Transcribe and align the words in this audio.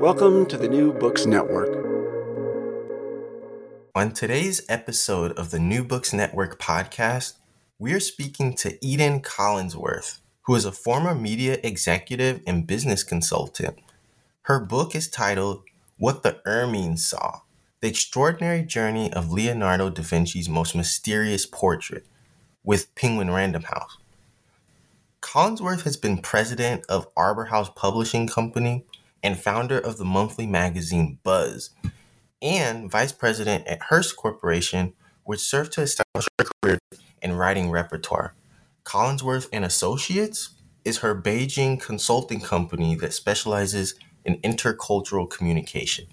Welcome 0.00 0.46
to 0.46 0.56
the 0.56 0.68
New 0.68 0.92
Books 0.92 1.26
Network. 1.26 1.74
On 3.96 4.12
today's 4.12 4.64
episode 4.68 5.32
of 5.32 5.50
the 5.50 5.58
New 5.58 5.82
Books 5.82 6.12
Network 6.12 6.60
podcast, 6.60 7.34
we 7.80 7.92
are 7.92 7.98
speaking 7.98 8.54
to 8.58 8.78
Eden 8.80 9.20
Collinsworth, 9.20 10.20
who 10.42 10.54
is 10.54 10.64
a 10.64 10.70
former 10.70 11.16
media 11.16 11.58
executive 11.64 12.40
and 12.46 12.64
business 12.64 13.02
consultant. 13.02 13.80
Her 14.42 14.60
book 14.60 14.94
is 14.94 15.08
titled 15.08 15.64
What 15.98 16.22
the 16.22 16.40
Ermine 16.46 16.96
Saw 16.96 17.40
The 17.80 17.88
Extraordinary 17.88 18.62
Journey 18.62 19.12
of 19.12 19.32
Leonardo 19.32 19.90
da 19.90 20.02
Vinci's 20.02 20.48
Most 20.48 20.76
Mysterious 20.76 21.44
Portrait 21.44 22.06
with 22.62 22.94
Penguin 22.94 23.32
Random 23.32 23.64
House. 23.64 23.98
Collinsworth 25.20 25.82
has 25.82 25.96
been 25.96 26.18
president 26.18 26.84
of 26.88 27.08
Arbor 27.16 27.46
House 27.46 27.70
Publishing 27.74 28.28
Company 28.28 28.84
and 29.22 29.38
founder 29.38 29.78
of 29.78 29.98
the 29.98 30.04
monthly 30.04 30.46
magazine 30.46 31.18
Buzz, 31.22 31.70
and 32.40 32.90
vice 32.90 33.12
president 33.12 33.66
at 33.66 33.82
Hearst 33.82 34.16
Corporation, 34.16 34.92
which 35.24 35.40
served 35.40 35.72
to 35.72 35.82
establish 35.82 36.26
her 36.38 36.46
career 36.62 36.78
in 37.20 37.32
writing 37.32 37.70
repertoire. 37.70 38.34
Collinsworth 38.84 39.48
and 39.52 39.64
Associates 39.64 40.50
is 40.84 40.98
her 40.98 41.20
Beijing 41.20 41.80
consulting 41.80 42.40
company 42.40 42.94
that 42.94 43.12
specializes 43.12 43.94
in 44.24 44.40
intercultural 44.42 45.28
communication. 45.28 46.06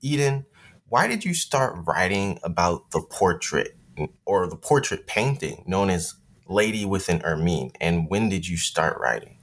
Eden, 0.00 0.46
why 0.88 1.06
did 1.06 1.24
you 1.24 1.34
start 1.34 1.76
writing 1.86 2.38
about 2.42 2.90
the 2.90 3.00
portrait 3.00 3.76
or 4.24 4.46
the 4.46 4.56
portrait 4.56 5.06
painting 5.06 5.62
known 5.66 5.90
as 5.90 6.14
Lady 6.48 6.84
with 6.84 7.08
an 7.08 7.22
Ermine, 7.24 7.72
and 7.80 8.08
when 8.08 8.28
did 8.28 8.46
you 8.46 8.56
start 8.56 8.98
writing? 9.00 9.36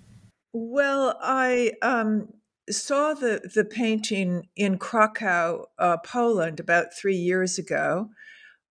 Well, 0.54 1.18
I 1.22 1.74
um, 1.82 2.30
saw 2.70 3.14
the 3.14 3.50
the 3.54 3.66
painting 3.66 4.48
in 4.56 4.78
Krakow, 4.78 5.66
uh, 5.78 5.98
Poland, 5.98 6.60
about 6.60 6.94
three 6.94 7.16
years 7.16 7.58
ago, 7.58 8.10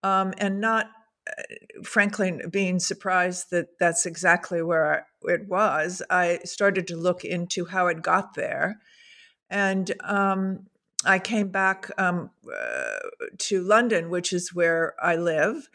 um, 0.03 0.35
and 0.39 0.61
not, 0.61 0.91
uh, 1.29 1.83
frankly, 1.85 2.41
being 2.51 2.79
surprised 2.79 3.51
that 3.51 3.79
that's 3.79 4.07
exactly 4.07 4.63
where 4.63 5.07
it 5.23 5.49
was. 5.49 6.03
I 6.11 6.41
started 6.45 6.87
to 6.89 6.97
look 6.97 7.25
into 7.25 7.67
how 7.67 7.87
it 7.89 8.03
got 8.03 8.35
there, 8.35 8.81
and 9.51 9.93
um, 10.03 10.67
I 11.05 11.19
came 11.19 11.49
back 11.49 11.91
um, 11.99 12.31
uh, 12.47 12.99
to 13.39 13.63
London, 13.63 14.11
which 14.11 14.33
is 14.33 14.55
where 14.55 14.95
I 15.03 15.17
live, 15.17 15.69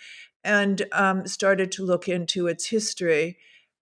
and 0.44 0.84
um, 0.92 1.28
started 1.28 1.72
to 1.74 1.86
look 1.86 2.10
into 2.10 2.48
its 2.48 2.68
history, 2.68 3.38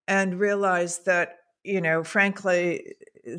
and 0.08 0.40
realized 0.40 1.06
that 1.06 1.40
you 1.66 1.82
know, 1.82 2.04
frankly, 2.04 2.94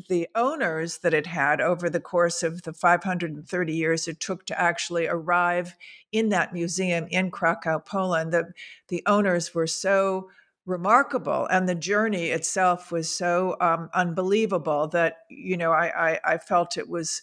the 0.09 0.27
owners 0.35 0.99
that 0.99 1.13
it 1.13 1.25
had 1.25 1.61
over 1.61 1.89
the 1.89 1.99
course 1.99 2.43
of 2.43 2.63
the 2.63 2.73
530 2.73 3.73
years 3.73 4.07
it 4.07 4.19
took 4.19 4.45
to 4.45 4.59
actually 4.59 5.07
arrive 5.07 5.75
in 6.11 6.29
that 6.29 6.53
museum 6.53 7.07
in 7.09 7.31
Krakow, 7.31 7.79
Poland, 7.79 8.33
the, 8.33 8.51
the 8.89 9.03
owners 9.05 9.55
were 9.55 9.67
so 9.67 10.29
remarkable 10.65 11.47
and 11.49 11.67
the 11.67 11.75
journey 11.75 12.27
itself 12.27 12.91
was 12.91 13.09
so 13.09 13.55
um, 13.61 13.89
unbelievable 13.93 14.87
that, 14.89 15.19
you 15.29 15.55
know, 15.55 15.71
I, 15.71 16.11
I, 16.11 16.19
I 16.33 16.37
felt 16.37 16.77
it 16.77 16.89
was 16.89 17.21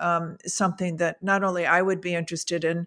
um, 0.00 0.38
something 0.46 0.96
that 0.96 1.22
not 1.22 1.44
only 1.44 1.66
I 1.66 1.82
would 1.82 2.00
be 2.00 2.14
interested 2.14 2.64
in, 2.64 2.86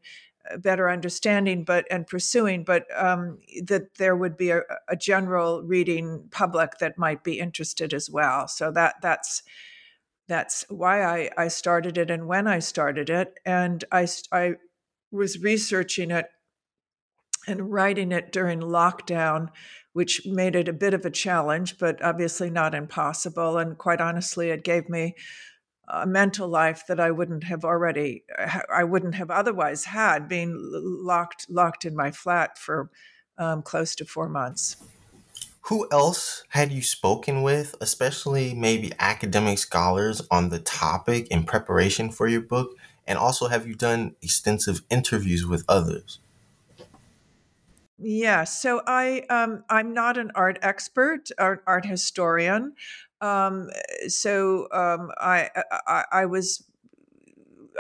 better 0.57 0.89
understanding 0.89 1.63
but 1.63 1.85
and 1.91 2.07
pursuing 2.07 2.63
but 2.63 2.85
um, 2.95 3.37
that 3.63 3.95
there 3.97 4.15
would 4.15 4.35
be 4.37 4.49
a, 4.49 4.61
a, 4.87 4.95
general 4.95 5.61
reading 5.63 6.27
public 6.31 6.79
that 6.79 6.97
might 6.97 7.23
be 7.23 7.39
interested 7.39 7.93
as 7.93 8.09
well. 8.09 8.47
So 8.47 8.71
that 8.71 8.95
that's 9.01 9.43
that's 10.29 10.63
why 10.69 11.03
I, 11.03 11.29
I 11.37 11.47
started 11.47 11.97
it 11.97 12.11
and 12.11 12.27
when 12.27 12.47
I 12.47 12.59
started 12.59 13.09
it. 13.09 13.39
And 13.45 13.83
I, 13.91 14.07
I 14.31 14.53
was 15.11 15.39
researching 15.39 16.11
it 16.11 16.27
and 17.47 17.71
writing 17.71 18.11
it 18.11 18.31
during 18.31 18.61
lockdown 18.61 19.49
which 19.93 20.21
made 20.25 20.55
it 20.55 20.67
a 20.67 20.73
bit 20.73 20.93
of 20.93 21.03
a 21.03 21.09
challenge 21.09 21.79
but 21.79 22.01
obviously 22.03 22.49
not 22.49 22.75
impossible. 22.75 23.57
And 23.57 23.77
quite 23.77 23.99
honestly 23.99 24.51
it 24.51 24.63
gave 24.63 24.87
me 24.87 25.15
a 25.89 26.05
mental 26.05 26.47
life 26.47 26.83
that 26.87 26.99
I 26.99 27.11
wouldn't 27.11 27.43
have 27.45 27.65
already 27.65 28.23
I 28.73 28.83
wouldn't 28.83 29.15
have 29.15 29.31
otherwise 29.31 29.85
had 29.85 30.27
being 30.27 30.55
locked 30.55 31.47
locked 31.49 31.85
in 31.85 31.95
my 31.95 32.11
flat 32.11 32.57
for 32.57 32.89
um, 33.37 33.61
close 33.61 33.95
to 33.95 34.05
four 34.05 34.29
months. 34.29 34.77
Who 35.63 35.87
else 35.91 36.43
had 36.49 36.71
you 36.71 36.81
spoken 36.81 37.43
with, 37.43 37.75
especially 37.79 38.53
maybe 38.53 38.91
academic 38.97 39.59
scholars 39.59 40.21
on 40.31 40.49
the 40.49 40.59
topic 40.59 41.27
in 41.27 41.43
preparation 41.43 42.09
for 42.09 42.27
your 42.27 42.41
book? 42.41 42.75
And 43.05 43.17
also, 43.17 43.47
have 43.47 43.67
you 43.67 43.75
done 43.75 44.15
extensive 44.21 44.83
interviews 44.89 45.45
with 45.45 45.65
others? 45.67 46.19
Yeah, 47.97 48.45
so 48.45 48.81
I 48.87 49.25
um, 49.29 49.63
I'm 49.69 49.93
not 49.93 50.17
an 50.17 50.31
art 50.33 50.57
expert, 50.61 51.29
art, 51.37 51.63
art 51.67 51.85
historian. 51.85 52.73
Um, 53.21 53.69
so 54.07 54.67
um, 54.71 55.11
I, 55.19 55.49
I, 55.87 56.05
I 56.11 56.25
was 56.25 56.63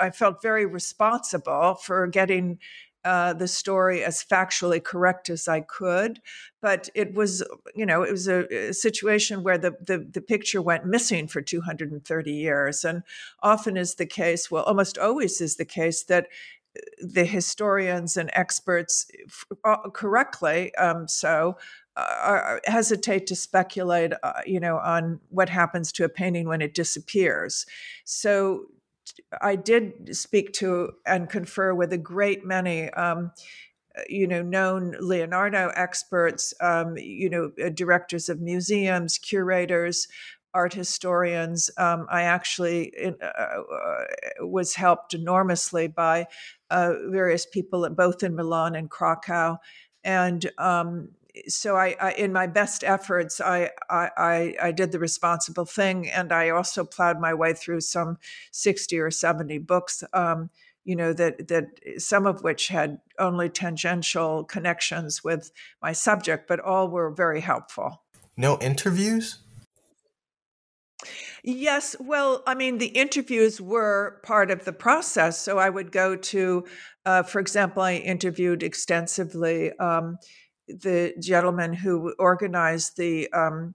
I 0.01 0.11
felt 0.11 0.41
very 0.41 0.65
responsible 0.65 1.75
for 1.75 2.07
getting 2.07 2.59
uh, 3.05 3.33
the 3.33 3.47
story 3.47 4.03
as 4.03 4.23
factually 4.23 4.83
correct 4.83 5.29
as 5.29 5.47
I 5.47 5.61
could. 5.61 6.19
But 6.61 6.89
it 6.93 7.13
was, 7.13 7.43
you 7.73 7.85
know, 7.85 8.03
it 8.03 8.11
was 8.11 8.27
a, 8.27 8.69
a, 8.69 8.73
situation 8.73 9.41
where 9.41 9.57
the, 9.57 9.71
the, 9.85 9.99
the 9.99 10.21
picture 10.21 10.61
went 10.61 10.85
missing 10.85 11.27
for 11.27 11.41
230 11.41 12.31
years. 12.31 12.83
And 12.83 13.03
often 13.41 13.77
is 13.77 13.95
the 13.95 14.05
case, 14.05 14.51
well, 14.51 14.63
almost 14.63 14.97
always 14.97 15.39
is 15.39 15.55
the 15.55 15.65
case 15.65 16.03
that 16.03 16.27
uh, 16.75 16.81
the 16.99 17.23
historians 17.23 18.17
and 18.17 18.29
experts 18.33 19.07
uh, 19.63 19.89
correctly 19.93 20.75
um, 20.75 21.07
so 21.07 21.57
uh, 21.99 22.59
hesitate 22.65 23.27
to 23.27 23.35
speculate, 23.35 24.13
uh, 24.23 24.33
you 24.45 24.59
know, 24.59 24.77
on 24.77 25.19
what 25.29 25.49
happens 25.49 25.91
to 25.93 26.03
a 26.03 26.09
painting 26.09 26.47
when 26.47 26.61
it 26.61 26.73
disappears. 26.73 27.65
So 28.05 28.65
I 29.41 29.55
did 29.55 30.15
speak 30.15 30.53
to 30.53 30.91
and 31.05 31.29
confer 31.29 31.73
with 31.73 31.93
a 31.93 31.97
great 31.97 32.45
many. 32.45 32.89
Um, 32.91 33.31
you 34.07 34.27
know, 34.27 34.41
known 34.41 34.95
Leonardo 35.01 35.73
experts, 35.75 36.53
um, 36.61 36.95
you 36.95 37.29
know, 37.29 37.51
uh, 37.61 37.67
directors 37.67 38.29
of 38.29 38.39
museums, 38.39 39.17
curators, 39.17 40.07
art 40.53 40.73
historians. 40.73 41.69
Um, 41.77 42.07
I 42.09 42.23
actually 42.23 42.93
uh, 43.03 43.11
uh, 43.21 44.03
was 44.41 44.75
helped 44.75 45.13
enormously 45.13 45.87
by 45.87 46.27
uh, 46.69 46.93
various 47.07 47.45
people, 47.45 47.87
both 47.89 48.23
in 48.23 48.35
Milan 48.35 48.75
and 48.75 48.89
Krakow, 48.89 49.57
and 50.03 50.49
um, 50.57 51.09
so 51.47 51.75
I, 51.75 51.95
I, 51.99 52.11
in 52.13 52.33
my 52.33 52.47
best 52.47 52.83
efforts 52.83 53.39
I, 53.39 53.69
I 53.89 54.55
i 54.61 54.71
did 54.71 54.91
the 54.91 54.99
responsible 54.99 55.65
thing 55.65 56.09
and 56.09 56.31
i 56.31 56.49
also 56.49 56.83
plowed 56.83 57.19
my 57.19 57.33
way 57.33 57.53
through 57.53 57.81
some 57.81 58.17
60 58.51 58.99
or 58.99 59.11
70 59.11 59.57
books 59.59 60.03
um, 60.13 60.49
you 60.85 60.95
know 60.95 61.13
that 61.13 61.47
that 61.47 61.65
some 61.97 62.25
of 62.25 62.43
which 62.43 62.67
had 62.69 62.99
only 63.19 63.49
tangential 63.49 64.43
connections 64.43 65.23
with 65.23 65.51
my 65.81 65.91
subject 65.91 66.47
but 66.47 66.59
all 66.59 66.89
were 66.89 67.11
very 67.11 67.41
helpful 67.41 68.03
no 68.37 68.57
interviews 68.59 69.39
Yes, 71.43 71.95
well, 71.99 72.43
I 72.45 72.55
mean, 72.55 72.77
the 72.77 72.87
interviews 72.87 73.61
were 73.61 74.19
part 74.23 74.51
of 74.51 74.65
the 74.65 74.73
process. 74.73 75.39
So 75.39 75.57
I 75.57 75.69
would 75.69 75.91
go 75.91 76.15
to, 76.15 76.65
uh, 77.05 77.23
for 77.23 77.39
example, 77.39 77.81
I 77.81 77.95
interviewed 77.95 78.63
extensively 78.63 79.71
um, 79.79 80.17
the 80.69 81.13
gentleman 81.19 81.73
who 81.73 82.13
organized 82.17 82.97
the 82.97 83.31
um, 83.33 83.73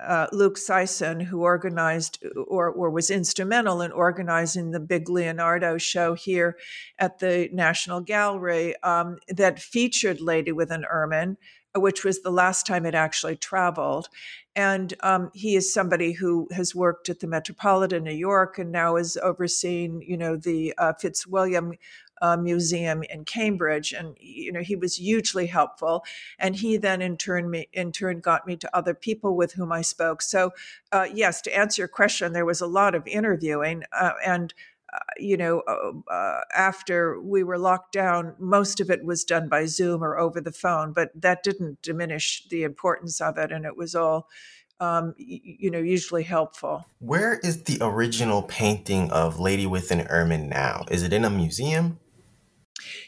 uh, 0.00 0.28
Luke 0.32 0.56
Syson, 0.56 1.22
who 1.22 1.42
organized 1.42 2.24
or, 2.46 2.70
or 2.70 2.90
was 2.90 3.10
instrumental 3.10 3.82
in 3.82 3.90
organizing 3.90 4.70
the 4.70 4.80
big 4.80 5.08
Leonardo 5.08 5.76
show 5.76 6.14
here 6.14 6.56
at 6.98 7.18
the 7.18 7.48
National 7.52 8.00
Gallery 8.00 8.80
um, 8.82 9.18
that 9.28 9.58
featured 9.58 10.20
Lady 10.20 10.52
with 10.52 10.70
an 10.70 10.84
Ermine, 10.84 11.36
which 11.74 12.04
was 12.04 12.22
the 12.22 12.30
last 12.30 12.66
time 12.66 12.86
it 12.86 12.94
actually 12.94 13.36
traveled. 13.36 14.08
And 14.54 14.94
um, 15.00 15.30
he 15.34 15.56
is 15.56 15.72
somebody 15.72 16.12
who 16.12 16.48
has 16.52 16.74
worked 16.74 17.08
at 17.08 17.20
the 17.20 17.26
Metropolitan 17.26 18.04
New 18.04 18.10
York 18.12 18.58
and 18.58 18.72
now 18.72 18.96
is 18.96 19.16
overseeing, 19.16 20.02
you 20.02 20.16
know, 20.16 20.36
the 20.36 20.74
uh, 20.78 20.92
Fitzwilliam 20.94 21.74
uh, 22.22 22.36
Museum 22.36 23.02
in 23.04 23.24
Cambridge, 23.24 23.92
and 23.92 24.16
you 24.20 24.52
know 24.52 24.60
he 24.60 24.76
was 24.76 24.96
hugely 24.96 25.46
helpful. 25.46 26.04
And 26.38 26.56
he 26.56 26.76
then 26.76 27.02
in 27.02 27.16
turn 27.16 27.50
me 27.50 27.68
in 27.72 27.92
turn 27.92 28.20
got 28.20 28.46
me 28.46 28.56
to 28.56 28.76
other 28.76 28.94
people 28.94 29.36
with 29.36 29.52
whom 29.52 29.72
I 29.72 29.82
spoke. 29.82 30.22
So 30.22 30.52
uh, 30.92 31.06
yes, 31.12 31.40
to 31.42 31.56
answer 31.56 31.82
your 31.82 31.88
question, 31.88 32.32
there 32.32 32.44
was 32.44 32.60
a 32.60 32.66
lot 32.66 32.94
of 32.94 33.06
interviewing, 33.06 33.84
uh, 33.92 34.12
and 34.24 34.54
uh, 34.92 34.98
you 35.18 35.36
know, 35.36 35.60
uh, 35.68 35.92
uh, 36.10 36.40
after 36.56 37.20
we 37.20 37.42
were 37.44 37.58
locked 37.58 37.92
down, 37.92 38.34
most 38.38 38.80
of 38.80 38.90
it 38.90 39.04
was 39.04 39.22
done 39.22 39.48
by 39.48 39.66
Zoom 39.66 40.02
or 40.02 40.18
over 40.18 40.40
the 40.40 40.52
phone, 40.52 40.92
but 40.92 41.10
that 41.14 41.42
didn't 41.42 41.82
diminish 41.82 42.46
the 42.48 42.62
importance 42.62 43.20
of 43.20 43.36
it, 43.36 43.52
and 43.52 43.66
it 43.66 43.76
was 43.76 43.94
all, 43.94 44.28
um, 44.80 45.14
you 45.18 45.70
know, 45.70 45.78
usually 45.78 46.22
helpful. 46.22 46.86
Where 47.00 47.38
is 47.40 47.64
the 47.64 47.78
original 47.82 48.42
painting 48.42 49.10
of 49.10 49.38
Lady 49.38 49.66
with 49.66 49.90
an 49.90 50.06
Ermine 50.08 50.48
now? 50.48 50.86
Is 50.90 51.02
it 51.02 51.12
in 51.12 51.24
a 51.24 51.30
museum? 51.30 51.98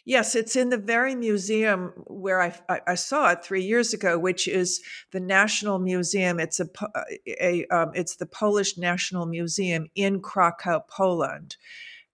Yes, 0.04 0.34
it's 0.34 0.56
in 0.56 0.70
the 0.70 0.78
very 0.78 1.14
museum 1.14 1.92
where 2.06 2.40
I, 2.40 2.80
I, 2.86 2.94
saw 2.94 3.30
it 3.30 3.44
three 3.44 3.62
years 3.62 3.94
ago, 3.94 4.18
which 4.18 4.48
is 4.48 4.80
the 5.12 5.20
National 5.20 5.78
Museum. 5.78 6.40
It's 6.40 6.60
a, 6.60 6.68
a 7.26 7.66
um, 7.66 7.92
it's 7.94 8.16
the 8.16 8.26
Polish 8.26 8.76
National 8.76 9.26
Museum 9.26 9.86
in 9.94 10.20
Krakow, 10.20 10.80
Poland, 10.88 11.56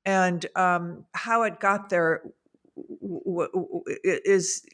and 0.04 0.44
um, 0.54 1.04
how 1.12 1.42
it 1.42 1.60
got 1.60 1.88
there 1.88 2.22
is 4.04 4.66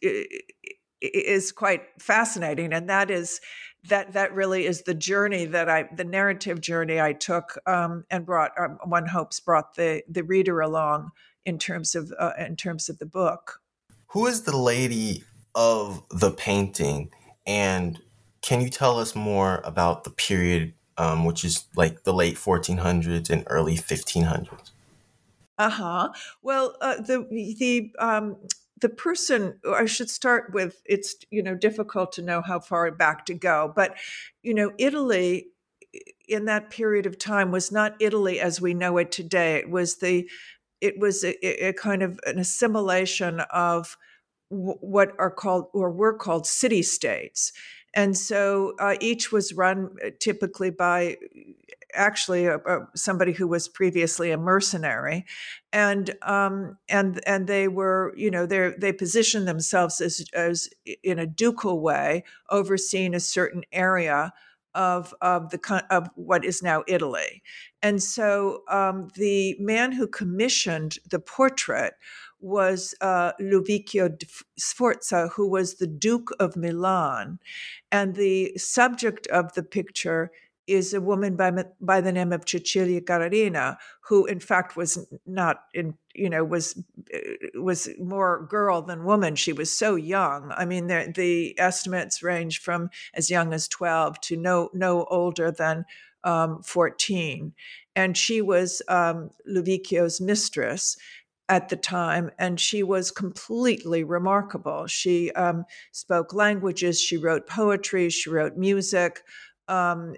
is 1.00 1.52
quite 1.52 1.82
fascinating, 2.00 2.73
and 2.73 2.88
that 2.88 3.11
is 3.11 3.40
that 3.88 4.12
that 4.12 4.35
really 4.35 4.67
is 4.67 4.82
the 4.82 4.94
journey 4.94 5.44
that 5.46 5.69
I 5.69 5.88
the 5.94 6.05
narrative 6.05 6.61
journey 6.61 7.00
I 7.00 7.12
took 7.12 7.58
um, 7.67 8.05
and 8.11 8.25
brought 8.25 8.52
um, 8.58 8.78
one 8.85 9.06
hopes 9.06 9.40
brought 9.40 9.75
the 9.75 10.02
the 10.08 10.25
reader 10.25 10.61
along 10.61 11.11
in 11.44 11.59
terms 11.59 11.94
of 11.94 12.12
uh, 12.19 12.33
in 12.39 12.56
terms 12.56 12.89
of 12.89 12.99
the 12.99 13.06
book. 13.06 13.61
Who 14.09 14.27
is 14.27 14.43
the 14.43 14.56
lady 14.56 15.25
of 15.55 16.03
the 16.11 16.31
painting, 16.31 17.11
and 17.47 18.00
can 18.43 18.61
you 18.61 18.69
tell 18.69 18.99
us 18.99 19.15
more 19.15 19.61
about 19.65 20.05
the 20.05 20.11
period, 20.11 20.75
um, 20.99 21.25
which 21.25 21.44
is 21.44 21.65
like 21.77 22.05
the 22.05 22.12
late 22.12 22.37
1400s 22.37 23.31
and 23.31 23.44
early 23.49 23.77
1500s? 23.77 24.71
Uh 25.59 25.71
huh. 25.71 26.09
Well, 26.43 26.77
uh, 26.81 26.97
the 26.97 27.27
the 27.59 27.93
um, 27.99 28.37
the 28.81 28.88
person 28.88 29.59
I 29.67 29.87
should 29.87 30.11
start 30.11 30.53
with. 30.53 30.83
It's 30.85 31.15
you 31.31 31.43
know 31.43 31.55
difficult 31.55 32.12
to 32.12 32.23
know 32.23 32.43
how 32.43 32.61
far 32.61 32.91
back 32.91 33.27
to 33.27 33.35
go, 33.35 33.73
but 33.75 33.97
you 34.43 34.55
know 34.55 34.73
Italy 34.79 35.49
in 36.29 36.47
that 36.47 36.71
period 36.71 37.06
of 37.06 37.19
time 37.19 37.50
was 37.50 37.71
not 37.71 37.95
Italy 38.00 38.41
as 38.41 38.61
we 38.61 38.75
know 38.75 38.97
it 38.99 39.12
today. 39.12 39.56
It 39.56 39.71
was 39.71 39.97
the 39.97 40.29
it 40.82 40.99
was 40.99 41.25
a, 41.25 41.69
a 41.69 41.73
kind 41.73 42.02
of 42.02 42.19
an 42.26 42.38
assimilation 42.38 43.40
of 43.50 43.96
what 44.49 45.12
are 45.19 45.31
called 45.31 45.69
or 45.73 45.90
were 45.90 46.12
called 46.12 46.46
city 46.46 46.82
states. 46.82 47.52
And 47.94 48.19
so 48.19 48.75
uh, 48.79 48.96
each 49.00 49.32
was 49.32 49.55
run 49.55 49.96
uh, 50.05 50.11
typically 50.19 50.70
by 50.70 51.17
actually 51.94 52.46
a, 52.46 52.56
a, 52.56 52.88
somebody 52.96 53.32
who 53.32 53.46
was 53.46 53.69
previously 53.69 54.31
a 54.31 54.38
mercenary, 54.38 55.25
and 55.73 56.14
um, 56.23 56.79
and 56.88 57.20
and 57.26 57.46
they 57.46 57.69
were 57.69 58.12
you 58.17 58.31
know 58.31 58.46
they 58.46 58.73
they 58.78 58.93
positioned 58.93 59.46
themselves 59.46 60.00
as 60.00 60.25
as 60.35 60.69
in 61.02 61.19
a 61.19 61.26
ducal 61.26 61.81
way, 61.81 62.25
overseeing 62.50 63.14
a 63.14 63.20
certain 63.20 63.62
area 63.73 64.32
of 64.75 65.15
of 65.21 65.51
the 65.51 65.85
of 65.91 66.09
what 66.15 66.45
is 66.45 66.63
now 66.63 66.85
Italy, 66.87 67.43
and 67.83 68.03
so 68.03 68.63
um, 68.69 69.09
the 69.15 69.57
man 69.59 69.93
who 69.93 70.07
commissioned 70.07 70.99
the 71.11 71.19
portrait 71.19 71.95
was 72.41 72.95
uh, 73.01 73.33
Sforza, 74.59 75.29
who 75.29 75.49
was 75.49 75.75
the 75.75 75.87
Duke 75.87 76.31
of 76.41 76.57
Milan, 76.57 77.39
and 77.91 78.17
the 78.17 78.53
subject 78.57 79.27
of 79.29 79.53
the 79.55 79.63
picture 79.63 80.33
is 80.67 80.94
a 80.94 81.00
woman 81.00 81.37
by 81.37 81.64
by 81.81 82.00
the 82.00 82.12
name 82.12 82.32
of 82.32 82.49
Cecilia 82.49 83.00
Gallerani, 83.00 83.76
who 84.03 84.26
in 84.26 84.41
fact 84.41 84.76
was 84.76 85.06
not 85.26 85.64
in 85.75 85.94
you 86.14 86.31
know 86.31 86.44
was 86.44 86.82
uh, 87.14 87.19
was 87.61 87.88
more 87.99 88.47
girl 88.49 88.82
than 88.82 89.05
woman. 89.05 89.35
She 89.37 89.53
was 89.53 89.76
so 89.76 89.97
young. 89.97 90.53
I 90.56 90.64
mean, 90.64 90.87
the, 90.87 91.12
the 91.14 91.59
estimates 91.59 92.23
range 92.23 92.61
from 92.61 92.91
as 93.14 93.31
young 93.31 93.53
as 93.53 93.69
twelve 93.69 94.20
to 94.23 94.37
no 94.37 94.70
no 94.73 95.05
older 95.05 95.50
than 95.50 95.85
um, 96.25 96.62
fourteen, 96.62 97.55
and 97.97 98.17
she 98.17 98.41
was 98.41 98.82
um, 98.88 99.31
Ludovico's 99.47 100.20
mistress 100.20 100.97
at 101.49 101.69
the 101.69 101.76
time, 101.76 102.31
and 102.38 102.59
she 102.59 102.82
was 102.82 103.11
completely 103.11 104.05
remarkable. 104.05 104.87
She 104.87 105.32
um, 105.32 105.64
spoke 105.91 106.32
languages, 106.32 107.00
she 107.00 107.17
wrote 107.17 107.47
poetry, 107.47 108.09
she 108.11 108.31
wrote 108.31 108.56
music 108.56 109.23
um, 109.73 110.15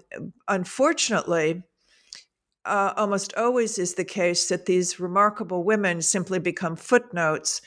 unfortunately, 0.49 1.63
uh, 2.65 2.93
almost 2.97 3.33
always 3.35 3.77
is 3.77 3.93
the 3.93 4.03
case 4.03 4.49
that 4.49 4.65
these 4.65 4.99
remarkable 4.99 5.63
women 5.63 6.01
simply 6.01 6.39
become 6.39 6.75
footnotes, 6.75 7.61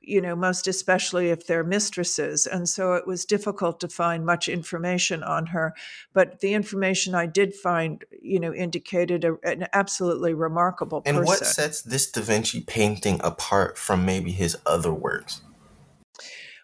you 0.00 0.22
know, 0.22 0.34
most 0.34 0.66
especially 0.66 1.28
if 1.28 1.46
they're 1.46 1.64
mistresses. 1.64 2.46
And 2.46 2.66
so 2.66 2.94
it 2.94 3.06
was 3.06 3.26
difficult 3.26 3.80
to 3.80 3.88
find 3.88 4.24
much 4.24 4.48
information 4.48 5.22
on 5.22 5.46
her. 5.46 5.74
But 6.14 6.40
the 6.40 6.54
information 6.54 7.14
I 7.14 7.26
did 7.26 7.54
find, 7.54 8.02
you 8.22 8.40
know, 8.40 8.54
indicated 8.54 9.24
a, 9.24 9.36
an 9.42 9.66
absolutely 9.74 10.32
remarkable 10.32 11.02
and 11.04 11.18
person. 11.18 11.26
what 11.26 11.44
sets 11.44 11.82
this 11.82 12.10
Da 12.10 12.22
Vinci 12.22 12.62
painting 12.62 13.20
apart 13.22 13.76
from 13.76 14.06
maybe 14.06 14.32
his 14.32 14.56
other 14.64 14.94
works? 14.94 15.42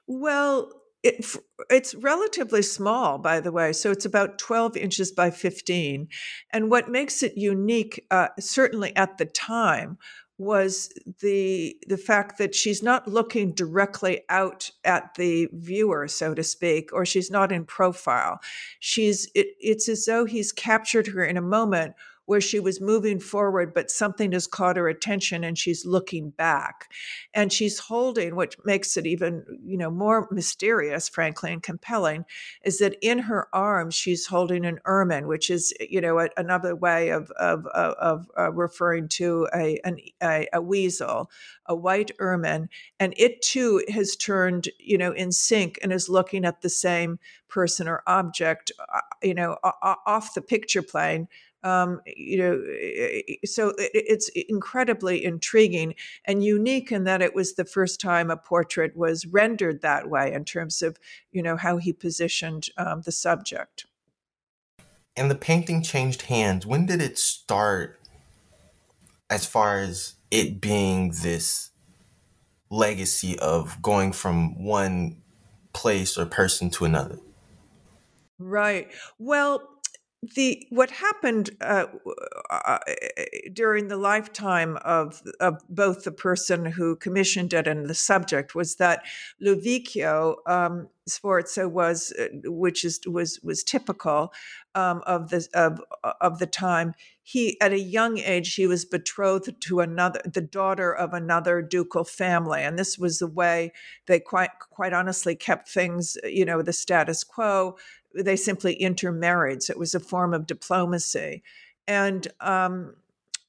Well, 0.06 0.81
it, 1.02 1.26
it's 1.68 1.94
relatively 1.94 2.62
small, 2.62 3.18
by 3.18 3.40
the 3.40 3.52
way. 3.52 3.72
So 3.72 3.90
it's 3.90 4.04
about 4.04 4.38
12 4.38 4.76
inches 4.76 5.10
by 5.10 5.30
15. 5.30 6.08
And 6.50 6.70
what 6.70 6.90
makes 6.90 7.22
it 7.22 7.36
unique, 7.36 8.06
uh, 8.10 8.28
certainly 8.38 8.94
at 8.96 9.18
the 9.18 9.26
time, 9.26 9.98
was 10.38 10.92
the 11.20 11.76
the 11.86 11.96
fact 11.96 12.38
that 12.38 12.54
she's 12.54 12.82
not 12.82 13.06
looking 13.06 13.52
directly 13.52 14.22
out 14.28 14.70
at 14.84 15.14
the 15.14 15.48
viewer, 15.52 16.08
so 16.08 16.34
to 16.34 16.42
speak, 16.42 16.90
or 16.92 17.06
she's 17.06 17.30
not 17.30 17.52
in 17.52 17.64
profile. 17.64 18.40
She's 18.80 19.30
it, 19.34 19.48
it's 19.60 19.88
as 19.88 20.04
though 20.04 20.24
he's 20.24 20.50
captured 20.50 21.08
her 21.08 21.24
in 21.24 21.36
a 21.36 21.42
moment 21.42 21.94
where 22.26 22.40
she 22.40 22.60
was 22.60 22.80
moving 22.80 23.18
forward, 23.18 23.74
but 23.74 23.90
something 23.90 24.32
has 24.32 24.46
caught 24.46 24.76
her 24.76 24.88
attention 24.88 25.42
and 25.42 25.58
she's 25.58 25.84
looking 25.84 26.30
back. 26.30 26.88
And 27.34 27.52
she's 27.52 27.78
holding, 27.78 28.36
which 28.36 28.56
makes 28.64 28.96
it 28.96 29.06
even, 29.06 29.44
you 29.64 29.76
know, 29.76 29.90
more 29.90 30.28
mysterious, 30.30 31.08
frankly, 31.08 31.52
and 31.52 31.62
compelling, 31.62 32.24
is 32.64 32.78
that 32.78 32.96
in 33.02 33.18
her 33.20 33.48
arms 33.52 33.94
she's 33.94 34.26
holding 34.26 34.64
an 34.64 34.78
ermine, 34.84 35.26
which 35.26 35.50
is, 35.50 35.72
you 35.80 36.00
know, 36.00 36.20
a, 36.20 36.28
another 36.36 36.76
way 36.76 37.08
of 37.10 37.30
of 37.32 37.66
of, 37.66 37.94
of 37.94 38.30
uh, 38.38 38.52
referring 38.52 39.08
to 39.08 39.48
a, 39.54 39.78
an, 39.84 39.98
a 40.22 40.46
a 40.52 40.62
weasel, 40.62 41.30
a 41.66 41.74
white 41.74 42.12
ermine, 42.20 42.68
and 43.00 43.14
it 43.16 43.42
too 43.42 43.82
has 43.88 44.14
turned, 44.16 44.68
you 44.78 44.96
know, 44.96 45.12
in 45.12 45.32
sync 45.32 45.78
and 45.82 45.92
is 45.92 46.08
looking 46.08 46.44
at 46.44 46.62
the 46.62 46.68
same 46.68 47.18
person 47.48 47.88
or 47.88 48.02
object, 48.06 48.72
uh, 48.78 49.00
you 49.22 49.34
know, 49.34 49.56
off 50.06 50.34
the 50.34 50.40
picture 50.40 50.82
plane 50.82 51.28
um, 51.64 52.00
you 52.06 52.38
know, 52.38 52.62
so 53.44 53.72
it's 53.78 54.28
incredibly 54.48 55.24
intriguing 55.24 55.94
and 56.24 56.44
unique 56.44 56.90
in 56.90 57.04
that 57.04 57.22
it 57.22 57.34
was 57.34 57.54
the 57.54 57.64
first 57.64 58.00
time 58.00 58.30
a 58.30 58.36
portrait 58.36 58.96
was 58.96 59.26
rendered 59.26 59.82
that 59.82 60.08
way 60.08 60.32
in 60.32 60.44
terms 60.44 60.82
of, 60.82 60.96
you 61.30 61.42
know, 61.42 61.56
how 61.56 61.76
he 61.76 61.92
positioned 61.92 62.68
um, 62.76 63.02
the 63.02 63.12
subject. 63.12 63.86
And 65.16 65.30
the 65.30 65.36
painting 65.36 65.82
changed 65.82 66.22
hands. 66.22 66.66
When 66.66 66.86
did 66.86 67.02
it 67.02 67.18
start 67.18 68.00
as 69.28 69.46
far 69.46 69.78
as 69.78 70.14
it 70.30 70.60
being 70.60 71.14
this 71.22 71.70
legacy 72.70 73.38
of 73.38 73.80
going 73.82 74.12
from 74.12 74.64
one 74.64 75.22
place 75.72 76.16
or 76.16 76.26
person 76.26 76.70
to 76.70 76.86
another? 76.86 77.18
Right. 78.38 78.88
Well, 79.18 79.68
the 80.22 80.64
what 80.70 80.90
happened 80.90 81.50
uh, 81.60 81.86
uh, 82.48 82.78
during 83.52 83.88
the 83.88 83.96
lifetime 83.96 84.78
of 84.84 85.20
of 85.40 85.60
both 85.68 86.04
the 86.04 86.12
person 86.12 86.64
who 86.64 86.94
commissioned 86.94 87.52
it 87.52 87.66
and 87.66 87.88
the 87.88 87.94
subject 87.94 88.54
was 88.54 88.76
that 88.76 89.02
Ludovico 89.40 90.36
um, 90.46 90.88
Sforza 91.08 91.68
was, 91.68 92.12
uh, 92.12 92.28
which 92.44 92.84
is 92.84 93.00
was 93.06 93.40
was 93.42 93.64
typical 93.64 94.32
um, 94.76 95.02
of 95.06 95.30
the 95.30 95.48
of 95.54 95.80
of 96.20 96.38
the 96.38 96.46
time. 96.46 96.94
He 97.24 97.60
at 97.60 97.72
a 97.72 97.80
young 97.80 98.18
age 98.18 98.54
he 98.54 98.68
was 98.68 98.84
betrothed 98.84 99.60
to 99.62 99.80
another, 99.80 100.20
the 100.24 100.40
daughter 100.40 100.92
of 100.92 101.12
another 101.12 101.62
ducal 101.62 102.04
family, 102.04 102.62
and 102.62 102.78
this 102.78 102.96
was 102.96 103.18
the 103.18 103.26
way 103.26 103.72
they 104.06 104.20
quite 104.20 104.50
quite 104.70 104.92
honestly 104.92 105.34
kept 105.34 105.68
things, 105.68 106.16
you 106.22 106.44
know, 106.44 106.62
the 106.62 106.72
status 106.72 107.24
quo 107.24 107.76
they 108.14 108.36
simply 108.36 108.74
intermarried. 108.74 109.62
So 109.62 109.72
it 109.72 109.78
was 109.78 109.94
a 109.94 110.00
form 110.00 110.34
of 110.34 110.46
diplomacy, 110.46 111.42
and 111.86 112.26
um, 112.40 112.94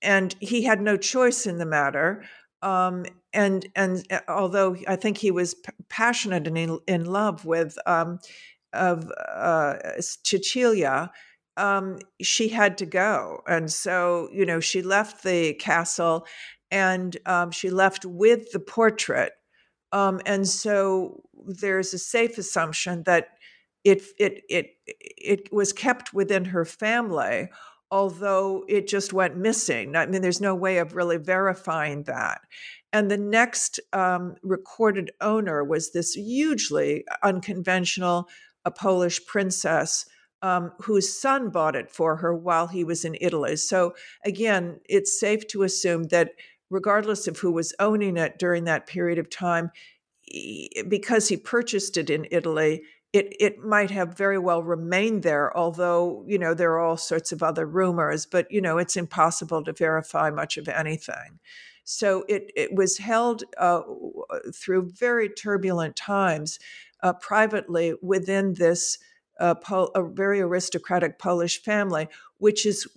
and 0.02 0.36
he 0.40 0.64
had 0.64 0.82
no 0.82 0.98
choice 0.98 1.46
in 1.46 1.58
the 1.58 1.66
matter. 1.66 2.24
Um, 2.62 3.06
and 3.34 3.68
and 3.76 4.06
uh, 4.12 4.20
although 4.28 4.76
I 4.88 4.96
think 4.96 5.18
he 5.18 5.32
was 5.32 5.56
p- 5.56 5.72
passionate 5.90 6.48
and 6.48 6.58
in, 6.58 6.80
in 6.88 7.06
love 7.06 7.46
with 7.46 7.78
um, 7.86 8.20
of 8.74 9.12
uh, 9.12 9.76
Cecilia, 10.00 11.12
um, 11.58 12.00
she 12.22 12.50
had 12.50 12.78
to 12.80 12.86
go, 12.86 13.42
and 13.48 13.72
so 13.72 14.30
you 14.32 14.46
know 14.46 14.60
she 14.60 14.82
left 14.82 15.24
the 15.24 15.54
castle, 15.56 16.26
and 16.72 17.18
um, 17.26 17.52
she 17.52 17.70
left 17.70 18.06
with 18.06 18.52
the 18.52 18.60
portrait, 18.60 19.34
um, 19.92 20.22
and 20.26 20.48
so 20.48 21.22
there's 21.46 21.94
a 21.94 22.00
safe 22.00 22.38
assumption 22.38 23.04
that 23.04 23.30
it 23.84 24.02
it 24.18 24.44
it 24.50 24.78
it 24.88 25.54
was 25.54 25.74
kept 25.74 26.14
within 26.14 26.46
her 26.46 26.66
family 26.66 27.50
although 27.94 28.66
it 28.68 28.88
just 28.88 29.14
went 29.14 29.38
missing. 29.38 29.96
I 29.96 30.08
mean 30.08 30.24
there's 30.24 30.42
no 30.42 30.56
way 30.56 30.80
of 30.80 30.96
really 30.96 31.18
verifying 31.18 32.04
that. 32.04 32.42
And 32.92 33.10
the 33.10 33.18
next 33.18 33.80
um, 33.94 34.36
recorded 34.42 35.12
owner 35.22 35.64
was 35.64 35.92
this 35.92 36.14
hugely 36.14 37.06
unconventional 37.22 38.28
a 38.66 38.72
polish 38.72 39.24
princess 39.28 40.06
um, 40.42 40.72
whose 40.80 41.22
son 41.22 41.50
bought 41.50 41.76
it 41.76 41.92
for 41.92 42.16
her 42.16 42.34
while 42.34 42.66
he 42.66 42.84
was 42.84 43.06
in 43.06 43.16
italy. 43.22 43.58
So 43.58 43.94
again 44.26 44.80
it's 44.90 45.20
safe 45.20 45.46
to 45.50 45.62
assume 45.62 46.06
that 46.06 46.32
regardless 46.72 47.28
of 47.28 47.38
who 47.38 47.52
was 47.52 47.76
owning 47.80 48.18
it 48.18 48.40
during 48.40 48.64
that 48.64 48.88
period 48.88 49.20
of 49.20 49.30
time 49.30 49.70
because 50.88 51.28
he 51.28 51.38
purchased 51.38 51.98
it 51.98 52.10
in 52.10 52.26
italy 52.32 52.82
it 53.14 53.36
it 53.40 53.60
might 53.60 53.92
have 53.92 54.18
very 54.18 54.40
well 54.40 54.64
remained 54.64 55.24
there 55.24 55.56
although 55.56 56.26
you 56.28 56.38
know 56.38 56.54
there 56.54 56.72
are 56.72 56.80
all 56.80 56.98
sorts 56.98 57.32
of 57.32 57.44
other 57.44 57.66
rumors 57.66 58.26
but 58.26 58.52
you 58.52 58.60
know 58.60 58.78
it's 58.78 58.98
impossible 58.98 59.64
to 59.64 59.72
verify 59.72 60.30
much 60.30 60.58
of 60.58 60.68
anything. 60.68 61.40
So 61.86 62.24
it 62.28 62.52
it 62.56 62.74
was 62.74 62.98
held 62.98 63.44
uh, 63.58 63.82
through 64.54 64.92
very 64.92 65.30
turbulent 65.30 65.96
times 65.96 66.60
uh, 67.02 67.14
privately 67.14 67.94
within 68.02 68.54
this 68.54 68.98
uh, 69.40 69.56
Pol- 69.56 69.92
a 69.96 70.04
very 70.04 70.40
aristocratic 70.42 71.20
Polish 71.20 71.62
family, 71.62 72.08
which 72.38 72.66
is 72.66 72.88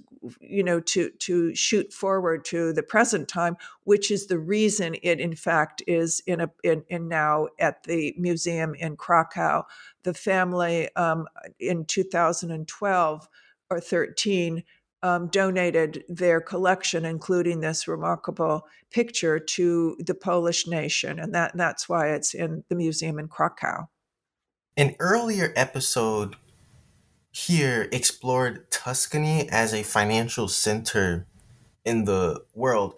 you 0.41 0.63
know 0.63 0.81
to 0.81 1.11
to 1.19 1.55
shoot 1.55 1.93
forward 1.93 2.45
to 2.45 2.73
the 2.73 2.83
present 2.83 3.29
time 3.29 3.57
which 3.85 4.11
is 4.11 4.27
the 4.27 4.39
reason 4.39 4.97
it 5.03 5.21
in 5.21 5.35
fact 5.35 5.83
is 5.87 6.21
in 6.27 6.41
a 6.41 6.51
in, 6.63 6.85
in 6.89 7.09
now 7.09 7.49
at 7.59 7.83
the 7.85 8.15
museum 8.19 8.75
in 8.75 8.97
krakow. 8.97 9.65
The 10.03 10.15
family 10.15 10.95
um, 10.97 11.27
in 11.59 11.85
2012 11.85 13.29
or 13.71 13.81
13 13.81 14.63
um, 15.03 15.29
donated 15.29 16.05
their 16.09 16.41
collection 16.41 17.05
including 17.05 17.61
this 17.61 17.87
remarkable 17.87 18.67
picture 18.91 19.39
to 19.39 19.97
the 19.99 20.15
polish 20.15 20.67
nation 20.67 21.19
and 21.19 21.35
that 21.35 21.57
that's 21.57 21.89
why 21.89 22.09
it's 22.09 22.35
in 22.35 22.65
the 22.69 22.75
museum 22.77 23.19
in 23.19 23.29
krakow. 23.29 23.89
An 24.77 24.95
earlier 24.99 25.53
episode 25.57 26.37
here 27.37 27.87
explored 27.93 28.71
Tuscany 28.71 29.47
as 29.51 29.75
a 29.75 29.83
financial 29.83 30.49
center 30.49 31.27
in 31.85 32.07
the 32.07 32.43
world. 32.55 32.95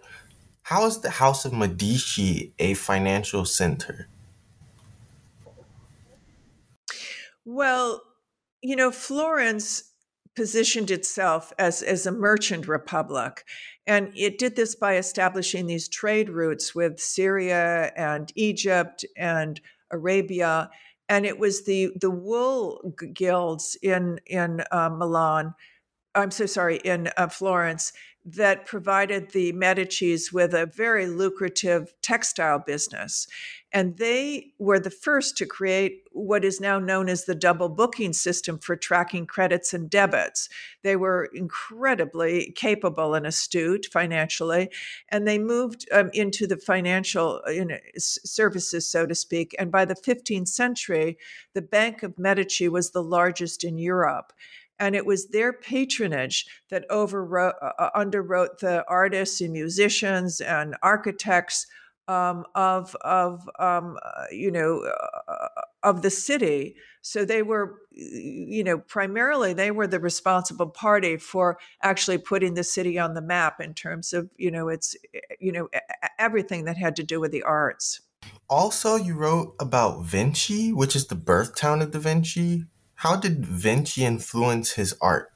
How 0.61 0.85
is 0.85 1.01
the 1.01 1.09
House 1.09 1.43
of 1.43 1.51
Medici 1.51 2.53
a 2.57 2.73
financial 2.75 3.43
center? 3.43 4.07
Well, 7.43 8.01
you 8.61 8.77
know, 8.77 8.91
Florence 8.91 9.91
positioned 10.37 10.89
itself 10.89 11.51
as, 11.59 11.81
as 11.81 12.05
a 12.05 12.11
merchant 12.13 12.65
republic. 12.65 13.43
And 13.85 14.13
it 14.15 14.37
did 14.37 14.55
this 14.55 14.73
by 14.73 14.95
establishing 14.95 15.67
these 15.67 15.89
trade 15.89 16.29
routes 16.29 16.73
with 16.73 17.01
Syria 17.01 17.91
and 17.97 18.31
Egypt 18.35 19.03
and 19.17 19.59
Arabia 19.91 20.69
and 21.09 21.25
it 21.25 21.39
was 21.39 21.65
the 21.65 21.91
the 21.99 22.11
wool 22.11 22.93
guilds 23.13 23.75
in 23.81 24.19
in 24.27 24.61
uh, 24.71 24.89
Milan. 24.89 25.55
I'm 26.15 26.31
so 26.31 26.45
sorry 26.45 26.77
in 26.77 27.09
uh, 27.17 27.27
Florence 27.27 27.91
that 28.25 28.65
provided 28.65 29.31
the 29.31 29.53
Medicis 29.53 30.31
with 30.31 30.53
a 30.53 30.65
very 30.65 31.07
lucrative 31.07 31.93
textile 32.01 32.59
business. 32.59 33.27
And 33.71 33.97
they 33.97 34.53
were 34.57 34.79
the 34.79 34.89
first 34.89 35.37
to 35.37 35.45
create 35.45 36.01
what 36.11 36.43
is 36.43 36.59
now 36.59 36.79
known 36.79 37.07
as 37.07 37.25
the 37.25 37.35
double 37.35 37.69
booking 37.69 38.13
system 38.13 38.57
for 38.57 38.75
tracking 38.75 39.27
credits 39.27 39.73
and 39.73 39.89
debits. 39.89 40.49
They 40.81 40.95
were 40.95 41.29
incredibly 41.33 42.51
capable 42.55 43.13
and 43.13 43.27
astute 43.27 43.87
financially, 43.91 44.69
and 45.09 45.27
they 45.27 45.37
moved 45.37 45.87
um, 45.91 46.09
into 46.13 46.47
the 46.47 46.57
financial 46.57 47.41
uh, 47.47 47.51
you 47.51 47.65
know, 47.65 47.77
services, 47.97 48.87
so 48.87 49.05
to 49.05 49.13
speak. 49.13 49.55
And 49.59 49.71
by 49.71 49.85
the 49.85 49.95
15th 49.95 50.47
century, 50.47 51.17
the 51.53 51.61
Bank 51.61 52.01
of 52.01 52.17
Medici 52.17 52.69
was 52.69 52.89
the 52.89 53.03
largest 53.03 53.63
in 53.63 53.77
Europe 53.77 54.33
and 54.79 54.95
it 54.95 55.05
was 55.05 55.27
their 55.27 55.51
patronage 55.51 56.47
that 56.69 56.87
overwrote, 56.89 57.55
uh, 57.61 57.71
uh, 57.77 57.89
underwrote 57.99 58.59
the 58.59 58.85
artists 58.87 59.41
and 59.41 59.51
musicians 59.51 60.39
and 60.39 60.75
architects 60.81 61.67
um, 62.09 62.43
of 62.55 62.95
of 63.01 63.47
um, 63.59 63.97
uh, 64.03 64.25
you 64.31 64.51
know 64.51 64.81
uh, 65.27 65.47
of 65.83 66.01
the 66.01 66.09
city. 66.09 66.75
So 67.01 67.23
they 67.23 67.43
were, 67.43 67.75
you 67.91 68.63
know, 68.63 68.79
primarily 68.79 69.53
they 69.53 69.71
were 69.71 69.87
the 69.87 69.99
responsible 69.99 70.67
party 70.67 71.15
for 71.15 71.57
actually 71.81 72.17
putting 72.17 72.55
the 72.55 72.63
city 72.63 72.99
on 72.99 73.13
the 73.13 73.21
map 73.21 73.61
in 73.61 73.73
terms 73.73 74.11
of 74.11 74.29
you 74.37 74.51
know 74.51 74.67
its 74.67 74.95
you 75.39 75.51
know 75.51 75.69
everything 76.17 76.65
that 76.65 76.77
had 76.77 76.95
to 76.97 77.03
do 77.03 77.19
with 77.19 77.31
the 77.31 77.43
arts. 77.43 78.01
Also, 78.49 78.95
you 78.95 79.13
wrote 79.13 79.55
about 79.59 80.03
Vinci, 80.03 80.73
which 80.73 80.95
is 80.95 81.07
the 81.07 81.15
birth 81.15 81.55
town 81.55 81.81
of 81.81 81.91
Da 81.91 81.99
Vinci. 81.99 82.65
How 82.95 83.15
did 83.15 83.45
Vinci 83.45 84.03
influence 84.03 84.71
his 84.71 84.95
art? 84.99 85.31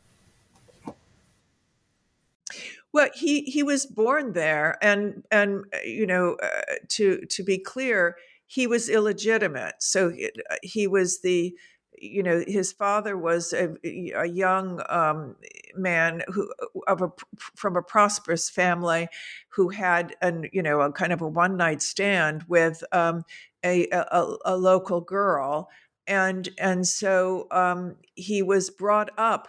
Well, 2.93 3.09
he 3.15 3.41
he 3.43 3.63
was 3.63 3.85
born 3.85 4.33
there, 4.33 4.77
and 4.81 5.23
and 5.31 5.65
uh, 5.73 5.79
you 5.85 6.05
know, 6.05 6.35
uh, 6.43 6.61
to 6.89 7.21
to 7.25 7.43
be 7.43 7.57
clear, 7.57 8.15
he 8.45 8.67
was 8.67 8.89
illegitimate. 8.89 9.75
So 9.79 10.09
he, 10.11 10.27
uh, 10.49 10.55
he 10.61 10.87
was 10.87 11.21
the 11.21 11.55
you 11.99 12.21
know 12.23 12.43
his 12.47 12.71
father 12.71 13.17
was 13.17 13.53
a, 13.53 13.75
a 14.15 14.25
young 14.27 14.81
um, 14.89 15.35
man 15.75 16.21
who 16.27 16.51
of 16.87 17.01
a 17.01 17.11
from 17.55 17.75
a 17.77 17.81
prosperous 17.81 18.49
family 18.49 19.07
who 19.49 19.69
had 19.69 20.15
an 20.21 20.49
you 20.53 20.61
know 20.61 20.81
a 20.81 20.91
kind 20.91 21.13
of 21.13 21.21
a 21.21 21.27
one 21.27 21.57
night 21.57 21.81
stand 21.81 22.43
with 22.47 22.83
um, 22.91 23.23
a, 23.65 23.87
a, 23.91 24.35
a 24.45 24.57
local 24.57 25.01
girl 25.01 25.69
and 26.07 26.49
and 26.57 26.85
so 26.87 27.47
um, 27.51 27.95
he 28.15 28.41
was 28.41 28.69
brought 28.69 29.09
up 29.17 29.47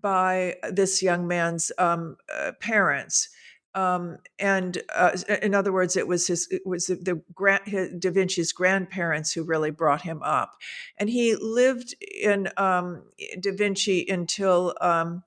by 0.00 0.56
this 0.70 1.02
young 1.02 1.26
man's 1.26 1.72
um, 1.78 2.16
uh, 2.34 2.52
parents. 2.60 3.28
Um, 3.74 4.18
and 4.38 4.78
uh, 4.94 5.16
in 5.42 5.54
other 5.54 5.72
words, 5.72 5.96
it 5.96 6.08
was 6.08 6.26
his 6.26 6.48
it 6.50 6.62
was 6.64 6.86
the 6.86 7.22
grand, 7.34 8.00
Da 8.00 8.10
Vinci's 8.10 8.52
grandparents 8.52 9.32
who 9.32 9.42
really 9.42 9.70
brought 9.70 10.00
him 10.00 10.22
up, 10.22 10.54
and 10.96 11.10
he 11.10 11.36
lived 11.36 11.94
in 12.00 12.48
um, 12.56 13.02
Da 13.38 13.52
Vinci 13.52 14.06
until 14.08 14.74
um, 14.80 15.22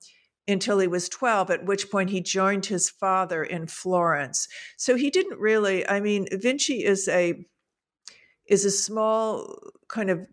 until 0.48 0.78
he 0.80 0.88
was 0.88 1.08
12 1.08 1.50
at 1.50 1.64
which 1.64 1.90
point 1.90 2.10
he 2.10 2.20
joined 2.20 2.66
his 2.66 2.90
father 2.90 3.44
in 3.44 3.66
florence 3.66 4.48
so 4.76 4.96
he 4.96 5.10
didn't 5.10 5.38
really 5.38 5.88
i 5.88 6.00
mean 6.00 6.26
vinci 6.32 6.82
is 6.84 7.06
a 7.08 7.44
is 8.46 8.64
a 8.64 8.70
small 8.70 9.58
kind 9.88 10.10
of 10.10 10.26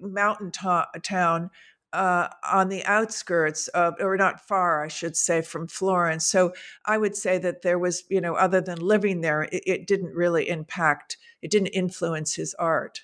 mountain 0.00 0.50
to- 0.50 0.88
town 1.02 1.50
uh, 1.92 2.28
on 2.48 2.68
the 2.68 2.84
outskirts 2.84 3.68
of, 3.68 3.94
or 4.00 4.16
not 4.16 4.40
far, 4.46 4.84
I 4.84 4.88
should 4.88 5.16
say, 5.16 5.42
from 5.42 5.66
Florence. 5.66 6.26
So 6.26 6.52
I 6.84 6.98
would 6.98 7.16
say 7.16 7.38
that 7.38 7.62
there 7.62 7.78
was, 7.78 8.04
you 8.08 8.20
know, 8.20 8.34
other 8.34 8.60
than 8.60 8.78
living 8.78 9.20
there, 9.20 9.42
it, 9.44 9.62
it 9.66 9.86
didn't 9.86 10.14
really 10.14 10.48
impact, 10.48 11.16
it 11.42 11.50
didn't 11.50 11.68
influence 11.68 12.34
his 12.34 12.54
art. 12.54 13.02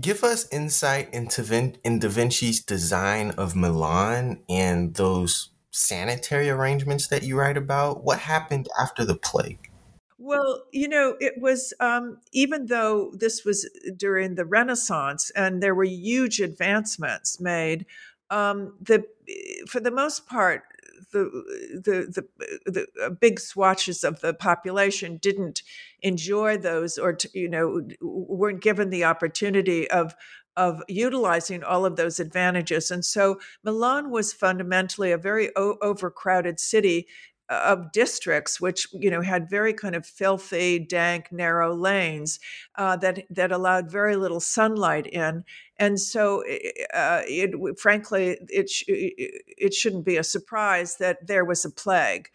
Give 0.00 0.22
us 0.22 0.46
insight 0.52 1.12
into 1.12 1.42
Vin- 1.42 1.76
in 1.82 1.98
Da 1.98 2.08
Vinci's 2.08 2.60
design 2.60 3.32
of 3.32 3.56
Milan 3.56 4.40
and 4.48 4.94
those 4.94 5.50
sanitary 5.72 6.48
arrangements 6.48 7.08
that 7.08 7.22
you 7.22 7.38
write 7.38 7.56
about. 7.56 8.04
What 8.04 8.20
happened 8.20 8.68
after 8.80 9.04
the 9.04 9.16
plague? 9.16 9.70
Well, 10.22 10.64
you 10.70 10.86
know, 10.86 11.16
it 11.18 11.40
was 11.40 11.72
um, 11.80 12.18
even 12.30 12.66
though 12.66 13.10
this 13.16 13.42
was 13.44 13.68
during 13.96 14.34
the 14.34 14.44
Renaissance 14.44 15.30
and 15.34 15.62
there 15.62 15.74
were 15.74 15.84
huge 15.84 16.40
advancements 16.40 17.40
made, 17.40 17.86
um, 18.30 18.74
the 18.80 19.04
for 19.68 19.80
the 19.80 19.90
most 19.90 20.26
part, 20.26 20.62
the 21.12 21.24
the 21.84 22.26
the, 22.36 22.70
the 22.70 22.86
uh, 23.04 23.10
big 23.10 23.40
swatches 23.40 24.04
of 24.04 24.20
the 24.20 24.34
population 24.34 25.18
didn't 25.20 25.62
enjoy 26.02 26.56
those, 26.56 26.98
or 26.98 27.16
you 27.34 27.48
know, 27.48 27.82
weren't 28.00 28.62
given 28.62 28.90
the 28.90 29.04
opportunity 29.04 29.90
of 29.90 30.14
of 30.56 30.82
utilizing 30.88 31.62
all 31.62 31.86
of 31.86 31.96
those 31.96 32.20
advantages. 32.20 32.90
And 32.90 33.04
so 33.04 33.40
Milan 33.62 34.10
was 34.10 34.32
fundamentally 34.32 35.12
a 35.12 35.18
very 35.18 35.50
o- 35.56 35.78
overcrowded 35.80 36.58
city 36.58 37.06
of 37.50 37.90
districts, 37.90 38.60
which 38.60 38.86
you 38.92 39.10
know 39.10 39.20
had 39.20 39.50
very 39.50 39.74
kind 39.74 39.96
of 39.96 40.06
filthy, 40.06 40.78
dank, 40.78 41.32
narrow 41.32 41.74
lanes 41.74 42.38
uh, 42.76 42.96
that 42.96 43.24
that 43.28 43.50
allowed 43.50 43.90
very 43.90 44.16
little 44.16 44.40
sunlight 44.40 45.06
in, 45.08 45.44
and 45.76 46.00
so 46.00 46.42
uh, 46.94 47.22
it 47.26 47.78
frankly 47.78 48.38
it 48.48 48.70
sh- 48.70 48.84
it 48.88 49.74
shouldn't 49.74 50.04
be 50.04 50.16
a 50.16 50.24
surprise 50.24 50.96
that 50.96 51.26
there 51.26 51.44
was 51.44 51.64
a 51.64 51.70
plague, 51.70 52.28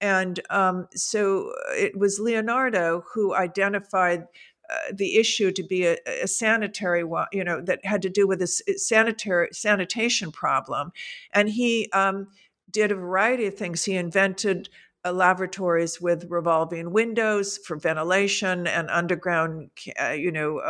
and 0.00 0.40
um, 0.48 0.88
so 0.94 1.52
it 1.70 1.96
was 1.98 2.18
Leonardo 2.18 3.04
who 3.14 3.34
identified. 3.34 4.26
Uh, 4.70 4.92
the 4.94 5.16
issue 5.16 5.50
to 5.50 5.62
be 5.62 5.84
a, 5.84 5.98
a, 6.22 6.26
sanitary 6.26 7.04
one, 7.04 7.26
you 7.32 7.44
know, 7.44 7.60
that 7.60 7.84
had 7.84 8.00
to 8.00 8.08
do 8.08 8.26
with 8.26 8.40
a 8.40 8.46
sanitary 8.46 9.48
sanitation 9.52 10.30
problem, 10.30 10.92
and 11.32 11.50
he 11.50 11.90
um, 11.92 12.28
did 12.72 12.90
a 12.90 12.96
variety 12.96 13.46
of 13.46 13.54
things. 13.54 13.84
He 13.84 13.94
invented 13.94 14.68
uh, 15.04 15.12
laboratories 15.12 16.00
with 16.00 16.26
revolving 16.30 16.92
windows 16.92 17.58
for 17.58 17.76
ventilation 17.76 18.66
and 18.66 18.88
underground, 18.90 19.70
uh, 20.00 20.10
you 20.10 20.30
know, 20.30 20.58
uh, 20.58 20.60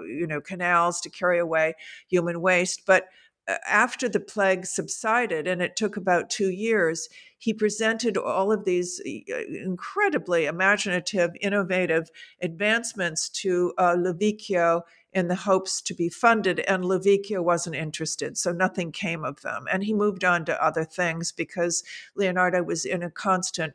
uh, 0.00 0.02
you 0.04 0.26
know, 0.26 0.40
canals 0.40 1.00
to 1.00 1.10
carry 1.10 1.38
away 1.38 1.74
human 2.08 2.40
waste. 2.40 2.82
But 2.86 3.06
uh, 3.48 3.56
after 3.68 4.08
the 4.08 4.20
plague 4.20 4.66
subsided, 4.66 5.46
and 5.46 5.62
it 5.62 5.76
took 5.76 5.96
about 5.96 6.30
two 6.30 6.50
years, 6.50 7.08
he 7.38 7.52
presented 7.52 8.16
all 8.16 8.52
of 8.52 8.64
these 8.64 9.00
uh, 9.06 9.34
incredibly 9.64 10.46
imaginative, 10.46 11.30
innovative 11.40 12.10
advancements 12.40 13.28
to 13.28 13.72
Ludovico 13.78 14.82
in 15.12 15.28
the 15.28 15.34
hopes 15.34 15.82
to 15.82 15.94
be 15.94 16.08
funded, 16.08 16.60
and 16.60 16.84
Ludovico 16.84 17.42
wasn't 17.42 17.76
interested, 17.76 18.38
so 18.38 18.50
nothing 18.52 18.92
came 18.92 19.24
of 19.24 19.42
them. 19.42 19.66
And 19.70 19.84
he 19.84 19.92
moved 19.92 20.24
on 20.24 20.44
to 20.46 20.64
other 20.64 20.84
things 20.84 21.32
because 21.32 21.84
Leonardo 22.14 22.62
was 22.62 22.84
in 22.84 23.02
a 23.02 23.10
constant 23.10 23.74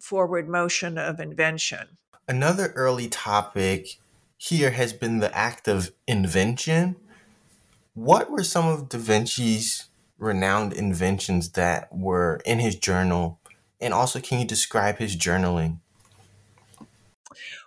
forward 0.00 0.48
motion 0.48 0.98
of 0.98 1.18
invention. 1.20 1.98
Another 2.28 2.72
early 2.76 3.08
topic 3.08 3.98
here 4.36 4.70
has 4.70 4.92
been 4.92 5.18
the 5.18 5.36
act 5.36 5.68
of 5.68 5.92
invention. 6.06 6.96
What 7.94 8.30
were 8.30 8.44
some 8.44 8.66
of 8.66 8.88
Da 8.88 8.98
Vinci's 8.98 9.86
renowned 10.18 10.72
inventions 10.72 11.50
that 11.50 11.88
were 11.92 12.40
in 12.46 12.58
his 12.60 12.76
journal? 12.76 13.40
And 13.80 13.92
also, 13.92 14.20
can 14.20 14.38
you 14.38 14.46
describe 14.46 14.98
his 14.98 15.16
journaling? 15.16 15.78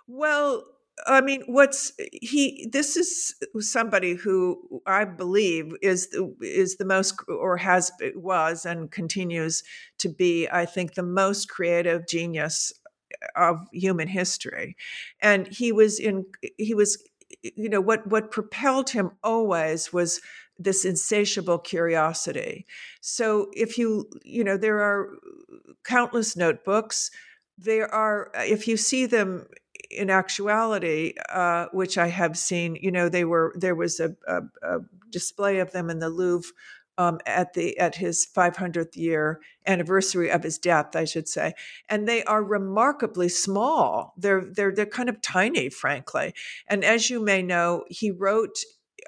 Well, 0.08 0.64
I 1.06 1.20
mean, 1.20 1.42
what's 1.46 1.92
he? 2.10 2.68
This 2.72 2.96
is 2.96 3.34
somebody 3.60 4.14
who 4.14 4.80
I 4.86 5.04
believe 5.04 5.72
is 5.82 6.08
the, 6.08 6.34
is 6.40 6.76
the 6.76 6.86
most, 6.86 7.20
or 7.28 7.58
has 7.58 7.92
was 8.14 8.64
and 8.64 8.90
continues 8.90 9.62
to 9.98 10.08
be, 10.08 10.48
I 10.50 10.64
think, 10.64 10.94
the 10.94 11.02
most 11.02 11.50
creative 11.50 12.08
genius 12.08 12.72
uh, 13.36 13.50
of 13.50 13.60
human 13.72 14.08
history, 14.08 14.76
and 15.20 15.46
he 15.48 15.70
was 15.70 16.00
in. 16.00 16.24
He 16.56 16.72
was, 16.72 17.02
you 17.42 17.68
know, 17.68 17.80
what 17.82 18.06
what 18.06 18.30
propelled 18.30 18.90
him 18.90 19.10
always 19.22 19.92
was 19.92 20.20
this 20.58 20.86
insatiable 20.86 21.58
curiosity. 21.58 22.64
So 23.02 23.50
if 23.52 23.76
you, 23.76 24.08
you 24.24 24.42
know, 24.42 24.56
there 24.56 24.80
are 24.80 25.10
countless 25.84 26.36
notebooks. 26.36 27.10
There 27.58 27.92
are, 27.92 28.30
if 28.34 28.68
you 28.68 28.76
see 28.76 29.06
them 29.06 29.46
in 29.90 30.10
actuality, 30.10 31.14
uh, 31.28 31.66
which 31.72 31.98
I 31.98 32.08
have 32.08 32.36
seen, 32.36 32.76
you 32.76 32.90
know, 32.90 33.08
they 33.08 33.24
were 33.24 33.54
there 33.56 33.74
was 33.74 34.00
a, 34.00 34.14
a, 34.26 34.40
a 34.62 34.78
display 35.10 35.58
of 35.58 35.72
them 35.72 35.90
in 35.90 35.98
the 35.98 36.10
Louvre 36.10 36.50
um, 36.98 37.20
at 37.26 37.54
the 37.54 37.78
at 37.78 37.96
his 37.96 38.26
500th 38.34 38.96
year 38.96 39.40
anniversary 39.66 40.30
of 40.30 40.42
his 40.42 40.58
death, 40.58 40.96
I 40.96 41.04
should 41.04 41.28
say, 41.28 41.54
and 41.88 42.08
they 42.08 42.24
are 42.24 42.42
remarkably 42.42 43.28
small. 43.28 44.14
They're 44.16 44.44
they're 44.44 44.72
they're 44.72 44.86
kind 44.86 45.08
of 45.08 45.20
tiny, 45.20 45.68
frankly. 45.68 46.32
And 46.68 46.84
as 46.84 47.10
you 47.10 47.20
may 47.20 47.42
know, 47.42 47.84
he 47.88 48.10
wrote. 48.10 48.58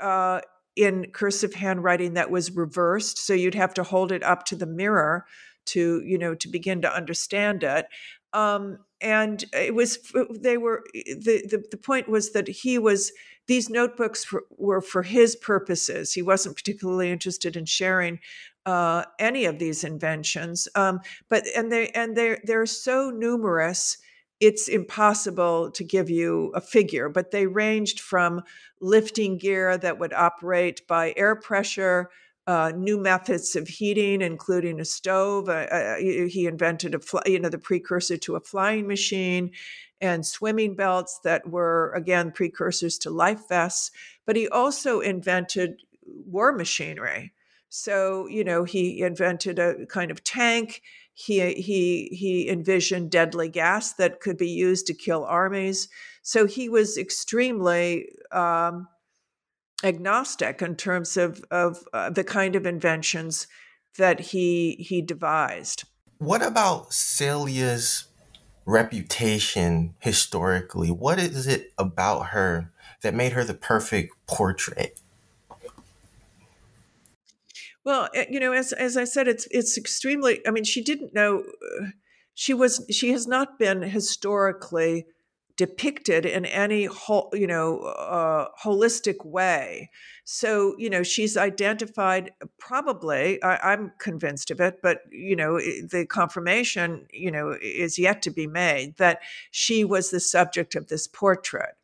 Uh, 0.01 0.41
in 0.77 1.11
cursive 1.11 1.55
handwriting 1.55 2.15
that 2.15 2.31
was 2.31 2.53
reversed 2.53 3.19
so 3.19 3.33
you'd 3.33 3.57
have 3.57 3.75
to 3.75 3.83
hold 3.83 4.13
it 4.13 4.23
up 4.23 4.45
to 4.45 4.55
the 4.55 4.67
mirror 4.67 5.27
to 5.67 6.01
you 6.05 6.17
know 6.17 6.37
to 6.37 6.47
begin 6.47 6.81
to 6.81 6.95
understand 6.95 7.65
it 7.65 7.87
um, 8.33 8.79
and 9.01 9.45
it 9.53 9.75
was 9.75 9.99
they 10.41 10.57
were 10.57 10.85
the, 10.93 11.47
the 11.49 11.65
the 11.71 11.77
point 11.77 12.09
was 12.09 12.33
that 12.33 12.49
he 12.49 12.79
was 12.79 13.13
these 13.47 13.71
notebooks 13.71 14.25
for, 14.25 14.45
were 14.57 14.81
for 14.81 15.03
his 15.03 15.37
purposes. 15.37 16.13
He 16.13 16.23
wasn't 16.23 16.57
particularly 16.57 17.11
interested 17.11 17.57
in 17.57 17.65
sharing 17.65 18.21
uh, 18.67 19.05
any 19.19 19.47
of 19.47 19.59
these 19.59 19.85
inventions. 19.85 20.69
Um, 20.75 21.01
but 21.29 21.45
and 21.57 21.73
they 21.73 21.89
and 21.91 22.17
they 22.17 22.39
they're 22.45 22.67
so 22.67 23.11
numerous, 23.11 23.97
it's 24.41 24.69
impossible 24.69 25.71
to 25.71 25.85
give 25.85 26.11
you 26.11 26.53
a 26.55 26.61
figure. 26.61 27.09
But 27.09 27.31
they 27.31 27.47
ranged 27.47 28.01
from 28.01 28.43
lifting 28.81 29.39
gear 29.39 29.79
that 29.79 29.99
would 29.99 30.13
operate 30.13 30.87
by 30.87 31.15
air 31.17 31.35
pressure 31.35 32.11
uh, 32.49 32.73
new 32.75 32.99
methods 32.99 33.55
of 33.55 33.69
heating, 33.69 34.23
including 34.23 34.81
a 34.81 34.85
stove. 34.85 35.51
Uh, 35.51 35.67
uh, 35.71 35.97
he 35.99 36.47
invented 36.47 36.95
a, 36.95 36.99
fly, 36.99 37.21
you 37.27 37.39
know, 37.39 37.51
the 37.51 37.59
precursor 37.59 38.17
to 38.17 38.37
a 38.37 38.41
flying 38.41 38.89
machine, 38.89 39.51
and 40.01 40.25
swimming 40.25 40.75
belts 40.75 41.21
that 41.25 41.47
were 41.51 41.93
again 41.95 42.33
precursors 42.33 42.97
to 42.97 43.11
life 43.11 43.47
vests. 43.51 43.91
But 44.27 44.35
he 44.35 44.49
also 44.49 45.01
invented 45.01 45.83
war 46.03 46.53
machinery. 46.53 47.35
So 47.69 48.27
you 48.29 48.45
know, 48.45 48.65
he 48.65 49.03
invented 49.03 49.59
a 49.59 49.85
kind 49.85 50.11
of 50.11 50.25
tank. 50.25 50.81
He 51.13 51.53
he 51.53 52.09
he 52.13 52.49
envisioned 52.49 53.11
deadly 53.11 53.51
gas 53.51 53.93
that 53.95 54.21
could 54.21 54.39
be 54.39 54.49
used 54.49 54.87
to 54.87 54.95
kill 54.95 55.25
armies. 55.25 55.89
So 56.23 56.47
he 56.47 56.71
was 56.71 56.97
extremely 56.97 58.09
um, 58.33 58.89
agnostic 59.83 60.61
in 60.63 60.77
terms 60.77 61.17
of 61.17 61.45
of 61.51 61.85
uh, 61.93 62.11
the 62.11 62.25
kind 62.25 62.57
of 62.57 62.67
inventions 62.67 63.47
that 63.97 64.21
he 64.21 64.77
he 64.79 65.03
devised. 65.03 65.85
What 66.19 66.45
about 66.45 66.93
Celia's 66.93 68.05
reputation 68.67 69.95
historically? 70.01 70.91
What 70.91 71.19
is 71.19 71.47
it 71.47 71.73
about 71.79 72.29
her 72.29 72.73
that 73.03 73.15
made 73.15 73.33
her 73.33 73.45
the 73.45 73.55
perfect 73.55 74.15
portrait? 74.27 75.01
Well, 77.85 78.09
eh, 78.15 78.27
you 78.29 78.41
know, 78.41 78.53
as 78.53 78.73
as 78.73 78.97
I 78.97 79.05
said, 79.05 79.29
it's 79.29 79.47
it's 79.51 79.79
extremely. 79.79 80.47
I 80.47 80.51
mean, 80.51 80.65
she 80.65 80.83
didn't 80.83 81.15
know. 81.15 81.45
Uh, 81.81 81.87
she 82.35 82.53
was. 82.53 82.85
She 82.91 83.11
has 83.13 83.27
not 83.27 83.59
been 83.59 83.83
historically 83.83 85.07
depicted 85.59 86.25
in 86.25 86.47
any 86.47 86.85
whole, 86.85 87.29
you 87.35 87.47
know, 87.47 87.81
uh, 87.81 88.47
holistic 88.65 89.27
way. 89.27 89.91
So, 90.25 90.75
you 90.79 90.89
know, 90.89 91.03
she's 91.03 91.37
identified 91.37 92.31
probably, 92.59 93.43
I, 93.43 93.73
am 93.73 93.93
convinced 93.99 94.53
of 94.53 94.61
it, 94.61 94.79
but, 94.83 95.01
you 95.11 95.35
know, 95.35 95.59
the 95.59 96.07
confirmation, 96.09 97.07
you 97.13 97.31
know, 97.31 97.57
is 97.61 97.99
yet 97.99 98.23
to 98.23 98.31
be 98.31 98.47
made 98.47 98.97
that 98.99 99.21
she 99.51 99.85
was 99.85 100.11
the 100.11 100.21
subject 100.21 100.77
of 100.77 100.87
this 100.87 101.09
portrait. 101.09 101.75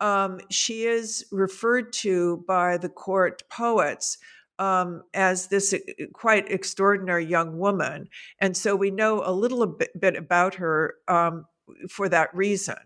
Um, 0.00 0.40
she 0.50 0.84
is 0.84 1.24
referred 1.32 1.94
to 1.94 2.44
by 2.46 2.76
the 2.76 2.90
court 2.90 3.42
poets 3.48 4.18
um, 4.58 5.02
as 5.14 5.46
this 5.46 5.72
uh, 5.72 5.78
quite 6.12 6.50
extraordinary 6.50 7.24
young 7.24 7.58
woman. 7.58 8.08
And 8.38 8.54
so 8.54 8.76
we 8.76 8.90
know 8.90 9.22
a 9.24 9.32
little 9.32 9.66
bit, 9.66 9.98
bit 9.98 10.14
about 10.14 10.56
her 10.56 10.96
um, 11.08 11.46
for 11.88 12.08
that 12.08 12.34
reason. 12.34 12.76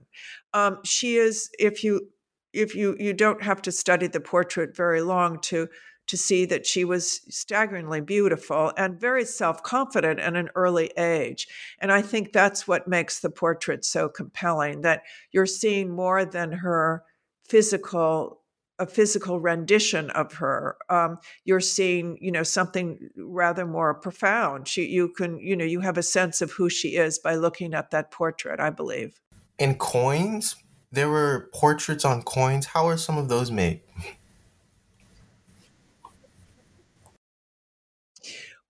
Um, 0.55 0.79
she 0.85 1.17
is, 1.17 1.51
if 1.59 1.85
you 1.85 2.09
if 2.53 2.75
you 2.75 2.97
you 2.99 3.13
don't 3.13 3.43
have 3.43 3.63
to 3.63 3.73
study 3.73 4.07
the 4.07 4.21
portrait 4.21 4.77
very 4.77 5.03
long 5.03 5.39
to 5.41 5.69
to 6.07 6.17
see 6.17 6.47
that 6.47 6.67
she 6.67 6.85
was 6.85 7.21
staggeringly 7.29 8.01
beautiful 8.01 8.73
and 8.79 8.99
very 8.99 9.27
self-confident 9.27 10.19
at 10.19 10.35
an 10.35 10.49
early 10.55 10.91
age 10.97 11.47
and 11.81 11.93
i 11.93 12.01
think 12.01 12.33
that's 12.33 12.67
what 12.67 12.89
makes 12.89 13.21
the 13.21 13.31
portrait 13.31 13.85
so 13.85 14.09
compelling 14.09 14.81
that 14.81 15.03
you're 15.33 15.47
seeing 15.47 15.91
more 15.91 16.25
than 16.25 16.51
her 16.51 17.05
physical 17.45 18.38
a 18.79 18.87
physical 18.87 19.41
rendition 19.41 20.11
of 20.11 20.35
her. 20.35 20.77
Um, 20.89 21.19
you're 21.45 21.61
seeing, 21.61 22.19
you 22.21 22.31
know, 22.31 22.43
something 22.43 23.11
rather 23.17 23.67
more 23.67 23.95
profound. 23.95 24.69
She, 24.69 24.87
you 24.87 25.09
can, 25.09 25.39
you 25.39 25.57
know, 25.57 25.65
you 25.65 25.81
have 25.81 25.99
a 25.99 26.03
sense 26.03 26.41
of 26.41 26.53
who 26.53 26.69
she 26.69 26.97
is 26.97 27.19
by 27.19 27.35
looking 27.35 27.75
at 27.75 27.91
that 27.91 28.11
portrait. 28.11 28.61
I 28.61 28.71
believe. 28.71 29.21
In 29.59 29.75
coins, 29.75 30.57
there 30.93 31.09
were 31.09 31.51
portraits 31.53 32.05
on 32.05 32.23
coins. 32.23 32.67
How 32.67 32.87
are 32.87 32.97
some 32.97 33.19
of 33.19 33.29
those 33.29 33.51
made? 33.51 33.81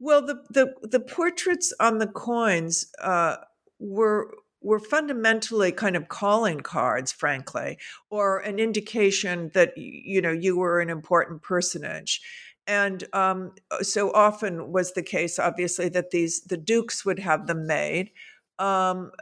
Well, 0.00 0.24
the 0.24 0.42
the, 0.48 0.74
the 0.82 1.00
portraits 1.00 1.72
on 1.80 1.98
the 1.98 2.06
coins 2.06 2.86
uh, 3.02 3.36
were 3.78 4.32
were 4.60 4.80
fundamentally 4.80 5.72
kind 5.72 5.96
of 5.96 6.08
calling 6.08 6.60
cards, 6.60 7.12
frankly, 7.12 7.78
or 8.10 8.38
an 8.38 8.58
indication 8.58 9.50
that 9.54 9.76
you 9.76 10.20
know 10.20 10.32
you 10.32 10.56
were 10.56 10.80
an 10.80 10.90
important 10.90 11.42
personage. 11.42 12.20
And 12.66 13.04
um, 13.14 13.52
so 13.80 14.12
often 14.12 14.72
was 14.72 14.92
the 14.92 15.02
case, 15.02 15.38
obviously, 15.38 15.88
that 15.90 16.10
these 16.10 16.42
the 16.42 16.58
dukes 16.58 17.04
would 17.04 17.18
have 17.20 17.46
them 17.46 17.66
made. 17.66 18.10
Um, 18.58 19.12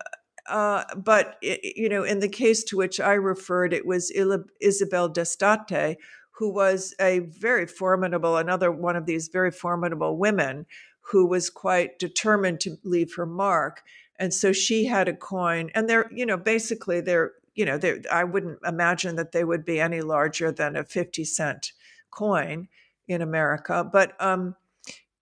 uh, 0.48 0.84
but 0.96 1.36
it, 1.42 1.76
you 1.76 1.88
know, 1.88 2.02
in 2.02 2.20
the 2.20 2.28
case 2.28 2.64
to 2.64 2.76
which 2.76 3.00
I 3.00 3.14
referred, 3.14 3.72
it 3.72 3.86
was 3.86 4.12
Isabel 4.60 5.08
d'Este, 5.08 5.96
who 6.32 6.52
was 6.52 6.94
a 7.00 7.20
very 7.20 7.66
formidable, 7.66 8.36
another 8.36 8.70
one 8.70 8.96
of 8.96 9.06
these 9.06 9.28
very 9.28 9.50
formidable 9.50 10.18
women 10.18 10.66
who 11.00 11.26
was 11.26 11.50
quite 11.50 11.98
determined 11.98 12.60
to 12.60 12.76
leave 12.84 13.14
her 13.16 13.26
mark. 13.26 13.82
And 14.18 14.32
so 14.32 14.52
she 14.52 14.84
had 14.84 15.08
a 15.08 15.14
coin, 15.14 15.70
and 15.74 15.88
they're, 15.88 16.10
you 16.12 16.26
know, 16.26 16.36
basically 16.36 17.00
they're, 17.00 17.32
you 17.54 17.64
know, 17.64 17.78
they 17.78 18.02
I 18.10 18.24
wouldn't 18.24 18.58
imagine 18.66 19.16
that 19.16 19.32
they 19.32 19.44
would 19.44 19.64
be 19.64 19.80
any 19.80 20.00
larger 20.00 20.52
than 20.52 20.76
a 20.76 20.84
50 20.84 21.24
cent 21.24 21.72
coin 22.10 22.68
in 23.08 23.22
America. 23.22 23.88
But 23.90 24.20
um, 24.20 24.56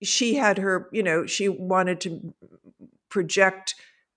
she 0.03 0.35
had 0.35 0.59
her, 0.59 0.89
you 0.93 1.03
know, 1.03 1.27
she 1.27 1.49
wanted 1.49 2.01
to 2.03 2.35
project 3.09 3.75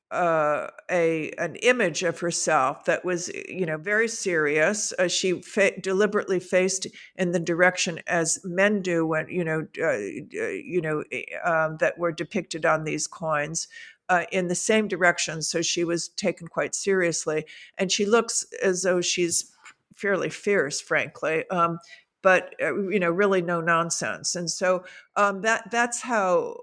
uh, 0.09 0.67
a 0.89 1.31
an 1.31 1.55
image 1.57 2.01
of 2.01 2.19
herself 2.19 2.85
that 2.85 3.03
was 3.03 3.29
you 3.49 3.65
know 3.65 3.77
very 3.77 4.07
serious. 4.07 4.93
Uh, 4.97 5.07
she 5.07 5.41
fa- 5.41 5.79
deliberately 5.81 6.39
faced 6.39 6.87
in 7.17 7.31
the 7.31 7.39
direction 7.39 7.99
as 8.07 8.39
men 8.45 8.81
do 8.81 9.05
when 9.05 9.27
you 9.27 9.43
know 9.43 9.67
uh, 9.79 9.87
uh 9.87 10.47
you 10.47 10.79
know 10.81 11.03
eh, 11.11 11.23
um, 11.43 11.77
that 11.81 11.97
were 11.97 12.11
depicted 12.13 12.65
on 12.65 12.85
these 12.85 13.05
coins. 13.05 13.67
Uh, 14.09 14.23
in 14.31 14.47
the 14.47 14.55
same 14.55 14.87
direction, 14.87 15.41
so 15.41 15.61
she 15.61 15.83
was 15.83 16.07
taken 16.07 16.47
quite 16.47 16.73
seriously, 16.73 17.45
and 17.77 17.91
she 17.91 18.05
looks 18.05 18.45
as 18.63 18.83
though 18.83 19.01
she's 19.01 19.51
fairly 19.93 20.29
fierce, 20.29 20.79
frankly. 20.79 21.49
Um, 21.49 21.79
but 22.23 22.55
uh, 22.61 22.75
you 22.89 22.99
know 22.99 23.11
really 23.11 23.41
no 23.41 23.61
nonsense 23.61 24.35
and 24.35 24.49
so 24.49 24.83
um, 25.15 25.41
that 25.41 25.69
that's 25.71 26.01
how 26.01 26.55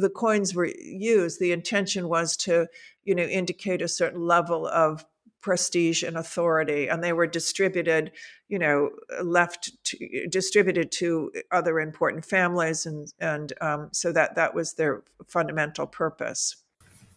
the 0.00 0.10
coins 0.10 0.54
were 0.54 0.70
used 0.80 1.38
the 1.38 1.52
intention 1.52 2.08
was 2.08 2.36
to 2.36 2.66
you 3.04 3.14
know 3.14 3.24
indicate 3.24 3.82
a 3.82 3.88
certain 3.88 4.22
level 4.26 4.66
of 4.66 5.04
prestige 5.40 6.02
and 6.02 6.16
authority 6.16 6.88
and 6.88 7.02
they 7.02 7.12
were 7.12 7.26
distributed 7.26 8.12
you 8.48 8.58
know 8.58 8.90
left 9.22 9.70
to, 9.84 10.28
distributed 10.28 10.90
to 10.90 11.30
other 11.50 11.78
important 11.78 12.24
families 12.24 12.86
and 12.86 13.12
and 13.20 13.52
um, 13.60 13.88
so 13.92 14.12
that 14.12 14.34
that 14.34 14.54
was 14.54 14.74
their 14.74 15.02
fundamental 15.26 15.86
purpose 15.86 16.56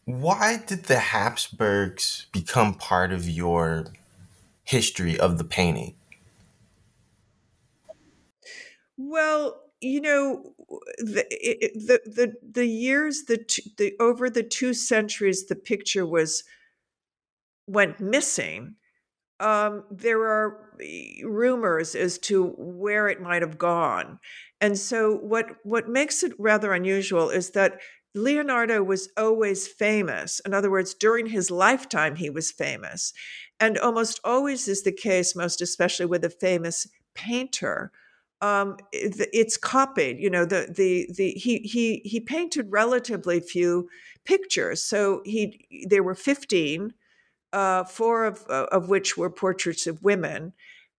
why 0.06 0.58
did 0.58 0.84
the 0.84 1.00
habsburgs 1.00 2.28
become 2.32 2.76
part 2.76 3.12
of 3.12 3.28
your 3.28 3.88
history 4.64 5.20
of 5.20 5.38
the 5.38 5.44
painting? 5.44 5.96
Well 8.98 9.62
you 9.82 10.02
know 10.02 10.56
the 10.98 11.26
the 11.76 12.00
the, 12.06 12.34
the 12.42 12.66
years 12.66 13.24
the 13.28 13.46
the 13.78 13.94
over 14.00 14.30
the 14.30 14.44
two 14.44 14.74
centuries 14.74 15.46
the 15.46 15.56
picture 15.56 16.06
was 16.06 16.44
went 17.68 18.00
missing 18.00 18.76
um, 19.40 19.84
there 19.92 20.22
are 20.24 20.78
rumors 21.24 21.96
as 21.96 22.18
to 22.20 22.48
where 22.58 23.08
it 23.10 23.22
might 23.22 23.42
have 23.42 23.58
gone. 23.58 24.20
And 24.62 24.78
so 24.78 25.18
what 25.18 25.48
what 25.64 25.90
makes 25.90 26.24
it 26.24 26.34
rather 26.40 26.74
unusual 26.74 27.30
is 27.30 27.52
that 27.52 27.82
leonardo 28.16 28.82
was 28.82 29.10
always 29.18 29.68
famous 29.68 30.40
in 30.46 30.54
other 30.54 30.72
words 30.72 30.94
during 30.94 31.28
his 31.28 31.52
lifetime 31.52 32.16
he 32.16 32.30
was 32.30 32.52
famous 32.52 33.14
and 33.60 33.78
almost 33.78 34.20
always 34.24 34.68
is 34.68 34.84
the 34.84 34.92
case 34.92 35.36
most 35.36 35.62
especially 35.62 36.06
with 36.06 36.24
a 36.24 36.30
famous 36.30 36.88
painter 37.14 37.92
um, 38.42 38.78
it's 38.92 39.58
copied. 39.58 40.20
You 40.20 40.30
know, 40.30 40.46
the 40.46 40.68
the 40.70 41.10
the 41.16 41.32
he 41.32 41.60
he 41.60 42.02
he 42.04 42.20
painted 42.20 42.72
relatively 42.72 43.40
few 43.40 43.90
pictures. 44.26 44.84
So 44.84 45.22
he 45.26 45.86
there 45.88 46.04
were 46.04 46.16
fifteen, 46.16 46.94
uh, 47.54 47.86
four 47.86 48.26
of 48.26 48.44
of 48.48 48.90
which 48.90 49.18
were 49.18 49.30
portraits 49.30 49.88
of 49.88 50.04
women, 50.04 50.54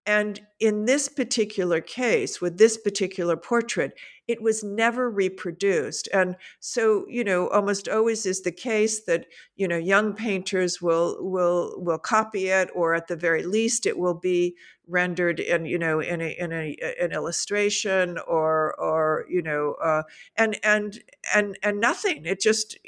and 0.06 0.40
in 0.58 0.86
this 0.86 1.08
particular 1.08 1.80
case, 1.80 2.40
with 2.40 2.58
this 2.58 2.78
particular 2.78 3.36
portrait, 3.36 3.92
it 4.26 4.42
was 4.42 4.64
never 4.64 5.08
reproduced. 5.08 6.08
And 6.12 6.36
so, 6.58 7.06
you 7.08 7.22
know, 7.22 7.48
almost 7.48 7.88
always 7.88 8.26
is 8.26 8.42
the 8.42 8.52
case 8.52 9.04
that, 9.04 9.26
you 9.54 9.68
know, 9.68 9.76
young 9.76 10.14
painters 10.14 10.82
will 10.82 11.18
will 11.20 11.74
will 11.76 11.98
copy 11.98 12.48
it, 12.48 12.70
or 12.74 12.94
at 12.94 13.06
the 13.06 13.16
very 13.16 13.44
least, 13.44 13.86
it 13.86 13.98
will 13.98 14.14
be 14.14 14.56
rendered 14.88 15.40
in, 15.40 15.66
you 15.66 15.78
know, 15.78 16.00
in 16.00 16.20
a 16.20 16.36
in 16.38 16.52
a 16.52 16.76
an 17.00 17.12
illustration 17.12 18.18
or 18.26 18.74
or, 18.80 19.26
you 19.28 19.42
know, 19.42 19.74
uh, 19.82 20.02
and 20.36 20.58
and 20.64 21.00
and 21.34 21.56
and 21.62 21.80
nothing. 21.80 22.24
It 22.24 22.40
just 22.40 22.78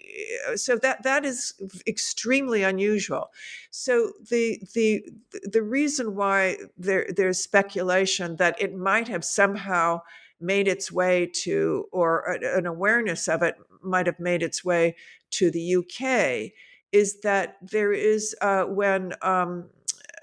so 0.57 0.77
that 0.79 1.05
that 1.05 1.25
is 1.25 1.55
extremely 1.87 2.65
unusual. 2.65 3.31
So 3.71 4.13
the 4.29 4.61
the 4.75 5.05
the 5.45 5.63
reason 5.63 6.17
why 6.17 6.57
there 6.77 7.07
there's 7.15 7.41
speculation 7.59 8.37
that 8.37 8.61
it 8.61 8.75
might 8.75 9.09
have 9.09 9.25
somehow 9.25 10.01
made 10.41 10.69
its 10.69 10.93
way 10.93 11.27
to, 11.27 11.87
or 11.91 12.39
an 12.41 12.67
awareness 12.67 13.27
of 13.27 13.43
it 13.43 13.57
might 13.83 14.07
have 14.07 14.21
made 14.21 14.43
its 14.43 14.65
way 14.65 14.95
to 15.31 15.51
the 15.51 15.77
UK, 15.77 16.53
is 16.93 17.21
that 17.21 17.57
there 17.61 17.93
is 17.93 18.37
uh, 18.41 18.63
when 18.63 19.13
um, 19.23 19.69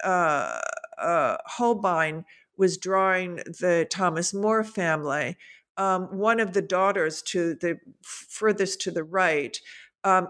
uh, 0.02 0.58
uh, 0.98 1.36
Holbein 1.44 2.24
was 2.56 2.78
drawing 2.78 3.36
the 3.36 3.86
Thomas 3.90 4.32
More 4.32 4.64
family. 4.64 5.36
Um, 5.76 6.04
one 6.16 6.40
of 6.40 6.54
the 6.54 6.62
daughters 6.62 7.20
to 7.22 7.54
the 7.54 7.78
furthest 8.02 8.80
to 8.82 8.90
the 8.90 9.04
right 9.04 9.60
um, 10.04 10.28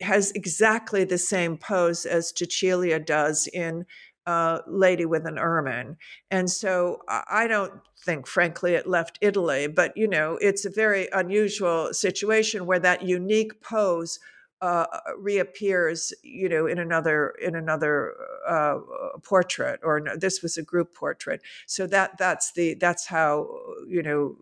has 0.00 0.30
exactly 0.32 1.02
the 1.02 1.18
same 1.18 1.56
pose 1.56 2.06
as 2.06 2.32
Cecilia 2.36 3.00
does 3.00 3.48
in 3.52 3.86
uh, 4.26 4.60
Lady 4.66 5.04
with 5.04 5.26
an 5.26 5.38
Ermine. 5.38 5.96
And 6.30 6.50
so 6.50 7.00
I 7.08 7.46
don't 7.46 7.72
think, 8.04 8.26
frankly, 8.26 8.74
it 8.74 8.86
left 8.86 9.18
Italy, 9.20 9.66
but 9.66 9.96
you 9.96 10.08
know, 10.08 10.38
it's 10.40 10.64
a 10.64 10.70
very 10.70 11.08
unusual 11.12 11.92
situation 11.92 12.66
where 12.66 12.78
that 12.78 13.02
unique 13.02 13.60
pose 13.60 14.18
uh, 14.60 14.86
reappears, 15.18 16.14
you 16.22 16.48
know, 16.48 16.66
in 16.66 16.78
another 16.78 17.34
in 17.42 17.54
another 17.54 18.14
uh, 18.48 18.78
portrait, 19.22 19.78
or 19.82 20.00
no, 20.00 20.16
this 20.16 20.42
was 20.42 20.56
a 20.56 20.62
group 20.62 20.94
portrait. 20.94 21.42
So 21.66 21.86
that 21.88 22.16
that's 22.16 22.52
the 22.52 22.74
that's 22.74 23.06
how 23.06 23.46
you 23.86 24.02
know 24.02 24.36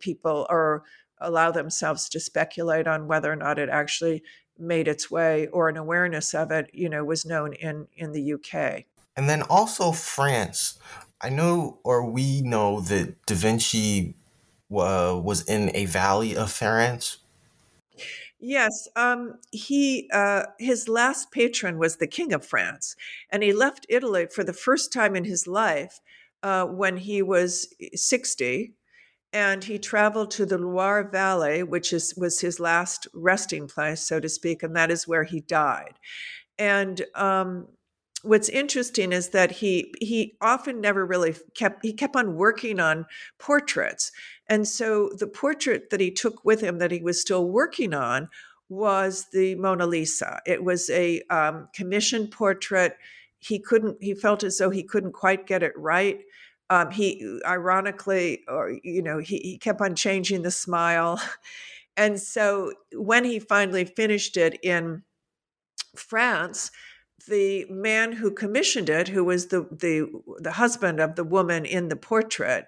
people 0.00 0.46
are 0.50 0.82
allow 1.20 1.52
themselves 1.52 2.08
to 2.08 2.18
speculate 2.18 2.88
on 2.88 3.06
whether 3.06 3.30
or 3.30 3.36
not 3.36 3.58
it 3.60 3.68
actually 3.68 4.24
made 4.58 4.88
its 4.88 5.10
way 5.10 5.46
or 5.48 5.68
an 5.68 5.76
awareness 5.76 6.34
of 6.34 6.50
it, 6.50 6.70
you 6.72 6.88
know, 6.88 7.04
was 7.04 7.24
known 7.24 7.52
in 7.52 7.86
in 7.96 8.10
the 8.10 8.32
UK. 8.34 8.86
And 9.20 9.28
then 9.28 9.42
also 9.42 9.92
France. 9.92 10.78
I 11.20 11.28
know, 11.28 11.78
or 11.84 12.10
we 12.10 12.40
know 12.40 12.80
that 12.80 13.26
Da 13.26 13.34
Vinci 13.34 14.14
was 14.70 15.44
in 15.44 15.70
a 15.74 15.84
valley 15.84 16.34
of 16.34 16.50
France. 16.50 17.18
Yes, 18.38 18.88
um, 18.96 19.34
he 19.52 20.08
uh, 20.10 20.44
his 20.58 20.88
last 20.88 21.32
patron 21.32 21.76
was 21.76 21.96
the 21.96 22.06
King 22.06 22.32
of 22.32 22.46
France, 22.46 22.96
and 23.28 23.42
he 23.42 23.52
left 23.52 23.84
Italy 23.90 24.26
for 24.26 24.42
the 24.42 24.54
first 24.54 24.90
time 24.90 25.14
in 25.14 25.24
his 25.24 25.46
life 25.46 26.00
uh, 26.42 26.64
when 26.64 26.96
he 26.96 27.20
was 27.20 27.74
sixty, 27.94 28.72
and 29.34 29.64
he 29.64 29.78
traveled 29.78 30.30
to 30.30 30.46
the 30.46 30.56
Loire 30.56 31.06
Valley, 31.06 31.62
which 31.62 31.92
is 31.92 32.14
was 32.16 32.40
his 32.40 32.58
last 32.58 33.06
resting 33.12 33.68
place, 33.68 34.00
so 34.00 34.18
to 34.18 34.30
speak, 34.30 34.62
and 34.62 34.74
that 34.74 34.90
is 34.90 35.06
where 35.06 35.24
he 35.24 35.40
died. 35.42 35.98
And 36.58 37.04
um, 37.14 37.68
what's 38.22 38.48
interesting 38.48 39.12
is 39.12 39.30
that 39.30 39.50
he 39.50 39.92
he 40.00 40.36
often 40.40 40.80
never 40.80 41.06
really 41.06 41.34
kept 41.54 41.84
he 41.84 41.92
kept 41.92 42.16
on 42.16 42.36
working 42.36 42.80
on 42.80 43.06
portraits, 43.38 44.12
and 44.48 44.66
so 44.68 45.10
the 45.18 45.26
portrait 45.26 45.90
that 45.90 46.00
he 46.00 46.10
took 46.10 46.44
with 46.44 46.60
him 46.60 46.78
that 46.78 46.90
he 46.90 47.00
was 47.00 47.20
still 47.20 47.46
working 47.48 47.94
on 47.94 48.28
was 48.68 49.26
the 49.32 49.54
Mona 49.56 49.86
Lisa. 49.86 50.40
It 50.46 50.64
was 50.64 50.88
a 50.90 51.22
um, 51.30 51.68
commissioned 51.74 52.30
portrait. 52.30 52.96
He 53.38 53.58
couldn't. 53.58 54.02
He 54.02 54.14
felt 54.14 54.44
as 54.44 54.58
though 54.58 54.70
he 54.70 54.82
couldn't 54.82 55.12
quite 55.12 55.46
get 55.46 55.62
it 55.62 55.72
right 55.76 56.20
Um, 56.70 56.90
he 56.90 57.40
ironically, 57.46 58.42
or 58.48 58.78
you 58.84 59.02
know, 59.02 59.18
he, 59.18 59.38
he 59.38 59.58
kept 59.58 59.80
on 59.80 59.94
changing 59.96 60.42
the 60.42 60.50
smile, 60.50 61.20
and 61.96 62.20
so 62.20 62.72
when 62.94 63.24
he 63.24 63.38
finally 63.40 63.84
finished 63.84 64.36
it 64.36 64.58
in 64.62 65.02
France, 65.96 66.70
the 67.26 67.66
man 67.70 68.12
who 68.12 68.30
commissioned 68.30 68.88
it, 68.88 69.08
who 69.08 69.24
was 69.24 69.48
the 69.48 69.66
the 69.70 70.10
the 70.38 70.52
husband 70.52 71.00
of 71.00 71.16
the 71.16 71.24
woman 71.24 71.64
in 71.64 71.88
the 71.88 71.96
portrait, 71.96 72.66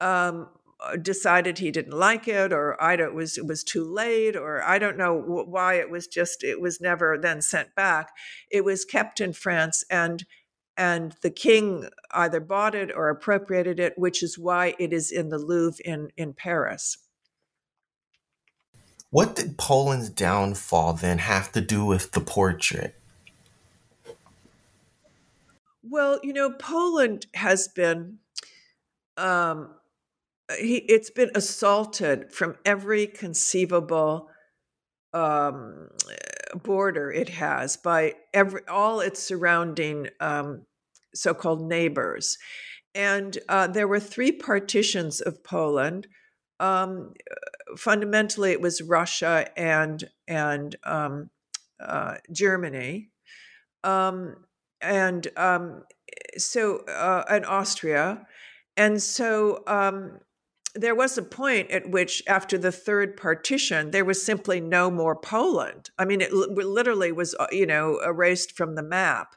um, 0.00 0.48
uh, 0.80 0.96
decided 0.96 1.58
he 1.58 1.70
didn't 1.70 1.96
like 1.96 2.26
it, 2.26 2.52
or 2.52 2.82
I 2.82 2.96
don't 2.96 3.08
it 3.08 3.14
was 3.14 3.38
it 3.38 3.46
was 3.46 3.62
too 3.64 3.84
late, 3.84 4.36
or 4.36 4.62
I 4.62 4.78
don't 4.78 4.96
know 4.96 5.14
why 5.14 5.74
it 5.74 5.90
was 5.90 6.06
just 6.06 6.42
it 6.42 6.60
was 6.60 6.80
never 6.80 7.18
then 7.18 7.42
sent 7.42 7.74
back. 7.74 8.10
It 8.50 8.64
was 8.64 8.84
kept 8.84 9.20
in 9.20 9.32
France 9.32 9.84
and 9.90 10.24
and 10.76 11.14
the 11.22 11.30
king 11.30 11.88
either 12.12 12.40
bought 12.40 12.74
it 12.74 12.90
or 12.94 13.08
appropriated 13.10 13.78
it, 13.78 13.94
which 13.96 14.22
is 14.22 14.38
why 14.38 14.74
it 14.78 14.92
is 14.92 15.10
in 15.10 15.28
the 15.28 15.38
Louvre 15.38 15.78
in, 15.84 16.10
in 16.16 16.32
Paris. 16.32 16.96
What 19.10 19.36
did 19.36 19.58
Poland's 19.58 20.08
downfall 20.08 20.94
then 20.94 21.18
have 21.18 21.52
to 21.52 21.60
do 21.60 21.84
with 21.84 22.12
the 22.12 22.20
portrait? 22.22 22.94
Well, 25.82 26.20
you 26.22 26.32
know, 26.32 26.50
Poland 26.50 27.26
has 27.34 27.68
been, 27.68 28.18
um, 29.16 29.74
he, 30.58 30.76
it's 30.76 31.10
been 31.10 31.30
assaulted 31.34 32.32
from 32.32 32.56
every 32.64 33.06
conceivable 33.06 34.28
um, 35.12 35.88
border 36.62 37.10
it 37.10 37.30
has 37.30 37.76
by 37.76 38.14
every 38.32 38.62
all 38.68 39.00
its 39.00 39.20
surrounding 39.22 40.08
um, 40.20 40.66
so-called 41.14 41.62
neighbors, 41.62 42.38
and 42.94 43.38
uh, 43.48 43.66
there 43.66 43.88
were 43.88 44.00
three 44.00 44.32
partitions 44.32 45.20
of 45.20 45.44
Poland. 45.44 46.06
Um, 46.60 47.12
fundamentally, 47.76 48.52
it 48.52 48.60
was 48.60 48.80
Russia 48.82 49.48
and 49.56 50.04
and 50.28 50.76
um, 50.84 51.30
uh, 51.80 52.16
Germany, 52.30 53.10
um, 53.84 54.36
and 54.82 55.28
um, 55.36 55.84
so 56.36 56.78
uh, 56.86 57.40
Austria, 57.46 58.26
and 58.76 59.02
so 59.02 59.62
um, 59.66 60.20
there 60.74 60.94
was 60.94 61.18
a 61.18 61.22
point 61.22 61.70
at 61.70 61.90
which, 61.90 62.22
after 62.26 62.56
the 62.58 62.72
third 62.72 63.16
partition, 63.16 63.90
there 63.90 64.04
was 64.04 64.24
simply 64.24 64.60
no 64.60 64.90
more 64.90 65.14
Poland. 65.16 65.90
I 65.98 66.04
mean, 66.04 66.20
it 66.20 66.32
literally 66.32 67.12
was, 67.12 67.34
uh, 67.38 67.46
you 67.50 67.66
know, 67.66 68.00
erased 68.04 68.56
from 68.56 68.74
the 68.74 68.82
map. 68.82 69.36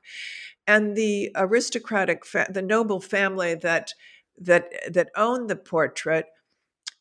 And 0.68 0.96
the 0.96 1.32
aristocratic, 1.36 2.26
fa- 2.26 2.48
the 2.50 2.62
noble 2.62 3.00
family 3.00 3.56
that 3.56 3.94
that 4.38 4.72
that 4.92 5.10
owned 5.16 5.50
the 5.50 5.56
portrait, 5.56 6.26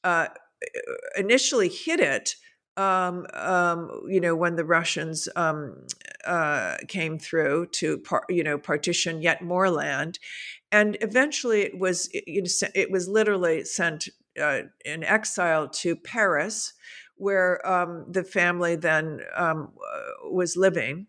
uh, 0.03 0.29
initially 1.17 1.69
hid 1.69 2.01
it. 2.01 2.37
Um, 2.77 3.27
um, 3.35 4.03
you 4.09 4.21
know, 4.21 4.35
when 4.35 4.57
the 4.57 4.65
Russians 4.65 5.29
um, 5.37 5.87
uh, 6.27 6.77
came 6.89 7.19
through 7.21 7.67
to, 7.67 7.99
par- 7.99 8.25
you 8.29 8.43
know, 8.43 8.59
partition 8.59 9.23
yet 9.23 9.43
more 9.43 9.71
land, 9.71 10.19
and 10.73 10.97
eventually 11.01 11.63
it 11.63 11.79
was 11.79 12.09
it 12.13 12.91
was 12.91 13.09
literally 13.09 13.65
sent 13.65 14.09
uh, 14.41 14.63
in 14.85 15.05
exile 15.05 15.69
to 15.69 15.95
Paris, 15.95 16.73
where 17.17 17.67
um, 17.69 18.07
the 18.11 18.25
family 18.25 18.77
then 18.77 19.21
um, 19.37 19.73
uh, 19.79 20.29
was 20.31 20.57
living. 20.57 21.07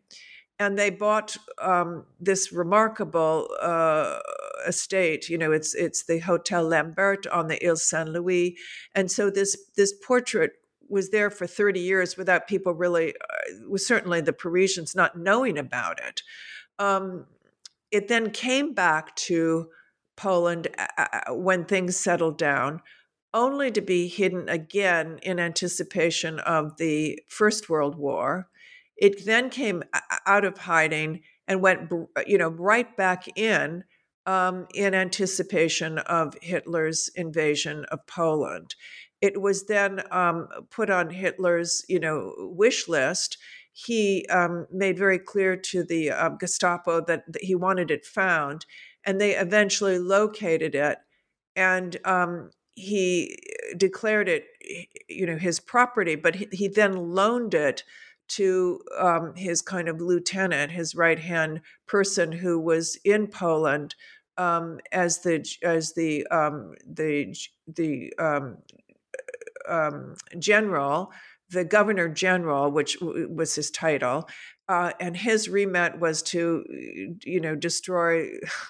And 0.58 0.80
they 0.80 0.90
bought 0.90 1.36
um, 1.62 2.06
this 2.18 2.54
remarkable 2.54 3.50
uh, 3.62 4.20
estate. 4.66 5.28
You 5.28 5.38
know, 5.38 5.52
it's 5.52 5.76
it's 5.76 6.06
the 6.06 6.20
Hotel 6.20 6.64
Lambert 6.64 7.28
on 7.28 7.48
the 7.48 7.68
Ile 7.68 7.76
Saint 7.76 8.10
Louis, 8.10 8.56
and 8.94 9.12
so 9.12 9.30
this 9.30 9.58
this 9.76 9.94
portrait 10.08 10.52
was 10.90 11.10
there 11.10 11.30
for 11.30 11.48
30 11.48 11.80
years 11.80 12.18
without 12.18 12.48
people 12.48 12.74
really, 12.74 13.14
uh, 13.14 13.70
was 13.70 13.86
certainly 13.86 14.22
the 14.22 14.34
Parisians 14.34 14.96
not 14.96 15.18
knowing 15.18 15.58
about 15.58 16.00
it. 16.00 16.22
Um, 16.80 17.26
it 17.92 18.08
then 18.08 18.32
came 18.32 18.74
back 18.74 19.16
to 19.16 19.70
Poland 20.16 20.68
uh, 20.78 21.06
uh, 21.14 21.34
when 21.34 21.66
things 21.66 21.98
settled 21.98 22.38
down 22.38 22.82
only 23.34 23.70
to 23.70 23.82
be 23.82 24.08
hidden 24.08 24.48
again 24.48 25.20
in 25.22 25.40
anticipation 25.40 26.40
of 26.40 26.78
the 26.78 27.20
First 27.28 27.70
World 27.70 27.96
War. 27.96 28.48
It 28.96 29.26
then 29.26 29.50
came 29.50 29.84
out 30.26 30.46
of 30.46 30.58
hiding 30.58 31.22
and 31.48 31.62
went, 31.62 31.92
you 32.26 32.38
know, 32.38 32.48
right 32.48 32.96
back 32.96 33.28
in 33.38 33.84
um, 34.26 34.68
in 34.74 34.96
anticipation 34.96 36.00
of 36.00 36.36
Hitler's 36.42 37.10
invasion 37.16 37.86
of 37.92 38.08
Poland. 38.08 38.76
It 39.26 39.42
was 39.42 39.66
then 39.66 40.04
um, 40.12 40.48
put 40.70 40.92
on 40.92 41.10
Hitler's, 41.10 41.84
you 41.90 42.00
know, 42.00 42.36
wish 42.38 42.88
list. 42.88 43.40
He 43.74 44.24
um, 44.28 44.68
made 44.72 45.00
very 45.00 45.18
clear 45.18 45.58
to 45.58 45.84
the 45.84 46.12
uh, 46.12 46.30
Gestapo 46.30 47.02
that, 47.06 47.24
that, 47.34 47.44
he 47.44 47.56
wanted 47.56 47.90
it 47.90 48.06
found, 48.06 48.68
and 49.04 49.20
they 49.20 49.36
eventually 49.36 49.98
located 49.98 50.76
it. 50.76 51.00
And 51.56 51.98
um, 52.06 52.52
he 52.76 53.40
declared 53.76 54.30
it, 54.30 54.46
you 55.10 55.26
know, 55.26 55.38
his 55.38 55.60
property, 55.60 56.16
but 56.16 56.36
he, 56.36 56.48
he 56.52 56.68
then 56.68 56.94
loaned 56.94 57.56
it 57.56 57.84
to 58.28 58.80
um, 59.00 59.34
his 59.36 59.64
kind 59.64 59.90
of 59.90 60.00
lieutenant, 60.00 60.72
his 60.72 60.94
right 60.94 61.20
hand 61.20 61.62
person 61.88 62.32
who 62.32 62.60
was 62.60 62.96
in 63.04 63.26
Poland 63.26 63.96
um, 64.38 64.80
as 64.92 65.20
the 65.20 65.44
as 65.64 65.94
the 65.94 66.28
um, 66.28 66.76
the 66.86 67.36
the 67.68 68.14
um, 69.68 70.16
general, 70.40 71.12
the 71.50 71.66
governor 71.66 72.10
general, 72.10 72.72
which 72.72 72.98
was 73.02 73.56
his 73.56 73.72
title, 73.72 74.28
uh, 74.68 74.92
and 75.00 75.16
his 75.16 75.48
remit 75.50 76.00
was 76.00 76.22
to 76.24 76.64
you 77.24 77.40
know 77.40 77.56
destroy 77.56 78.30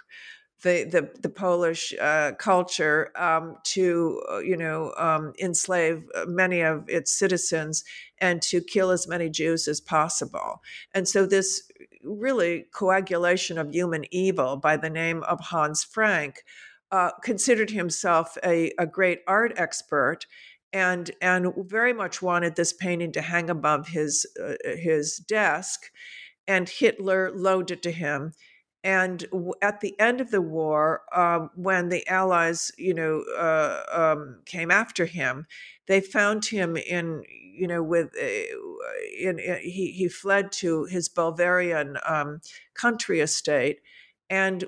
the 0.64 0.84
the, 0.84 1.10
the 1.22 1.30
Polish 1.30 1.94
uh, 2.02 2.34
culture 2.34 3.12
um, 3.16 3.56
to 3.64 4.22
uh, 4.30 4.40
you 4.40 4.58
know 4.58 4.94
um, 4.98 5.34
enslave 5.40 6.04
uh, 6.16 6.26
many 6.28 6.62
of 6.62 6.90
its 6.90 7.18
citizens 7.18 7.84
and 8.20 8.42
to 8.42 8.62
kill 8.62 8.92
as 8.92 9.08
many 9.08 9.30
Jews 9.30 9.68
as 9.68 9.80
possible. 9.80 10.62
And 10.94 11.08
so 11.08 11.26
this 11.26 11.70
really 12.04 12.66
coagulation 12.74 13.58
of 13.58 13.74
human 13.74 14.06
evil 14.12 14.58
by 14.58 14.78
the 14.78 14.90
name 14.90 15.24
of 15.24 15.40
Hans 15.40 15.84
Frank 15.84 16.44
uh, 16.92 17.12
considered 17.24 17.72
himself 17.72 18.38
a, 18.44 18.72
a 18.78 18.86
great 18.86 19.22
art 19.28 19.54
expert 19.58 20.26
and 20.74 21.12
and 21.22 21.54
very 21.58 21.94
much 21.94 22.22
wanted 22.22 22.56
this 22.56 22.74
painting 22.74 23.12
to 23.14 23.22
hang 23.22 23.50
above 23.50 23.88
his 23.90 24.26
uh, 24.42 24.54
his 24.64 25.18
desk 25.18 25.92
and 26.48 26.70
Hitler 26.70 27.32
loaned 27.34 27.72
it 27.72 27.82
to 27.84 27.92
him. 27.92 28.34
And 28.84 29.26
at 29.64 29.82
the 29.82 30.00
end 30.00 30.22
of 30.22 30.30
the 30.30 30.42
war, 30.42 31.02
um, 31.16 31.50
when 31.56 31.90
the 31.90 32.08
Allies, 32.08 32.72
you 32.78 32.94
know, 32.94 33.24
uh, 33.36 33.82
um, 33.92 34.42
came 34.46 34.70
after 34.70 35.06
him, 35.06 35.48
they 35.88 36.02
found 36.02 36.46
him 36.46 36.78
in, 36.78 37.24
you 37.28 37.66
know, 37.66 37.82
with, 37.82 38.12
uh, 38.16 38.26
in, 39.20 39.40
in, 39.40 39.60
he 39.64 39.92
he 39.92 40.08
fled 40.08 40.52
to 40.52 40.84
his 40.86 41.10
Bavarian 41.10 41.98
um, 42.06 42.42
country 42.76 43.22
estate, 43.22 43.80
and 44.30 44.66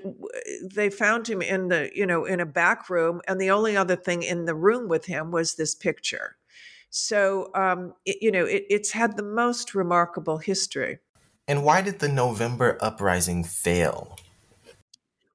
they 0.62 0.90
found 0.90 1.28
him 1.28 1.42
in 1.42 1.68
the, 1.68 1.90
you 1.94 2.06
know, 2.06 2.24
in 2.24 2.40
a 2.40 2.46
back 2.46 2.88
room, 2.88 3.20
and 3.26 3.40
the 3.40 3.50
only 3.50 3.76
other 3.76 3.96
thing 3.96 4.22
in 4.22 4.44
the 4.44 4.54
room 4.54 4.88
with 4.88 5.06
him 5.06 5.30
was 5.30 5.54
this 5.54 5.74
picture. 5.74 6.36
So, 6.90 7.50
um, 7.54 7.94
it, 8.06 8.18
you 8.22 8.30
know, 8.30 8.44
it, 8.44 8.64
it's 8.70 8.92
had 8.92 9.16
the 9.16 9.22
most 9.22 9.74
remarkable 9.74 10.38
history. 10.38 10.98
And 11.46 11.64
why 11.64 11.82
did 11.82 11.98
the 11.98 12.08
November 12.08 12.78
uprising 12.80 13.44
fail? 13.44 14.18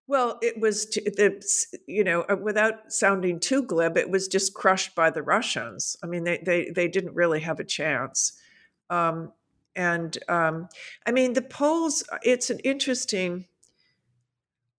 Well, 0.08 0.38
it 0.42 0.60
was, 0.60 0.86
the, 0.88 1.42
you 1.88 2.04
know, 2.04 2.22
uh, 2.30 2.36
without 2.36 2.92
sounding 2.92 3.40
too 3.40 3.64
glib, 3.64 3.98
it 3.98 4.10
was 4.10 4.28
just 4.28 4.54
crushed 4.54 4.96
by 4.96 5.10
the 5.10 5.24
Russians. 5.24 5.96
I 6.04 6.08
mean, 6.08 6.24
they 6.24 6.38
they 6.38 6.70
they 6.70 6.88
didn't 6.88 7.16
really 7.16 7.40
have 7.40 7.60
a 7.60 7.64
chance. 7.64 8.34
Um, 8.90 9.32
and 9.76 10.18
um, 10.28 10.70
I 11.06 11.12
mean, 11.12 11.34
the 11.34 11.42
Poles. 11.42 12.04
Uh, 12.12 12.18
it's 12.22 12.50
an 12.50 12.60
interesting. 12.60 13.48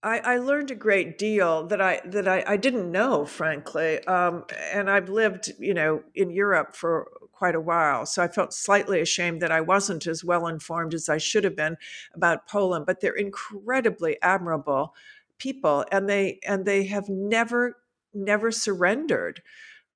I, 0.05 0.19
I 0.19 0.37
learned 0.37 0.69
a 0.69 0.75
great 0.75 1.17
deal 1.17 1.65
that 1.65 1.81
I 1.81 1.99
that 2.05 2.27
I, 2.27 2.43
I 2.45 2.57
didn't 2.57 2.91
know, 2.91 3.25
frankly. 3.25 3.99
Um, 4.05 4.45
and 4.71 4.87
I've 4.89 5.09
lived, 5.09 5.51
you 5.57 5.73
know, 5.73 6.03
in 6.13 6.29
Europe 6.29 6.75
for 6.75 7.09
quite 7.31 7.55
a 7.55 7.59
while. 7.59 8.05
So 8.05 8.21
I 8.21 8.27
felt 8.27 8.53
slightly 8.53 9.01
ashamed 9.01 9.41
that 9.41 9.51
I 9.51 9.61
wasn't 9.61 10.05
as 10.05 10.23
well 10.23 10.45
informed 10.45 10.93
as 10.93 11.09
I 11.09 11.17
should 11.17 11.43
have 11.43 11.55
been 11.55 11.77
about 12.13 12.47
Poland. 12.47 12.85
But 12.85 13.01
they're 13.01 13.15
incredibly 13.15 14.21
admirable 14.21 14.93
people, 15.39 15.85
and 15.91 16.07
they 16.07 16.39
and 16.47 16.65
they 16.65 16.83
have 16.85 17.09
never 17.09 17.77
never 18.13 18.51
surrendered. 18.51 19.41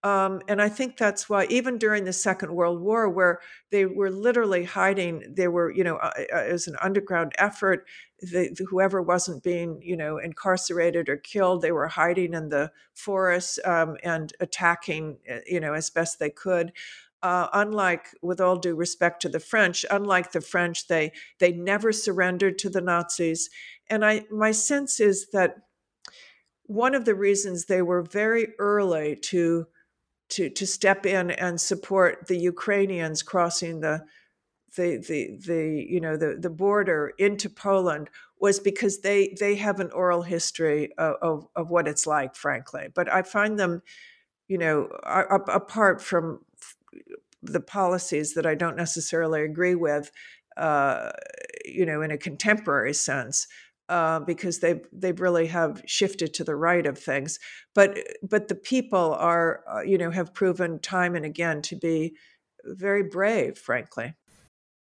Um, 0.01 0.41
and 0.47 0.61
I 0.61 0.69
think 0.69 0.95
that's 0.95 1.29
why, 1.29 1.45
even 1.49 1.77
during 1.77 2.05
the 2.05 2.13
Second 2.13 2.53
World 2.53 2.79
War, 2.79 3.09
where 3.09 3.39
they 3.69 3.85
were 3.85 4.09
literally 4.09 4.63
hiding, 4.63 5.33
there 5.35 5.51
were, 5.51 5.71
you 5.71 5.83
know, 5.83 5.97
uh, 5.97 6.11
uh, 6.33 6.47
was 6.51 6.67
an 6.67 6.77
underground 6.81 7.33
effort. 7.37 7.85
The, 8.21 8.49
the, 8.55 8.65
whoever 8.69 9.01
wasn't 9.01 9.43
being, 9.43 9.81
you 9.81 9.97
know, 9.97 10.17
incarcerated 10.17 11.09
or 11.09 11.17
killed, 11.17 11.61
they 11.61 11.73
were 11.73 11.89
hiding 11.89 12.33
in 12.33 12.47
the 12.47 12.71
forests 12.93 13.59
um, 13.65 13.97
and 14.01 14.31
attacking, 14.39 15.17
uh, 15.29 15.39
you 15.45 15.59
know, 15.59 15.73
as 15.73 15.89
best 15.89 16.17
they 16.17 16.29
could. 16.29 16.71
Uh, 17.21 17.49
unlike, 17.51 18.07
with 18.21 18.39
all 18.39 18.55
due 18.55 18.75
respect 18.75 19.21
to 19.21 19.27
the 19.29 19.41
French, 19.41 19.85
unlike 19.91 20.31
the 20.31 20.39
French, 20.39 20.87
they 20.87 21.11
they 21.39 21.51
never 21.51 21.91
surrendered 21.91 22.57
to 22.59 22.69
the 22.69 22.79
Nazis. 22.79 23.49
And 23.89 24.05
I, 24.05 24.23
my 24.31 24.51
sense 24.51 25.01
is 25.01 25.27
that 25.31 25.57
one 26.63 26.95
of 26.95 27.03
the 27.03 27.15
reasons 27.15 27.65
they 27.65 27.81
were 27.81 28.03
very 28.03 28.53
early 28.59 29.17
to 29.17 29.67
to 30.29 30.49
to 30.49 30.65
step 30.65 31.05
in 31.05 31.31
and 31.31 31.59
support 31.59 32.27
the 32.27 32.37
Ukrainians 32.37 33.23
crossing 33.23 33.81
the 33.81 34.05
the 34.75 34.97
the 34.97 35.39
the 35.45 35.85
you 35.89 35.99
know 35.99 36.17
the 36.17 36.37
the 36.39 36.49
border 36.49 37.13
into 37.17 37.49
Poland 37.49 38.09
was 38.39 38.59
because 38.59 38.99
they 38.99 39.35
they 39.39 39.55
have 39.55 39.79
an 39.79 39.91
oral 39.91 40.21
history 40.21 40.93
of 40.97 41.15
of, 41.21 41.47
of 41.55 41.69
what 41.69 41.87
it's 41.87 42.05
like, 42.07 42.35
frankly. 42.35 42.87
But 42.93 43.11
I 43.11 43.23
find 43.23 43.59
them, 43.59 43.81
you 44.47 44.57
know, 44.57 44.89
apart 45.03 46.01
from 46.01 46.45
the 47.41 47.61
policies 47.61 48.33
that 48.33 48.45
I 48.45 48.55
don't 48.55 48.75
necessarily 48.75 49.43
agree 49.43 49.75
with, 49.75 50.11
uh, 50.57 51.11
you 51.65 51.85
know, 51.85 52.01
in 52.01 52.11
a 52.11 52.17
contemporary 52.17 52.93
sense, 52.93 53.47
uh, 53.89 54.19
because 54.19 54.59
they 54.59 54.81
they 54.93 55.11
really 55.11 55.47
have 55.47 55.81
shifted 55.85 56.33
to 56.35 56.43
the 56.43 56.55
right 56.55 56.85
of 56.85 56.97
things. 56.97 57.39
But 57.75 57.97
but 58.21 58.47
the 58.47 58.55
people 58.55 59.15
are 59.15 59.63
uh, 59.69 59.81
you 59.81 59.97
know 59.97 60.11
have 60.11 60.33
proven 60.33 60.79
time 60.79 61.15
and 61.15 61.25
again 61.25 61.61
to 61.63 61.75
be 61.75 62.15
very 62.63 63.03
brave, 63.03 63.57
frankly. 63.57 64.13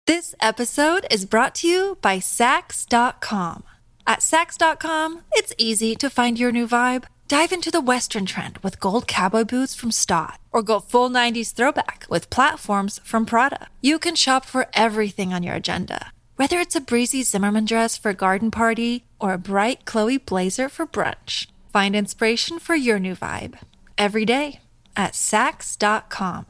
This 0.07 0.35
episode 0.41 1.05
is 1.09 1.25
brought 1.25 1.55
to 1.55 1.67
you 1.67 1.97
by 2.01 2.17
Saks.com. 2.17 3.63
At 4.07 4.19
Saks.com, 4.19 5.21
it's 5.33 5.53
easy 5.57 5.95
to 5.95 6.09
find 6.09 6.39
your 6.39 6.51
new 6.51 6.67
vibe. 6.67 7.05
Dive 7.27 7.53
into 7.53 7.71
the 7.71 7.79
Western 7.79 8.25
trend 8.25 8.57
with 8.57 8.79
gold 8.79 9.07
cowboy 9.07 9.45
boots 9.45 9.73
from 9.73 9.91
Staud, 9.91 10.37
or 10.51 10.63
go 10.63 10.79
full 10.81 11.09
90s 11.09 11.53
throwback 11.53 12.05
with 12.09 12.29
platforms 12.29 12.99
from 13.05 13.25
Prada. 13.25 13.67
You 13.79 13.99
can 13.99 14.15
shop 14.15 14.43
for 14.43 14.67
everything 14.73 15.33
on 15.33 15.43
your 15.43 15.55
agenda 15.55 16.11
whether 16.41 16.57
it's 16.57 16.75
a 16.75 16.81
breezy 16.81 17.21
Zimmermann 17.21 17.65
dress 17.65 17.95
for 17.95 18.09
a 18.09 18.15
garden 18.15 18.49
party 18.49 19.05
or 19.19 19.33
a 19.33 19.37
bright 19.37 19.85
Chloe 19.85 20.17
blazer 20.17 20.69
for 20.69 20.87
brunch, 20.87 21.45
find 21.71 21.95
inspiration 21.95 22.57
for 22.57 22.73
your 22.73 22.97
new 22.97 23.13
vibe 23.13 23.59
every 23.95 24.25
day 24.25 24.59
at 24.97 25.13
Saks.com. 25.13 26.47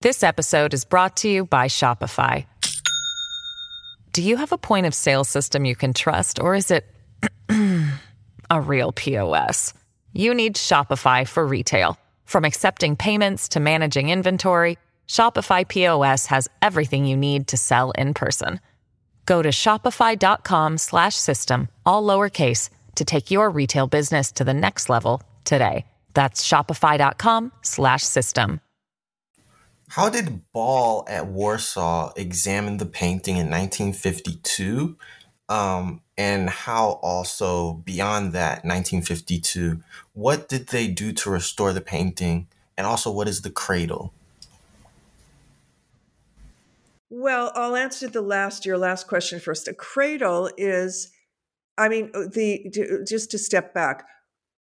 This 0.00 0.22
episode 0.22 0.74
is 0.74 0.84
brought 0.84 1.16
to 1.16 1.28
you 1.28 1.44
by 1.44 1.66
Shopify. 1.66 2.46
Do 4.12 4.22
you 4.22 4.36
have 4.36 4.52
a 4.52 4.58
point 4.58 4.86
of 4.86 4.94
sale 4.94 5.24
system 5.24 5.64
you 5.64 5.74
can 5.74 5.92
trust, 5.92 6.38
or 6.38 6.54
is 6.54 6.70
it 6.70 6.84
a 8.48 8.60
real 8.60 8.92
POS? 8.92 9.74
You 10.12 10.34
need 10.34 10.54
Shopify 10.54 11.26
for 11.26 11.44
retail. 11.44 11.98
From 12.26 12.44
accepting 12.44 12.94
payments 12.94 13.48
to 13.48 13.58
managing 13.58 14.08
inventory, 14.08 14.78
Shopify 15.10 15.66
POS 15.66 16.26
has 16.26 16.46
everything 16.62 17.04
you 17.04 17.16
need 17.16 17.48
to 17.48 17.56
sell 17.56 17.90
in 17.92 18.12
person. 18.14 18.60
Go 19.26 19.42
to 19.42 19.48
shopify.com/system 19.48 21.68
all 21.84 22.04
lowercase 22.04 22.70
to 22.94 23.04
take 23.04 23.32
your 23.32 23.50
retail 23.50 23.88
business 23.88 24.30
to 24.30 24.44
the 24.44 24.54
next 24.54 24.88
level 24.88 25.20
today. 25.44 25.84
That's 26.14 26.46
shopify.com/system. 26.46 28.60
How 29.88 30.08
did 30.08 30.52
Ball 30.52 31.04
at 31.08 31.26
Warsaw 31.26 32.12
examine 32.16 32.76
the 32.76 32.86
painting 32.86 33.36
in 33.36 33.50
1952? 33.50 34.96
Um, 35.48 36.02
and 36.16 36.48
how 36.48 37.00
also 37.02 37.72
beyond 37.72 38.32
that 38.34 38.64
1952, 38.64 39.82
what 40.12 40.48
did 40.48 40.68
they 40.68 40.86
do 40.86 41.12
to 41.14 41.30
restore 41.30 41.72
the 41.72 41.80
painting? 41.80 42.46
And 42.78 42.86
also, 42.86 43.10
what 43.10 43.26
is 43.26 43.42
the 43.42 43.50
cradle? 43.50 44.14
Well, 47.10 47.50
I'll 47.56 47.74
answer 47.74 48.06
the 48.08 48.22
last 48.22 48.64
your 48.64 48.78
last 48.78 49.08
question 49.08 49.40
first. 49.40 49.66
A 49.66 49.74
cradle 49.74 50.48
is, 50.56 51.10
I 51.76 51.88
mean, 51.88 52.10
uh, 52.14 52.26
the 52.32 52.70
just 53.06 53.32
to 53.32 53.38
step 53.38 53.74
back. 53.74 54.06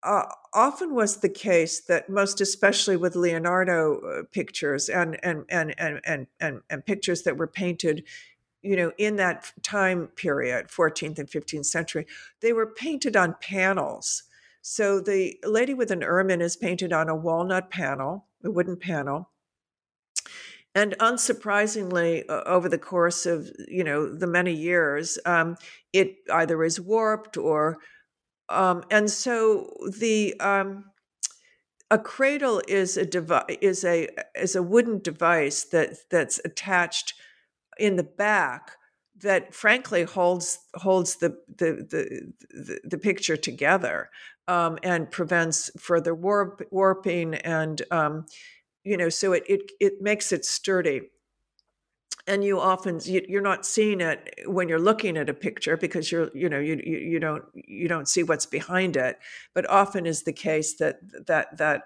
Uh, 0.03 0.25
often 0.53 0.93
was 0.93 1.17
the 1.17 1.29
case 1.29 1.81
that 1.81 2.07
most 2.07 2.39
especially 2.39 2.95
with 2.95 3.15
Leonardo 3.15 3.99
uh, 4.01 4.23
pictures 4.31 4.87
and 4.89 5.17
and, 5.23 5.45
and 5.49 5.73
and 5.79 5.99
and 6.05 6.27
and 6.39 6.61
and 6.69 6.85
pictures 6.85 7.23
that 7.23 7.37
were 7.37 7.47
painted 7.47 8.03
you 8.61 8.75
know 8.75 8.91
in 8.99 9.15
that 9.15 9.51
time 9.63 10.07
period 10.15 10.67
14th 10.67 11.19
and 11.19 11.29
15th 11.29 11.65
century 11.65 12.05
they 12.41 12.51
were 12.53 12.65
painted 12.65 13.15
on 13.15 13.35
panels 13.41 14.23
so 14.61 14.99
the 14.99 15.37
lady 15.43 15.73
with 15.73 15.91
an 15.91 16.03
ermine 16.03 16.41
is 16.41 16.55
painted 16.55 16.91
on 16.91 17.07
a 17.07 17.15
walnut 17.15 17.69
panel 17.69 18.25
a 18.43 18.49
wooden 18.49 18.75
panel 18.75 19.29
and 20.75 20.93
unsurprisingly 20.99 22.29
uh, 22.29 22.43
over 22.45 22.67
the 22.67 22.77
course 22.77 23.25
of 23.25 23.49
you 23.67 23.83
know 23.83 24.13
the 24.13 24.27
many 24.27 24.53
years 24.53 25.17
um, 25.25 25.55
it 25.93 26.17
either 26.31 26.63
is 26.63 26.79
warped 26.79 27.37
or 27.37 27.77
um, 28.49 28.83
and 28.91 29.09
so 29.09 29.73
the 29.99 30.39
um, 30.39 30.85
a 31.89 31.97
cradle 31.97 32.61
is 32.67 32.97
a 32.97 33.05
device 33.05 33.57
is 33.61 33.83
a 33.83 34.09
is 34.35 34.55
a 34.55 34.61
wooden 34.61 34.99
device 34.99 35.63
that 35.63 35.95
that's 36.11 36.39
attached 36.45 37.13
in 37.79 37.95
the 37.95 38.03
back 38.03 38.71
that 39.21 39.53
frankly 39.53 40.03
holds 40.03 40.59
holds 40.75 41.15
the 41.15 41.37
the 41.57 41.87
the, 41.89 42.33
the, 42.49 42.79
the 42.83 42.97
picture 42.97 43.37
together 43.37 44.09
um, 44.47 44.77
and 44.83 45.09
prevents 45.09 45.71
further 45.79 46.13
warp, 46.13 46.61
warping 46.71 47.35
and 47.35 47.81
um, 47.91 48.25
you 48.85 48.95
know 48.95 49.09
so 49.09 49.33
it 49.33 49.43
it, 49.47 49.71
it 49.79 50.01
makes 50.01 50.31
it 50.31 50.45
sturdy. 50.45 51.01
And 52.27 52.43
you 52.43 52.59
often 52.59 52.99
you're 53.03 53.41
not 53.41 53.67
seeing 53.67 54.01
it 54.01 54.33
when 54.47 54.67
you're 54.67 54.79
looking 54.79 55.15
at 55.15 55.29
a 55.29 55.33
picture 55.33 55.77
because 55.77 56.11
you're 56.11 56.31
you 56.33 56.49
know 56.49 56.57
you, 56.57 56.81
you 56.83 57.19
don't 57.19 57.43
you 57.53 57.87
don't 57.87 58.07
see 58.07 58.23
what's 58.23 58.47
behind 58.47 58.97
it. 58.97 59.19
But 59.53 59.69
often 59.69 60.07
is 60.07 60.23
the 60.23 60.33
case 60.33 60.75
that 60.77 61.01
that 61.27 61.57
that 61.57 61.83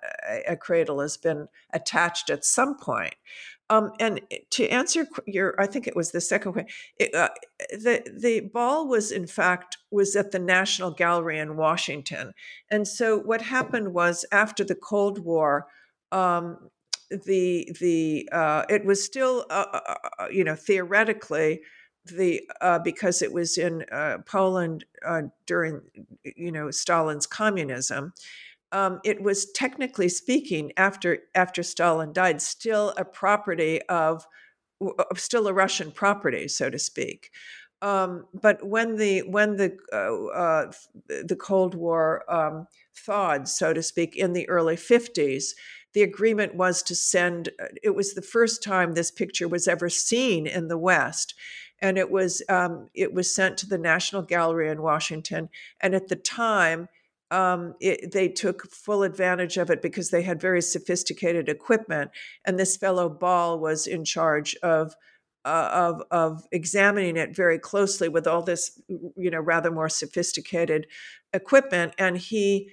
a 0.48 0.56
cradle 0.56 1.02
has 1.02 1.18
been 1.18 1.50
attached 1.74 2.30
at 2.30 2.46
some 2.46 2.78
point. 2.78 3.16
Um, 3.72 3.92
and 4.00 4.22
to 4.52 4.68
answer 4.70 5.06
your 5.28 5.54
i 5.62 5.68
think 5.68 5.86
it 5.86 5.96
was 5.96 6.12
the 6.12 6.22
second 6.22 6.54
question 6.54 6.74
it, 6.98 7.14
uh, 7.14 7.30
the 7.70 8.02
the 8.12 8.40
ball 8.40 8.88
was 8.88 9.12
in 9.12 9.28
fact 9.28 9.78
was 9.92 10.16
at 10.16 10.32
the 10.32 10.40
national 10.40 10.92
gallery 10.92 11.38
in 11.38 11.56
washington. 11.56 12.34
And 12.72 12.88
so 12.88 13.20
what 13.20 13.42
happened 13.42 13.94
was 13.94 14.26
after 14.32 14.64
the 14.64 14.74
cold 14.74 15.20
war 15.20 15.68
um, 16.12 16.70
the 17.10 17.72
the 17.80 18.30
uh, 18.32 18.66
it 18.70 18.86
was 18.86 19.04
still 19.04 19.46
uh, 19.50 19.66
uh, 19.74 19.80
uh, 19.88 19.96
uh 20.20 20.28
you 20.30 20.44
know 20.44 20.56
theoretically 20.56 21.62
the 22.06 22.50
uh, 22.62 22.80
because 22.80 23.22
it 23.22 23.34
was 23.34 23.58
in 23.58 23.86
Poland 24.26 24.86
during 25.46 25.82
you 26.24 26.52
know 26.52 26.72
Stalin's 26.72 27.28
communism. 27.28 28.14
Um, 28.72 29.00
it 29.04 29.24
was 29.24 29.52
technically 29.52 30.10
speaking 30.10 30.72
after 30.78 31.20
after 31.36 31.64
Stalin 31.64 32.14
died 32.14 32.42
still 32.42 32.94
a 32.98 33.06
property 33.06 33.82
of, 33.90 34.28
of 34.80 35.20
still 35.20 35.48
a 35.48 35.54
Russian 35.54 35.92
property 35.92 36.48
so 36.48 36.70
to 36.70 36.78
speak. 36.78 37.32
Um, 37.82 38.26
but 38.34 38.66
when 38.66 38.98
the 38.98 39.22
when 39.22 39.56
the 39.58 39.78
the 41.08 41.36
Cold 41.36 41.76
War 41.76 42.24
um, 42.32 42.68
thawed, 42.94 43.48
so 43.48 43.74
to 43.74 43.82
speak, 43.82 44.16
in 44.16 44.34
the 44.34 44.48
early 44.50 44.76
fifties, 44.76 45.56
the 45.94 46.02
agreement 46.04 46.56
was 46.56 46.82
to 46.84 46.96
send 46.96 47.50
uh, 47.62 47.66
it 47.84 47.96
was 47.96 48.14
the 48.14 48.22
first 48.22 48.64
time 48.64 48.94
this 48.94 49.12
picture 49.12 49.48
was 49.48 49.68
ever 49.68 49.90
seen 49.90 50.48
in 50.48 50.68
the 50.68 50.78
west. 50.78 51.34
And 51.82 51.98
it 51.98 52.12
was 52.12 52.44
um, 52.50 52.90
it 52.94 53.14
was 53.14 53.34
sent 53.34 53.58
to 53.60 53.68
the 53.68 53.78
national 53.78 54.24
gallery 54.24 54.70
in 54.70 54.82
washington. 54.82 55.50
And 55.80 55.96
at 55.96 56.08
the 56.08 56.16
time 56.16 56.90
um, 57.32 57.76
it, 57.80 58.12
they 58.12 58.28
took 58.28 58.72
full 58.72 59.04
advantage 59.04 59.58
of 59.58 59.70
it 59.70 59.82
because 59.82 60.10
they 60.10 60.24
had 60.24 60.42
very 60.42 60.62
sophisticated 60.62 61.48
equipment. 61.48 62.12
And 62.46 62.58
this 62.58 62.76
fellow 62.76 63.08
ball 63.08 63.60
was 63.60 63.86
in 63.86 64.04
charge 64.04 64.56
of 64.64 64.96
uh, 65.46 65.70
of 65.72 66.04
of 66.12 66.48
examining 66.52 67.16
it 67.16 67.36
very 67.36 67.58
closely 67.58 68.10
with 68.10 68.28
all 68.28 68.44
this 68.44 68.80
you 68.88 69.32
know 69.32 69.40
rather 69.40 69.72
more 69.72 69.90
sophisticated 69.90 70.86
equipment. 71.34 71.94
And 71.98 72.18
he 72.18 72.72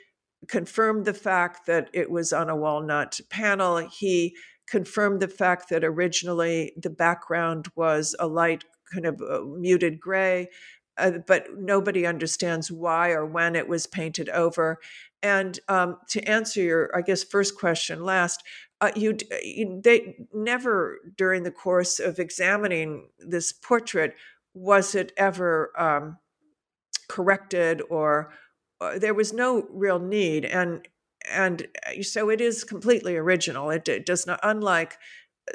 confirmed 0.49 1.05
the 1.05 1.15
fact 1.15 1.67
that 1.67 1.89
it 1.93 2.11
was 2.11 2.33
on 2.33 2.49
a 2.51 2.57
walnut 2.57 3.21
panel. 3.31 3.79
He 3.79 4.37
confirmed 4.69 5.21
the 5.21 5.29
fact 5.29 5.69
that 5.71 5.85
originally 5.85 6.73
the 6.77 6.91
background 6.91 7.69
was 7.77 8.15
a 8.19 8.27
light 8.27 8.65
kind 8.93 9.07
of 9.07 9.21
uh, 9.21 9.41
muted 9.43 10.01
gray. 10.01 10.49
uh, 10.99 11.13
but 11.27 11.47
nobody 11.59 12.07
understands 12.07 12.71
why 12.73 13.11
or 13.11 13.27
when 13.27 13.55
it 13.55 13.69
was 13.69 13.87
painted 13.87 14.29
over. 14.31 14.79
And 15.23 15.59
um, 15.69 15.99
to 16.09 16.23
answer 16.23 16.61
your, 16.61 16.97
I 16.97 17.03
guess, 17.03 17.23
first 17.23 17.59
question 17.59 18.05
last, 18.05 18.43
uh, 18.81 18.93
you, 18.95 19.17
you, 19.43 19.81
they 19.83 20.17
never 20.33 20.99
during 21.17 21.43
the 21.43 21.51
course 21.51 21.99
of 21.99 22.19
examining 22.19 23.09
this 23.19 23.53
portrait 23.53 24.15
was 24.55 24.95
it 24.95 25.13
ever 25.17 25.73
um, 25.79 26.19
corrected 27.09 27.83
or 27.91 28.33
uh, 28.81 28.99
there 28.99 29.15
was 29.15 29.33
no 29.33 29.67
real 29.71 29.99
need 29.99 30.45
and 30.45 30.87
and 31.29 31.67
uh, 31.87 32.03
so 32.03 32.31
it 32.31 32.41
is 32.41 32.63
completely 32.63 33.17
original. 33.17 33.71
It, 33.71 33.89
it 33.89 34.07
does 34.07 34.27
not 34.27 34.39
unlike 34.43 34.97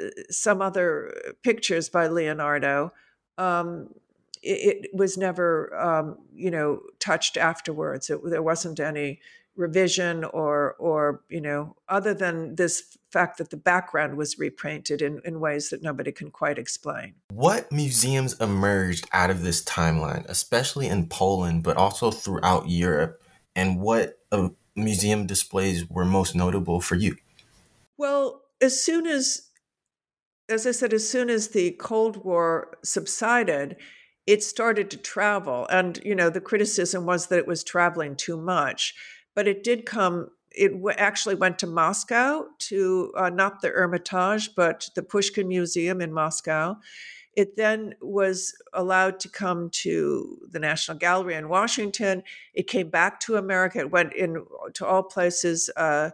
uh, 0.00 0.08
some 0.30 0.60
other 0.60 1.34
pictures 1.42 1.88
by 1.88 2.08
leonardo 2.08 2.92
um, 3.38 3.88
it, 4.42 4.84
it, 4.84 4.90
was 4.94 5.16
never 5.16 5.74
um, 5.80 6.18
you 6.34 6.50
know 6.50 6.80
touched 6.98 7.36
afterwards. 7.36 8.10
It, 8.10 8.20
there 8.24 8.42
wasn't 8.42 8.80
any 8.80 9.20
revision 9.56 10.24
or 10.24 10.74
or 10.74 11.22
you 11.28 11.40
know 11.40 11.76
other 11.88 12.14
than 12.14 12.56
this 12.56 12.96
fact 13.12 13.38
that 13.38 13.50
the 13.50 13.56
background 13.56 14.16
was 14.16 14.38
repainted 14.38 15.02
in, 15.02 15.20
in 15.24 15.38
ways 15.38 15.68
that 15.70 15.82
nobody 15.82 16.10
can 16.10 16.30
quite 16.30 16.58
explain. 16.58 17.14
What 17.30 17.70
museums 17.70 18.34
emerged 18.40 19.08
out 19.12 19.30
of 19.30 19.42
this 19.42 19.62
timeline 19.62 20.24
especially 20.28 20.88
in 20.88 21.08
poland 21.08 21.62
but 21.62 21.76
also 21.76 22.10
throughout 22.10 22.68
europe 22.68 23.22
and 23.54 23.80
what 23.80 24.18
uh, 24.30 24.48
museum 24.74 25.26
displays 25.26 25.88
were 25.88 26.04
most 26.04 26.34
notable 26.34 26.80
for 26.80 26.94
you? 26.94 27.16
Well 27.98 28.42
as 28.60 28.80
soon 28.80 29.06
as 29.06 29.48
as 30.48 30.66
i 30.66 30.70
said 30.70 30.92
as 30.92 31.08
soon 31.08 31.30
as 31.30 31.48
the 31.48 31.72
cold 31.72 32.24
war 32.24 32.78
subsided 32.82 33.76
it 34.24 34.42
started 34.42 34.88
to 34.88 34.96
travel. 34.96 35.66
And 35.68 36.00
you 36.04 36.14
know 36.14 36.30
the 36.30 36.40
criticism 36.40 37.06
was 37.06 37.26
that 37.26 37.38
it 37.38 37.46
was 37.46 37.64
traveling 37.64 38.16
too 38.16 38.36
much 38.36 38.94
but 39.34 39.48
it 39.48 39.64
did 39.64 39.86
come 39.86 40.28
it 40.54 40.72
w- 40.72 40.96
actually 40.98 41.34
went 41.34 41.58
to 41.60 41.66
Moscow 41.66 42.46
to 42.58 43.12
uh, 43.16 43.30
not 43.30 43.60
the 43.60 43.68
Hermitage, 43.68 44.54
but 44.54 44.88
the 44.94 45.02
Pushkin 45.02 45.48
Museum 45.48 46.00
in 46.00 46.12
Moscow. 46.12 46.76
It 47.34 47.56
then 47.56 47.94
was 48.02 48.54
allowed 48.74 49.18
to 49.20 49.28
come 49.28 49.70
to 49.70 50.38
the 50.50 50.58
National 50.58 50.98
Gallery 50.98 51.34
in 51.34 51.48
Washington. 51.48 52.22
It 52.52 52.66
came 52.66 52.90
back 52.90 53.20
to 53.20 53.36
America. 53.36 53.78
It 53.78 53.90
went 53.90 54.12
in 54.12 54.44
to 54.74 54.86
all 54.86 55.02
places. 55.02 55.70
Uh, 55.76 56.10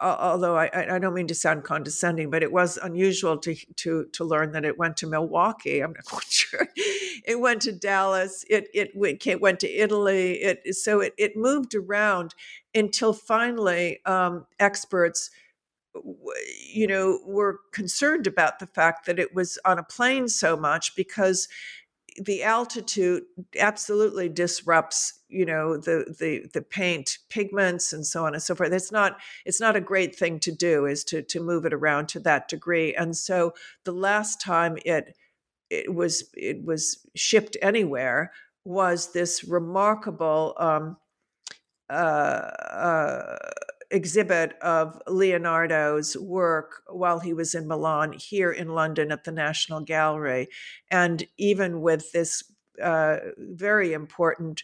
uh, 0.00 0.16
although 0.20 0.56
I, 0.56 0.94
I, 0.94 0.98
don't 0.98 1.14
mean 1.14 1.26
to 1.28 1.34
sound 1.34 1.64
condescending, 1.64 2.30
but 2.30 2.42
it 2.42 2.52
was 2.52 2.76
unusual 2.76 3.38
to 3.38 3.56
to 3.76 4.04
to 4.12 4.24
learn 4.24 4.52
that 4.52 4.64
it 4.64 4.78
went 4.78 4.96
to 4.98 5.06
Milwaukee. 5.06 5.80
I'm 5.80 5.92
not 5.92 6.04
quite 6.10 6.30
sure. 6.30 6.68
It 7.24 7.40
went 7.40 7.62
to 7.62 7.72
Dallas. 7.72 8.44
It 8.48 8.68
it, 8.72 9.40
went 9.40 9.60
to 9.60 9.68
Italy. 9.68 10.34
It 10.34 10.76
so 10.76 11.00
it 11.00 11.14
it 11.18 11.36
moved 11.36 11.74
around 11.74 12.34
until 12.74 13.12
finally 13.12 14.00
um, 14.04 14.46
experts 14.58 15.30
you 16.70 16.86
know 16.86 17.18
were 17.24 17.60
concerned 17.72 18.26
about 18.26 18.58
the 18.58 18.66
fact 18.66 19.06
that 19.06 19.18
it 19.18 19.34
was 19.34 19.58
on 19.64 19.78
a 19.78 19.82
plane 19.82 20.28
so 20.28 20.56
much 20.56 20.94
because 20.94 21.48
the 22.20 22.42
altitude 22.42 23.22
absolutely 23.58 24.28
disrupts 24.28 25.20
you 25.28 25.44
know 25.44 25.76
the 25.76 26.14
the 26.18 26.46
the 26.52 26.62
paint 26.62 27.18
pigments 27.28 27.92
and 27.92 28.06
so 28.06 28.24
on 28.24 28.34
and 28.34 28.42
so 28.42 28.54
forth. 28.54 28.72
It's 28.72 28.92
not 28.92 29.18
it's 29.44 29.60
not 29.60 29.76
a 29.76 29.80
great 29.80 30.16
thing 30.16 30.40
to 30.40 30.52
do 30.52 30.86
is 30.86 31.04
to 31.04 31.22
to 31.22 31.40
move 31.40 31.64
it 31.64 31.74
around 31.74 32.08
to 32.10 32.20
that 32.20 32.48
degree. 32.48 32.94
And 32.94 33.16
so 33.16 33.54
the 33.84 33.92
last 33.92 34.40
time 34.40 34.78
it 34.84 35.16
it 35.70 35.94
was 35.94 36.24
it 36.34 36.64
was 36.64 37.06
shipped 37.14 37.56
anywhere 37.62 38.32
was 38.64 39.12
this 39.12 39.44
remarkable 39.44 40.54
um, 40.58 40.96
uh, 41.90 41.92
uh, 41.92 43.36
exhibit 43.90 44.58
of 44.60 45.00
Leonardo's 45.06 46.16
work 46.16 46.82
while 46.88 47.20
he 47.20 47.32
was 47.32 47.54
in 47.54 47.66
Milan, 47.66 48.12
here 48.12 48.52
in 48.52 48.68
London 48.68 49.10
at 49.10 49.24
the 49.24 49.32
National 49.32 49.80
Gallery. 49.80 50.48
And 50.90 51.26
even 51.38 51.80
with 51.80 52.12
this 52.12 52.42
uh, 52.82 53.18
very 53.38 53.92
important 53.92 54.62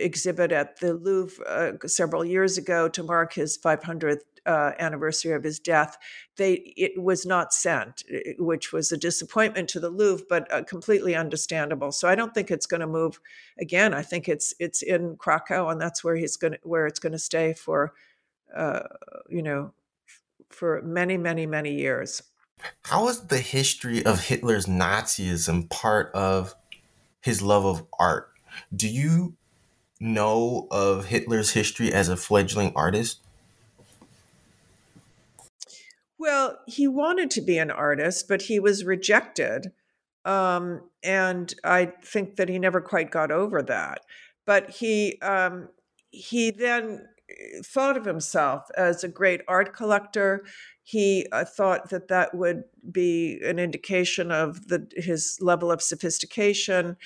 exhibit 0.00 0.52
at 0.52 0.80
the 0.80 0.94
Louvre 0.94 1.44
uh, 1.46 1.86
several 1.86 2.24
years 2.24 2.58
ago 2.58 2.88
to 2.88 3.02
mark 3.02 3.34
his 3.34 3.58
500th 3.58 4.22
uh, 4.46 4.72
anniversary 4.78 5.32
of 5.32 5.44
his 5.44 5.58
death, 5.58 5.98
they 6.36 6.72
it 6.76 7.00
was 7.00 7.26
not 7.26 7.52
sent, 7.52 8.02
which 8.38 8.72
was 8.72 8.90
a 8.90 8.96
disappointment 8.96 9.68
to 9.68 9.80
the 9.80 9.90
Louvre, 9.90 10.24
but 10.28 10.50
uh, 10.52 10.62
completely 10.64 11.14
understandable. 11.14 11.92
So 11.92 12.08
I 12.08 12.14
don't 12.14 12.32
think 12.34 12.50
it's 12.50 12.66
going 12.66 12.80
to 12.80 12.86
move 12.86 13.20
again. 13.58 13.92
I 13.92 14.02
think 14.02 14.28
it's 14.28 14.54
it's 14.58 14.82
in 14.82 15.16
Krakow, 15.16 15.68
and 15.68 15.80
that's 15.80 16.02
where 16.02 16.16
he's 16.16 16.36
going 16.36 16.56
where 16.62 16.86
it's 16.86 17.00
going 17.00 17.12
to 17.12 17.18
stay 17.18 17.52
for 17.52 17.92
uh, 18.54 18.80
you 19.28 19.42
know, 19.42 19.72
for 20.48 20.82
many, 20.82 21.16
many, 21.16 21.46
many 21.46 21.74
years. 21.74 22.22
How 22.84 23.08
is 23.08 23.20
the 23.26 23.38
history 23.38 24.04
of 24.04 24.20
Hitler's 24.20 24.66
Nazism 24.66 25.70
part 25.70 26.12
of 26.14 26.54
his 27.20 27.40
love 27.40 27.64
of 27.64 27.86
art? 27.98 28.32
Do 28.74 28.88
you 28.88 29.36
know 30.00 30.66
of 30.70 31.06
Hitler's 31.06 31.50
history 31.50 31.92
as 31.92 32.08
a 32.08 32.16
fledgling 32.16 32.72
artist? 32.74 33.20
Well, 36.18 36.58
he 36.66 36.88
wanted 36.88 37.30
to 37.32 37.40
be 37.40 37.58
an 37.58 37.70
artist, 37.70 38.28
but 38.28 38.42
he 38.42 38.58
was 38.58 38.84
rejected. 38.84 39.72
Um, 40.24 40.82
and 41.02 41.54
I 41.64 41.92
think 42.04 42.36
that 42.36 42.48
he 42.48 42.58
never 42.58 42.80
quite 42.80 43.10
got 43.10 43.30
over 43.30 43.62
that. 43.62 44.00
But 44.44 44.70
he 44.70 45.18
um, 45.20 45.68
he 46.10 46.50
then 46.50 47.06
thought 47.64 47.96
of 47.96 48.04
himself 48.04 48.68
as 48.76 49.02
a 49.04 49.08
great 49.08 49.42
art 49.48 49.72
collector. 49.74 50.44
He 50.82 51.26
uh, 51.30 51.44
thought 51.44 51.90
that 51.90 52.08
that 52.08 52.34
would 52.34 52.64
be 52.90 53.40
an 53.44 53.58
indication 53.58 54.32
of 54.32 54.68
the, 54.68 54.90
his 54.96 55.38
level 55.40 55.70
of 55.70 55.80
sophistication. 55.80 56.96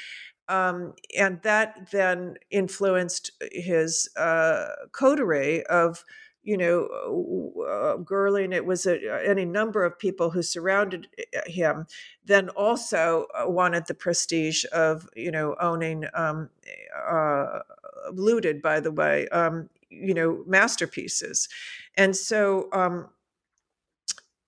Um, 0.49 0.95
and 1.16 1.40
that 1.42 1.90
then 1.90 2.36
influenced 2.51 3.30
his 3.53 4.09
uh, 4.16 4.66
coterie 4.92 5.64
of, 5.66 6.05
you 6.42 6.57
know, 6.57 6.84
uh, 6.86 7.97
Göring. 8.03 8.53
It 8.55 8.66
was 8.66 8.86
a, 8.86 9.26
any 9.26 9.45
number 9.45 9.84
of 9.84 9.99
people 9.99 10.30
who 10.30 10.42
surrounded 10.42 11.09
uh, 11.34 11.40
him. 11.47 11.86
Then 12.24 12.51
also 12.51 13.26
uh, 13.34 13.49
wanted 13.49 13.86
the 13.86 13.95
prestige 13.95 14.64
of, 14.72 15.09
you 15.16 15.30
know, 15.30 15.57
owning 15.61 16.05
um, 16.14 16.51
uh, 17.09 17.61
looted, 18.12 18.61
by 18.61 18.80
the 18.80 18.92
way, 18.92 19.28
um, 19.28 19.70
you 19.90 20.12
know 20.12 20.42
masterpieces 20.47 21.49
and 21.97 22.16
so 22.16 22.68
um, 22.72 23.09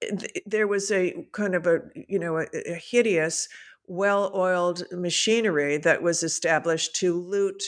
th- 0.00 0.42
there 0.44 0.66
was 0.66 0.90
a 0.90 1.26
kind 1.32 1.54
of 1.54 1.66
a 1.66 1.80
you 1.94 2.18
know 2.18 2.38
a, 2.38 2.46
a 2.66 2.74
hideous 2.74 3.48
well-oiled 3.86 4.84
machinery 4.92 5.78
that 5.78 6.02
was 6.02 6.22
established 6.22 6.96
to 6.96 7.14
loot 7.14 7.62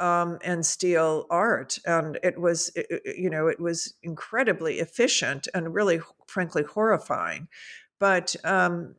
um, 0.00 0.38
and 0.44 0.64
steal 0.64 1.26
art 1.28 1.78
and 1.84 2.18
it 2.22 2.40
was 2.40 2.70
it, 2.76 3.02
you 3.18 3.28
know 3.28 3.48
it 3.48 3.58
was 3.58 3.94
incredibly 4.02 4.78
efficient 4.78 5.48
and 5.54 5.74
really 5.74 6.00
frankly 6.28 6.62
horrifying 6.62 7.48
but 7.98 8.36
um, 8.44 8.94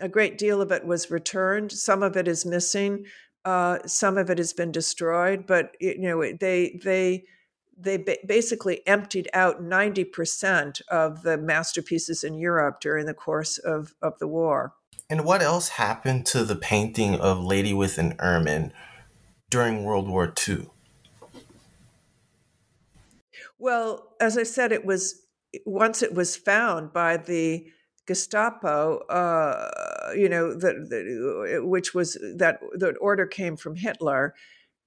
a 0.00 0.08
great 0.08 0.38
deal 0.38 0.60
of 0.60 0.72
it 0.72 0.84
was 0.84 1.10
returned 1.10 1.70
some 1.70 2.02
of 2.02 2.16
it 2.16 2.26
is 2.26 2.44
missing 2.44 3.04
uh, 3.44 3.78
some 3.86 4.18
of 4.18 4.30
it 4.30 4.38
has 4.38 4.52
been 4.52 4.72
destroyed 4.72 5.46
but 5.46 5.76
you 5.80 5.98
know 5.98 6.32
they 6.40 6.80
they 6.82 7.22
they 7.78 7.96
ba- 7.96 8.18
basically 8.26 8.86
emptied 8.86 9.28
out 9.32 9.62
90% 9.62 10.82
of 10.88 11.22
the 11.22 11.38
masterpieces 11.38 12.22
in 12.22 12.34
Europe 12.38 12.80
during 12.80 13.06
the 13.06 13.14
course 13.14 13.58
of, 13.58 13.94
of 14.02 14.18
the 14.18 14.28
war. 14.28 14.74
And 15.12 15.26
what 15.26 15.42
else 15.42 15.68
happened 15.68 16.24
to 16.28 16.42
the 16.42 16.56
painting 16.56 17.16
of 17.16 17.38
Lady 17.38 17.74
with 17.74 17.98
an 17.98 18.14
Ermine 18.18 18.72
during 19.50 19.84
World 19.84 20.08
War 20.08 20.32
II? 20.48 20.70
Well, 23.58 24.14
as 24.18 24.38
I 24.38 24.44
said, 24.44 24.72
it 24.72 24.86
was 24.86 25.20
once 25.66 26.02
it 26.02 26.14
was 26.14 26.34
found 26.34 26.94
by 26.94 27.18
the 27.18 27.66
Gestapo, 28.06 29.00
uh, 29.10 30.12
you 30.16 30.30
know, 30.30 30.54
the, 30.54 31.60
which 31.62 31.92
was 31.92 32.14
that 32.38 32.60
the 32.72 32.96
order 32.96 33.26
came 33.26 33.58
from 33.58 33.76
Hitler 33.76 34.34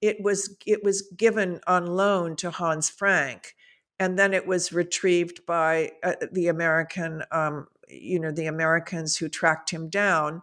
it 0.00 0.20
was 0.20 0.56
it 0.66 0.82
was 0.82 1.02
given 1.16 1.60
on 1.66 1.86
loan 1.86 2.36
to 2.36 2.50
Hans 2.50 2.90
Frank, 2.90 3.54
and 3.98 4.18
then 4.18 4.34
it 4.34 4.46
was 4.46 4.72
retrieved 4.72 5.46
by 5.46 5.92
uh, 6.02 6.14
the 6.32 6.48
American, 6.48 7.22
um, 7.30 7.68
you 7.88 8.18
know, 8.18 8.30
the 8.30 8.46
Americans 8.46 9.16
who 9.16 9.28
tracked 9.28 9.70
him 9.70 9.88
down. 9.88 10.42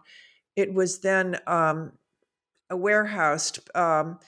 It 0.56 0.72
was 0.72 1.00
then 1.00 1.38
um, 1.46 1.92
warehoused. 2.70 3.58
Um, 3.74 4.18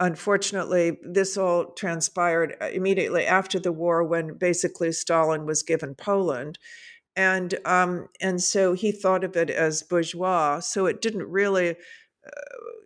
unfortunately, 0.00 0.98
this 1.02 1.36
all 1.36 1.72
transpired 1.72 2.56
uh, 2.60 2.66
immediately 2.66 3.26
after 3.26 3.58
the 3.58 3.72
war, 3.72 4.02
when 4.04 4.34
basically 4.34 4.92
Stalin 4.92 5.46
was 5.46 5.62
given 5.62 5.94
Poland, 5.94 6.58
and 7.14 7.58
um, 7.64 8.08
and 8.20 8.42
so 8.42 8.72
he 8.74 8.92
thought 8.92 9.24
of 9.24 9.36
it 9.36 9.50
as 9.50 9.82
bourgeois. 9.82 10.60
So 10.60 10.86
it 10.86 11.00
didn't 11.00 11.30
really 11.30 11.76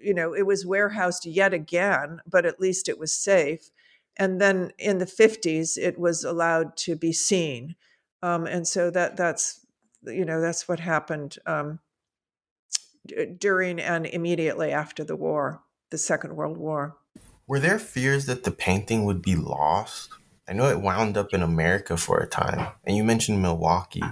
you 0.00 0.14
know, 0.14 0.34
it 0.34 0.46
was 0.46 0.66
warehoused 0.66 1.26
yet 1.26 1.52
again, 1.52 2.20
but 2.26 2.46
at 2.46 2.60
least 2.60 2.88
it 2.88 2.98
was 2.98 3.12
safe. 3.12 3.70
And 4.16 4.40
then 4.40 4.72
in 4.78 4.98
the 4.98 5.06
50s, 5.06 5.76
it 5.78 5.98
was 5.98 6.24
allowed 6.24 6.76
to 6.78 6.96
be 6.96 7.12
seen. 7.12 7.76
Um, 8.22 8.46
and 8.46 8.66
so 8.66 8.90
that 8.90 9.16
that's, 9.16 9.59
you 10.04 10.24
know, 10.24 10.40
that's 10.40 10.68
what 10.68 10.80
happened 10.80 11.38
um, 11.46 11.80
d- 13.06 13.26
during 13.26 13.80
and 13.80 14.06
immediately 14.06 14.72
after 14.72 15.04
the 15.04 15.16
war, 15.16 15.62
the 15.90 15.98
Second 15.98 16.36
World 16.36 16.56
War. 16.56 16.96
Were 17.46 17.60
there 17.60 17.78
fears 17.78 18.26
that 18.26 18.44
the 18.44 18.50
painting 18.50 19.04
would 19.04 19.22
be 19.22 19.36
lost? 19.36 20.10
I 20.48 20.52
know 20.52 20.68
it 20.68 20.80
wound 20.80 21.16
up 21.16 21.32
in 21.32 21.42
America 21.42 21.96
for 21.96 22.18
a 22.18 22.26
time, 22.26 22.68
and 22.84 22.96
you 22.96 23.04
mentioned 23.04 23.42
Milwaukee. 23.42 24.02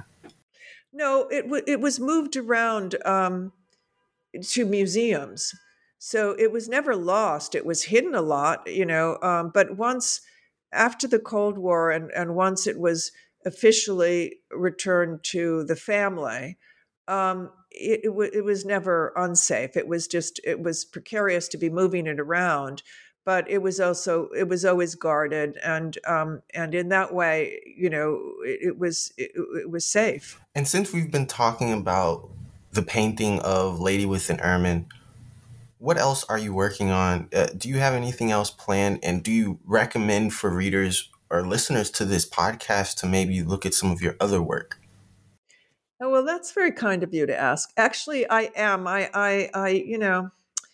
No, 0.92 1.28
it 1.28 1.42
w- 1.42 1.64
it 1.66 1.80
was 1.80 2.00
moved 2.00 2.36
around 2.36 2.96
um, 3.04 3.52
to 4.42 4.64
museums. 4.64 5.54
So 5.98 6.34
it 6.38 6.52
was 6.52 6.68
never 6.68 6.94
lost. 6.94 7.54
It 7.54 7.66
was 7.66 7.84
hidden 7.84 8.14
a 8.14 8.22
lot, 8.22 8.66
you 8.72 8.86
know. 8.86 9.18
Um, 9.20 9.50
but 9.52 9.76
once 9.76 10.20
after 10.72 11.08
the 11.08 11.18
Cold 11.18 11.58
War 11.58 11.90
and, 11.90 12.10
and 12.12 12.34
once 12.34 12.66
it 12.66 12.78
was 12.78 13.10
officially 13.44 14.36
returned 14.50 15.22
to 15.24 15.64
the 15.64 15.76
family, 15.76 16.58
um, 17.06 17.50
it, 17.70 18.00
it, 18.04 18.08
w- 18.08 18.30
it 18.32 18.44
was 18.44 18.64
never 18.64 19.12
unsafe. 19.16 19.76
It 19.76 19.88
was 19.88 20.06
just, 20.06 20.40
it 20.44 20.60
was 20.60 20.84
precarious 20.84 21.48
to 21.48 21.58
be 21.58 21.70
moving 21.70 22.06
it 22.06 22.20
around. 22.20 22.82
But 23.24 23.50
it 23.50 23.58
was 23.58 23.78
also 23.78 24.30
it 24.34 24.48
was 24.48 24.64
always 24.64 24.94
guarded, 24.94 25.58
and 25.62 25.98
um, 26.06 26.40
and 26.54 26.74
in 26.74 26.88
that 26.88 27.12
way, 27.12 27.60
you 27.76 27.90
know, 27.90 28.22
it, 28.42 28.68
it 28.68 28.78
was 28.78 29.12
it, 29.18 29.68
was 29.70 29.84
safe. 29.84 30.40
And 30.54 30.66
since 30.66 30.94
we've 30.94 31.10
been 31.10 31.26
talking 31.26 31.70
about 31.74 32.30
the 32.72 32.80
painting 32.80 33.38
of 33.40 33.80
Lady 33.80 34.06
with 34.06 34.30
an 34.30 34.40
Ermine, 34.40 34.86
what 35.76 35.98
else 35.98 36.24
are 36.24 36.38
you 36.38 36.54
working 36.54 36.90
on? 36.90 37.28
Uh, 37.34 37.48
do 37.54 37.68
you 37.68 37.76
have 37.76 37.92
anything 37.92 38.30
else 38.30 38.48
planned? 38.48 39.00
And 39.02 39.22
do 39.22 39.30
you 39.30 39.58
recommend 39.66 40.32
for 40.32 40.48
readers 40.48 41.10
or 41.30 41.46
listeners 41.46 41.90
to 41.90 42.04
this 42.04 42.28
podcast 42.28 42.96
to 42.98 43.06
maybe 43.06 43.42
look 43.42 43.66
at 43.66 43.74
some 43.74 43.90
of 43.90 44.00
your 44.00 44.16
other 44.20 44.42
work? 44.42 44.80
Oh, 46.00 46.10
well, 46.10 46.24
that's 46.24 46.52
very 46.52 46.72
kind 46.72 47.02
of 47.02 47.12
you 47.12 47.26
to 47.26 47.36
ask. 47.36 47.70
Actually, 47.76 48.28
I 48.30 48.50
am. 48.54 48.86
I, 48.86 49.10
I, 49.12 49.50
I 49.52 49.68
you 49.70 49.98
know, 49.98 50.30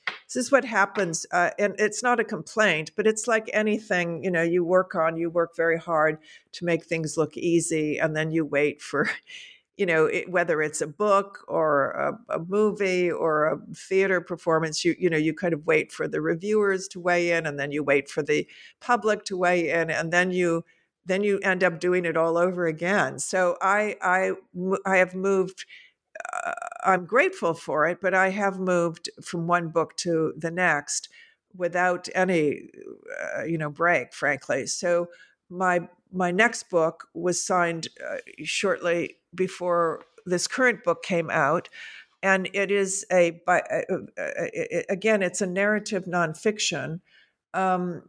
this 0.06 0.36
is 0.36 0.52
what 0.52 0.64
happens. 0.64 1.26
Uh, 1.32 1.50
and 1.58 1.74
it's 1.78 2.02
not 2.02 2.20
a 2.20 2.24
complaint, 2.24 2.90
but 2.96 3.06
it's 3.06 3.26
like 3.26 3.48
anything, 3.52 4.22
you 4.22 4.30
know, 4.30 4.42
you 4.42 4.64
work 4.64 4.94
on, 4.94 5.16
you 5.16 5.30
work 5.30 5.56
very 5.56 5.78
hard 5.78 6.18
to 6.52 6.64
make 6.64 6.84
things 6.84 7.16
look 7.16 7.36
easy. 7.36 7.98
And 7.98 8.14
then 8.14 8.30
you 8.30 8.44
wait 8.44 8.82
for, 8.82 9.08
you 9.76 9.86
know 9.86 10.06
it, 10.06 10.30
whether 10.30 10.62
it's 10.62 10.80
a 10.80 10.86
book 10.86 11.44
or 11.48 11.90
a, 11.92 12.36
a, 12.36 12.38
movie 12.38 13.10
or 13.10 13.46
a 13.46 13.58
theater 13.74 14.20
performance 14.20 14.84
you 14.84 14.94
you 14.98 15.10
know 15.10 15.16
you 15.16 15.34
kind 15.34 15.54
of 15.54 15.66
wait 15.66 15.92
for 15.92 16.06
the 16.06 16.20
reviewers 16.20 16.86
to 16.88 17.00
weigh 17.00 17.32
in 17.32 17.46
and 17.46 17.58
then 17.58 17.72
you 17.72 17.82
wait 17.82 18.08
for 18.08 18.22
the 18.22 18.46
public 18.80 19.24
to 19.24 19.36
weigh 19.36 19.70
in 19.70 19.90
and 19.90 20.12
then 20.12 20.30
you 20.30 20.64
then 21.06 21.22
you 21.22 21.38
end 21.40 21.62
up 21.62 21.80
doing 21.80 22.06
it 22.06 22.16
all 22.16 22.38
over 22.38 22.66
again. 22.66 23.18
So 23.18 23.56
i 23.60 23.96
i 24.00 24.32
i 24.86 24.96
have 24.96 25.14
moved 25.14 25.66
uh, 26.32 26.52
i'm 26.84 27.06
grateful 27.06 27.54
for 27.54 27.86
it 27.86 27.98
but 28.00 28.14
i 28.14 28.30
have 28.30 28.60
moved 28.60 29.10
from 29.22 29.48
one 29.48 29.68
book 29.68 29.96
to 29.96 30.32
the 30.36 30.50
next 30.50 31.08
without 31.56 32.08
any 32.14 32.68
uh, 33.36 33.44
you 33.44 33.58
know 33.58 33.70
break 33.70 34.12
frankly. 34.12 34.66
So 34.66 35.08
my 35.50 35.88
my 36.12 36.30
next 36.30 36.70
book 36.70 37.08
was 37.14 37.44
signed 37.44 37.88
uh, 38.08 38.18
shortly 38.44 39.16
before 39.34 40.02
this 40.26 40.46
current 40.46 40.84
book 40.84 41.02
came 41.02 41.30
out 41.30 41.68
and 42.22 42.48
it 42.54 42.70
is 42.70 43.04
a 43.12 43.42
by, 43.46 43.60
uh, 43.60 43.94
uh, 44.18 44.82
again 44.88 45.22
it's 45.22 45.42
a 45.42 45.46
narrative 45.46 46.04
nonfiction 46.04 47.00
um, 47.52 48.02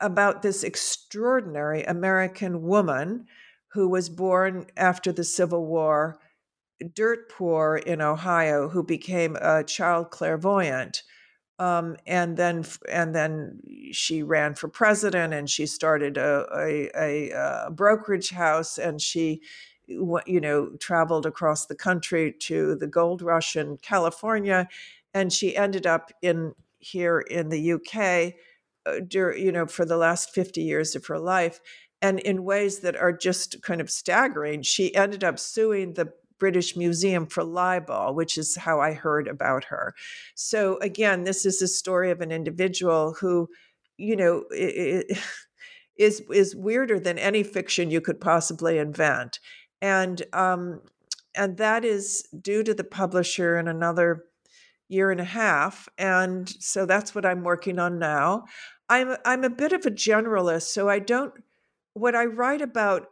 about 0.00 0.42
this 0.42 0.64
extraordinary 0.64 1.84
american 1.84 2.62
woman 2.62 3.26
who 3.72 3.88
was 3.88 4.08
born 4.08 4.66
after 4.76 5.12
the 5.12 5.24
civil 5.24 5.64
war 5.66 6.18
dirt 6.94 7.30
poor 7.30 7.76
in 7.76 8.00
ohio 8.00 8.68
who 8.68 8.82
became 8.82 9.36
a 9.36 9.62
child 9.64 10.10
clairvoyant 10.10 11.02
um, 11.60 11.96
and 12.06 12.36
then 12.36 12.64
and 12.88 13.14
then 13.14 13.60
she 13.90 14.22
ran 14.22 14.54
for 14.54 14.68
president 14.68 15.34
and 15.34 15.50
she 15.50 15.66
started 15.66 16.16
a, 16.16 16.46
a, 16.56 16.90
a, 16.96 17.30
a 17.66 17.70
brokerage 17.70 18.30
house 18.30 18.78
and 18.78 19.00
she 19.00 19.42
you 19.88 20.40
know, 20.40 20.70
traveled 20.78 21.26
across 21.26 21.66
the 21.66 21.74
country 21.74 22.34
to 22.40 22.76
the 22.76 22.86
gold 22.86 23.22
rush 23.22 23.56
in 23.56 23.78
California, 23.78 24.68
and 25.14 25.32
she 25.32 25.56
ended 25.56 25.86
up 25.86 26.12
in 26.22 26.54
here 26.78 27.20
in 27.20 27.48
the 27.48 27.72
UK, 27.72 28.34
uh, 28.86 29.32
you 29.34 29.50
know, 29.50 29.66
for 29.66 29.84
the 29.84 29.96
last 29.96 30.30
50 30.32 30.62
years 30.62 30.94
of 30.94 31.06
her 31.06 31.18
life. 31.18 31.60
And 32.00 32.20
in 32.20 32.44
ways 32.44 32.80
that 32.80 32.96
are 32.96 33.12
just 33.12 33.60
kind 33.62 33.80
of 33.80 33.90
staggering, 33.90 34.62
she 34.62 34.94
ended 34.94 35.24
up 35.24 35.38
suing 35.38 35.94
the 35.94 36.12
British 36.38 36.76
Museum 36.76 37.26
for 37.26 37.42
libel, 37.42 38.14
which 38.14 38.38
is 38.38 38.56
how 38.56 38.80
I 38.80 38.92
heard 38.92 39.26
about 39.26 39.64
her. 39.64 39.94
So 40.36 40.78
again, 40.78 41.24
this 41.24 41.44
is 41.44 41.60
a 41.60 41.68
story 41.68 42.10
of 42.10 42.20
an 42.20 42.30
individual 42.30 43.16
who, 43.20 43.48
you 43.96 44.14
know, 44.14 44.44
it, 44.50 45.18
is 45.96 46.22
is 46.32 46.54
weirder 46.54 47.00
than 47.00 47.18
any 47.18 47.42
fiction 47.42 47.90
you 47.90 48.00
could 48.00 48.20
possibly 48.20 48.78
invent 48.78 49.40
and 49.80 50.22
um, 50.32 50.80
and 51.34 51.56
that 51.56 51.84
is 51.84 52.24
due 52.40 52.62
to 52.64 52.74
the 52.74 52.84
publisher 52.84 53.58
in 53.58 53.68
another 53.68 54.24
year 54.88 55.10
and 55.10 55.20
a 55.20 55.24
half 55.24 55.88
and 55.98 56.48
so 56.60 56.86
that's 56.86 57.14
what 57.14 57.26
i'm 57.26 57.44
working 57.44 57.78
on 57.78 57.98
now. 57.98 58.44
I'm 58.88 59.16
i'm 59.24 59.44
a 59.44 59.50
bit 59.50 59.72
of 59.72 59.84
a 59.84 59.90
generalist 59.90 60.68
so 60.68 60.88
i 60.88 60.98
don't 60.98 61.32
what 61.92 62.14
i 62.14 62.24
write 62.24 62.62
about 62.62 63.08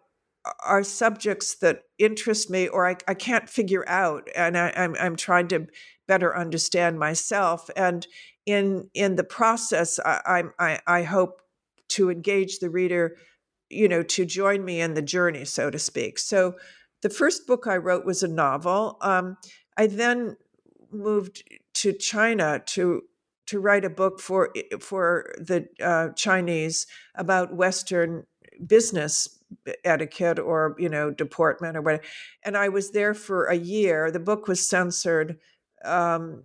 are 0.65 0.83
subjects 0.83 1.57
that 1.57 1.83
interest 1.99 2.49
me 2.51 2.69
or 2.69 2.89
i, 2.89 2.97
I 3.07 3.15
can't 3.15 3.49
figure 3.49 3.87
out 3.89 4.29
and 4.35 4.57
I, 4.57 4.73
I'm, 4.75 4.97
I'm 4.99 5.17
trying 5.17 5.49
to 5.49 5.67
better 6.09 6.37
understand 6.37 6.99
myself 6.99 7.69
and 7.77 8.07
in 8.47 8.89
in 8.95 9.17
the 9.17 9.25
process 9.25 10.01
i 10.05 10.45
i, 10.59 10.81
I 10.87 11.03
hope 11.03 11.43
to 11.89 12.11
engage 12.11 12.59
the 12.59 12.71
reader 12.71 13.17
you 13.71 13.89
know, 13.89 14.03
to 14.03 14.25
join 14.25 14.65
me 14.65 14.81
in 14.81 14.95
the 14.95 15.03
journey, 15.03 15.45
so 15.45 15.71
to 15.71 15.79
speak. 15.79 16.19
So 16.19 16.55
the 17.03 17.11
first 17.11 17.47
book 17.47 17.67
I 17.67 17.77
wrote 17.77 18.05
was 18.05 18.23
a 18.23 18.29
novel. 18.29 18.99
Um, 19.01 19.37
I 19.77 19.87
then 19.87 20.37
moved 20.91 21.43
to 21.75 21.93
China 21.93 22.63
to 22.67 23.03
to 23.47 23.61
write 23.61 23.85
a 23.85 23.91
book 23.91 24.21
for 24.21 24.53
for 24.81 25.35
the 25.39 25.69
uh, 25.81 26.09
Chinese 26.15 26.87
about 27.15 27.55
Western 27.55 28.25
business 28.67 29.39
etiquette 29.85 30.39
or 30.39 30.75
you 30.79 30.89
know 30.89 31.11
deportment 31.11 31.77
or 31.77 31.83
whatever. 31.83 32.03
And 32.45 32.57
I 32.57 32.69
was 32.69 32.91
there 32.91 33.15
for 33.15 33.47
a 33.47 33.57
year. 33.57 34.11
The 34.11 34.21
book 34.21 34.49
was 34.49 34.69
censored, 34.69 35.39
um, 35.85 36.45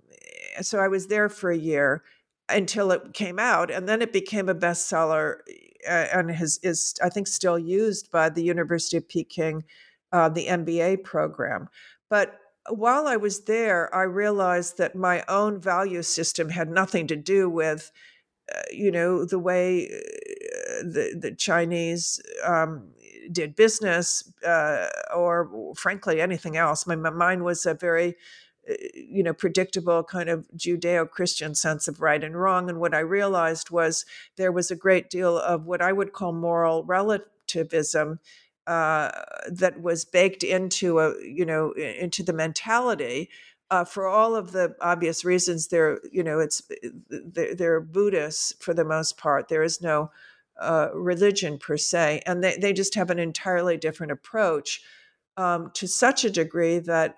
so 0.61 0.79
I 0.79 0.87
was 0.87 1.07
there 1.07 1.29
for 1.29 1.49
a 1.49 1.57
year 1.57 2.03
until 2.49 2.91
it 2.91 3.13
came 3.13 3.39
out, 3.39 3.71
and 3.71 3.87
then 3.87 4.01
it 4.01 4.13
became 4.13 4.49
a 4.49 4.55
bestseller 4.55 5.37
uh, 5.39 5.53
and 5.87 6.31
has, 6.31 6.59
is 6.63 6.95
I 7.01 7.09
think 7.09 7.27
still 7.27 7.59
used 7.59 8.11
by 8.11 8.29
the 8.29 8.43
University 8.43 8.97
of 8.97 9.07
Peking, 9.07 9.63
uh, 10.11 10.29
the 10.29 10.47
MBA 10.47 11.03
program. 11.03 11.69
But 12.09 12.39
while 12.69 13.07
I 13.07 13.17
was 13.17 13.45
there, 13.45 13.93
I 13.95 14.03
realized 14.03 14.77
that 14.77 14.95
my 14.95 15.23
own 15.27 15.59
value 15.59 16.03
system 16.03 16.49
had 16.49 16.69
nothing 16.69 17.07
to 17.07 17.15
do 17.15 17.49
with, 17.49 17.91
uh, 18.53 18.61
you 18.71 18.91
know, 18.91 19.25
the 19.25 19.39
way 19.39 19.87
uh, 19.87 20.83
the 20.83 21.17
the 21.19 21.35
Chinese 21.35 22.21
um, 22.45 22.91
did 23.31 23.55
business, 23.55 24.31
uh, 24.45 24.87
or 25.15 25.73
frankly 25.75 26.21
anything 26.21 26.57
else. 26.57 26.85
My, 26.85 26.95
my 26.95 27.09
mind 27.09 27.43
was 27.43 27.65
a 27.65 27.73
very 27.73 28.15
you 28.93 29.23
know 29.23 29.33
predictable 29.33 30.03
kind 30.03 30.29
of 30.29 30.47
judeo-christian 30.55 31.55
sense 31.55 31.87
of 31.87 31.99
right 31.99 32.23
and 32.23 32.39
wrong 32.39 32.69
and 32.69 32.79
what 32.79 32.93
i 32.93 32.99
realized 32.99 33.71
was 33.71 34.05
there 34.37 34.51
was 34.51 34.69
a 34.69 34.75
great 34.75 35.09
deal 35.09 35.37
of 35.37 35.65
what 35.65 35.81
i 35.81 35.91
would 35.91 36.13
call 36.13 36.31
moral 36.31 36.83
relativism 36.83 38.19
uh, 38.67 39.09
that 39.49 39.81
was 39.81 40.05
baked 40.05 40.43
into 40.43 40.99
a 40.99 41.13
you 41.23 41.45
know 41.45 41.71
into 41.71 42.21
the 42.21 42.33
mentality 42.33 43.29
uh, 43.71 43.85
for 43.85 44.05
all 44.05 44.35
of 44.35 44.51
the 44.51 44.75
obvious 44.81 45.25
reasons. 45.25 45.67
They're 45.67 45.99
you 46.11 46.23
know 46.23 46.39
it's 46.39 46.61
uh, 46.69 46.89
they're, 47.09 47.55
they're 47.55 47.79
buddhists 47.81 48.53
for 48.59 48.75
the 48.75 48.85
most 48.85 49.17
part. 49.17 49.47
There 49.47 49.63
is 49.63 49.81
no 49.81 50.11
uh, 50.59 50.89
religion 50.93 51.57
per 51.57 51.77
se 51.77 52.21
and 52.27 52.43
they, 52.43 52.55
they 52.57 52.71
just 52.71 52.93
have 52.93 53.09
an 53.09 53.17
entirely 53.17 53.77
different 53.77 54.11
approach 54.11 54.81
um, 55.37 55.71
to 55.73 55.87
such 55.87 56.23
a 56.23 56.29
degree 56.29 56.77
that 56.77 57.15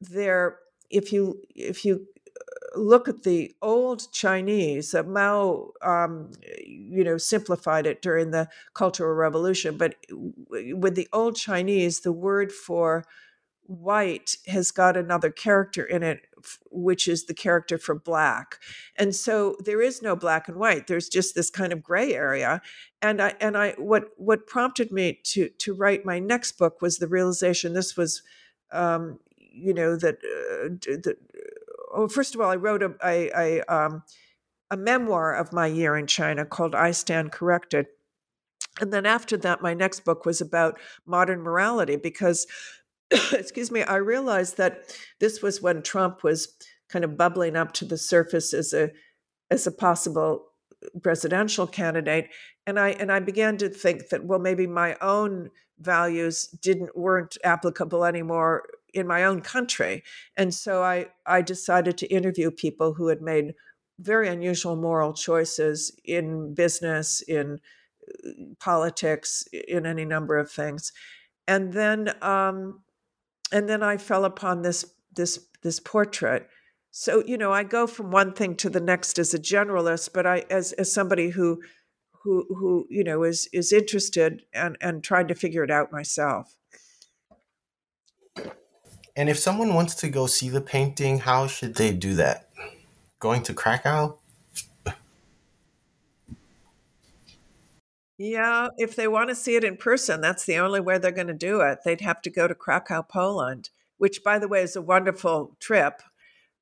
there 0.00 0.58
if 0.90 1.12
you 1.12 1.40
if 1.54 1.84
you 1.84 2.06
uh, 2.28 2.78
look 2.78 3.08
at 3.08 3.22
the 3.22 3.54
old 3.62 4.10
Chinese, 4.12 4.94
uh, 4.94 5.02
Mao, 5.02 5.70
um, 5.82 6.30
you 6.66 7.04
know, 7.04 7.16
simplified 7.16 7.86
it 7.86 8.02
during 8.02 8.30
the 8.30 8.48
Cultural 8.74 9.14
Revolution. 9.14 9.76
But 9.76 9.96
with 10.50 10.94
the 10.94 11.08
old 11.12 11.36
Chinese, 11.36 12.00
the 12.00 12.12
word 12.12 12.52
for 12.52 13.04
white 13.70 14.36
has 14.48 14.72
got 14.72 14.96
another 14.96 15.30
character 15.30 15.84
in 15.84 16.02
it 16.02 16.22
which 16.72 17.06
is 17.06 17.26
the 17.26 17.34
character 17.34 17.78
for 17.78 17.94
black 17.94 18.58
and 18.96 19.14
so 19.14 19.54
there 19.64 19.80
is 19.80 20.02
no 20.02 20.16
black 20.16 20.48
and 20.48 20.56
white 20.56 20.88
there's 20.88 21.08
just 21.08 21.36
this 21.36 21.50
kind 21.50 21.72
of 21.72 21.80
gray 21.80 22.12
area 22.12 22.60
and 23.00 23.22
i 23.22 23.32
and 23.40 23.56
i 23.56 23.70
what 23.78 24.06
what 24.16 24.44
prompted 24.48 24.90
me 24.90 25.20
to 25.22 25.48
to 25.50 25.72
write 25.72 26.04
my 26.04 26.18
next 26.18 26.58
book 26.58 26.82
was 26.82 26.98
the 26.98 27.06
realization 27.06 27.72
this 27.72 27.96
was 27.96 28.22
um 28.72 29.20
you 29.52 29.74
know 29.74 29.96
that 29.96 30.16
uh, 30.16 30.68
that 30.84 31.16
oh, 31.92 32.08
first 32.08 32.34
of 32.34 32.40
all 32.40 32.50
i 32.50 32.56
wrote 32.56 32.82
a 32.82 32.94
a, 33.04 33.30
a 33.36 33.74
um 33.74 34.02
a 34.70 34.76
memoir 34.76 35.34
of 35.34 35.52
my 35.52 35.66
year 35.66 35.96
in 35.96 36.06
china 36.06 36.44
called 36.44 36.74
i 36.74 36.90
stand 36.90 37.32
corrected. 37.32 37.86
And 38.80 38.92
then 38.92 39.04
after 39.04 39.36
that 39.38 39.60
my 39.60 39.74
next 39.74 40.04
book 40.04 40.24
was 40.24 40.40
about 40.40 40.78
modern 41.04 41.42
morality 41.42 41.96
because 41.96 42.46
excuse 43.32 43.70
me, 43.70 43.82
I 43.82 43.96
realized 43.96 44.56
that 44.56 44.96
this 45.18 45.42
was 45.42 45.60
when 45.60 45.82
Trump 45.82 46.22
was 46.22 46.54
kind 46.88 47.04
of 47.04 47.16
bubbling 47.16 47.56
up 47.56 47.72
to 47.72 47.84
the 47.84 47.98
surface 47.98 48.54
as 48.54 48.72
a 48.72 48.90
as 49.50 49.66
a 49.66 49.72
possible 49.72 50.46
presidential 51.02 51.66
candidate. 51.66 52.28
And 52.66 52.78
i 52.78 52.90
and 52.90 53.10
i 53.10 53.18
began 53.18 53.56
to 53.58 53.68
think 53.68 54.08
that 54.10 54.24
well 54.24 54.38
maybe 54.38 54.66
my 54.66 54.96
own 55.00 55.50
values 55.78 56.46
didn't 56.62 56.96
weren't 56.96 57.36
applicable 57.42 58.04
anymore 58.04 58.64
in 58.94 59.06
my 59.06 59.24
own 59.24 59.40
country 59.40 60.02
and 60.36 60.54
so 60.54 60.82
i 60.82 61.06
i 61.26 61.40
decided 61.42 61.96
to 61.96 62.06
interview 62.06 62.50
people 62.50 62.94
who 62.94 63.08
had 63.08 63.20
made 63.20 63.54
very 63.98 64.28
unusual 64.28 64.76
moral 64.76 65.12
choices 65.12 65.92
in 66.04 66.54
business 66.54 67.20
in 67.22 67.60
uh, 68.26 68.30
politics 68.58 69.44
in 69.68 69.84
any 69.86 70.04
number 70.04 70.36
of 70.38 70.50
things 70.50 70.92
and 71.50 71.72
then 71.72 72.14
um, 72.22 72.80
and 73.52 73.68
then 73.68 73.82
I 73.82 73.96
fell 73.96 74.24
upon 74.24 74.62
this 74.62 74.84
this 75.14 75.46
this 75.62 75.80
portrait. 75.80 76.48
So 76.92 77.24
you 77.26 77.36
know, 77.36 77.52
I 77.52 77.64
go 77.64 77.86
from 77.86 78.10
one 78.10 78.32
thing 78.32 78.54
to 78.56 78.70
the 78.70 78.80
next 78.80 79.18
as 79.18 79.34
a 79.34 79.38
generalist, 79.38 80.10
but 80.12 80.26
I 80.26 80.44
as 80.48 80.72
as 80.72 80.92
somebody 80.92 81.30
who 81.30 81.60
who 82.22 82.46
who 82.50 82.86
you 82.88 83.02
know 83.02 83.24
is 83.24 83.48
is 83.52 83.72
interested 83.72 84.42
and 84.52 84.76
and 84.80 85.02
trying 85.02 85.28
to 85.28 85.34
figure 85.34 85.64
it 85.64 85.70
out 85.70 85.92
myself. 85.92 86.54
And 89.16 89.28
if 89.28 89.38
someone 89.38 89.74
wants 89.74 89.94
to 89.96 90.08
go 90.08 90.26
see 90.26 90.48
the 90.48 90.60
painting, 90.60 91.18
how 91.18 91.46
should 91.46 91.74
they 91.74 91.92
do 91.92 92.14
that? 92.14 92.48
Going 93.18 93.42
to 93.44 93.54
Krakow? 93.54 94.18
Yeah, 98.22 98.68
if 98.76 98.96
they 98.96 99.08
want 99.08 99.30
to 99.30 99.34
see 99.34 99.56
it 99.56 99.64
in 99.64 99.78
person, 99.78 100.20
that's 100.20 100.44
the 100.44 100.58
only 100.58 100.80
way 100.80 100.98
they're 100.98 101.10
going 101.10 101.28
to 101.28 101.32
do 101.32 101.62
it. 101.62 101.78
They'd 101.84 102.02
have 102.02 102.20
to 102.22 102.30
go 102.30 102.46
to 102.46 102.54
Krakow, 102.54 103.02
Poland, 103.02 103.70
which, 103.96 104.22
by 104.22 104.38
the 104.38 104.46
way, 104.46 104.62
is 104.62 104.76
a 104.76 104.82
wonderful 104.82 105.56
trip, 105.58 106.02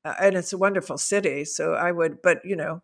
uh, 0.05 0.14
and 0.20 0.36
it's 0.36 0.53
a 0.53 0.59
wonderful 0.59 0.99
city. 0.99 1.44
So 1.44 1.74
I 1.74 1.90
would, 1.90 2.22
but 2.22 2.44
you 2.44 2.55
know, 2.55 2.82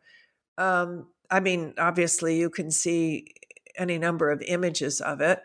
um, 0.58 1.06
I 1.30 1.38
mean, 1.38 1.74
obviously, 1.78 2.36
you 2.36 2.50
can 2.50 2.72
see 2.72 3.34
any 3.76 3.96
number 3.96 4.32
of 4.32 4.42
images 4.42 5.00
of 5.00 5.20
it. 5.20 5.40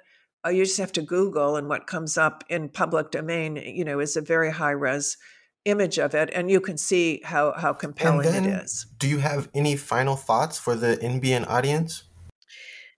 Uh, 0.45 0.49
you 0.49 0.63
just 0.63 0.77
have 0.77 0.91
to 0.93 1.01
Google, 1.01 1.55
and 1.55 1.67
what 1.67 1.87
comes 1.87 2.17
up 2.17 2.43
in 2.49 2.69
public 2.69 3.11
domain, 3.11 3.57
you 3.57 3.83
know, 3.83 3.99
is 3.99 4.15
a 4.15 4.21
very 4.21 4.51
high 4.51 4.71
res 4.71 5.17
image 5.65 5.97
of 5.97 6.15
it, 6.15 6.29
and 6.33 6.49
you 6.49 6.61
can 6.61 6.77
see 6.77 7.21
how 7.23 7.53
how 7.53 7.73
compelling 7.73 8.31
then, 8.31 8.45
it 8.45 8.63
is. 8.63 8.87
Do 8.97 9.07
you 9.07 9.17
have 9.19 9.49
any 9.53 9.75
final 9.75 10.15
thoughts 10.15 10.57
for 10.57 10.75
the 10.75 10.97
NBN 10.97 11.47
audience? 11.47 12.03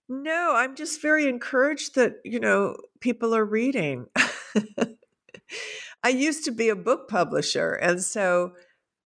No, 0.08 0.54
I'm 0.54 0.76
just 0.76 1.00
very 1.00 1.26
encouraged 1.26 1.94
that, 1.94 2.16
you 2.24 2.38
know, 2.38 2.76
people 3.00 3.34
are 3.34 3.44
reading. 3.44 4.06
I 6.04 6.08
used 6.08 6.44
to 6.44 6.50
be 6.50 6.68
a 6.68 6.76
book 6.76 7.08
publisher, 7.08 7.72
and 7.72 8.02
so 8.02 8.52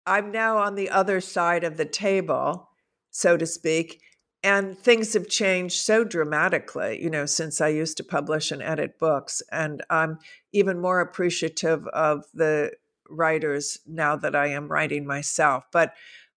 I'm 0.06 0.32
now 0.32 0.58
on 0.58 0.74
the 0.74 0.90
other 0.90 1.20
side 1.20 1.64
of 1.64 1.76
the 1.76 1.84
table, 1.84 2.70
so 3.10 3.36
to 3.36 3.46
speak, 3.46 4.00
and 4.44 4.78
things 4.78 5.14
have 5.14 5.26
changed 5.26 5.80
so 5.80 6.04
dramatically, 6.04 7.02
you 7.02 7.08
know, 7.08 7.24
since 7.24 7.62
I 7.62 7.68
used 7.68 7.96
to 7.96 8.04
publish 8.04 8.52
and 8.52 8.62
edit 8.62 8.98
books, 8.98 9.42
and 9.50 9.82
I'm 9.88 10.18
even 10.52 10.78
more 10.78 11.00
appreciative 11.00 11.86
of 11.88 12.26
the 12.34 12.72
writers 13.08 13.78
now 13.86 14.16
that 14.16 14.36
I 14.36 14.48
am 14.48 14.68
writing 14.68 15.06
myself. 15.06 15.64
But 15.72 15.94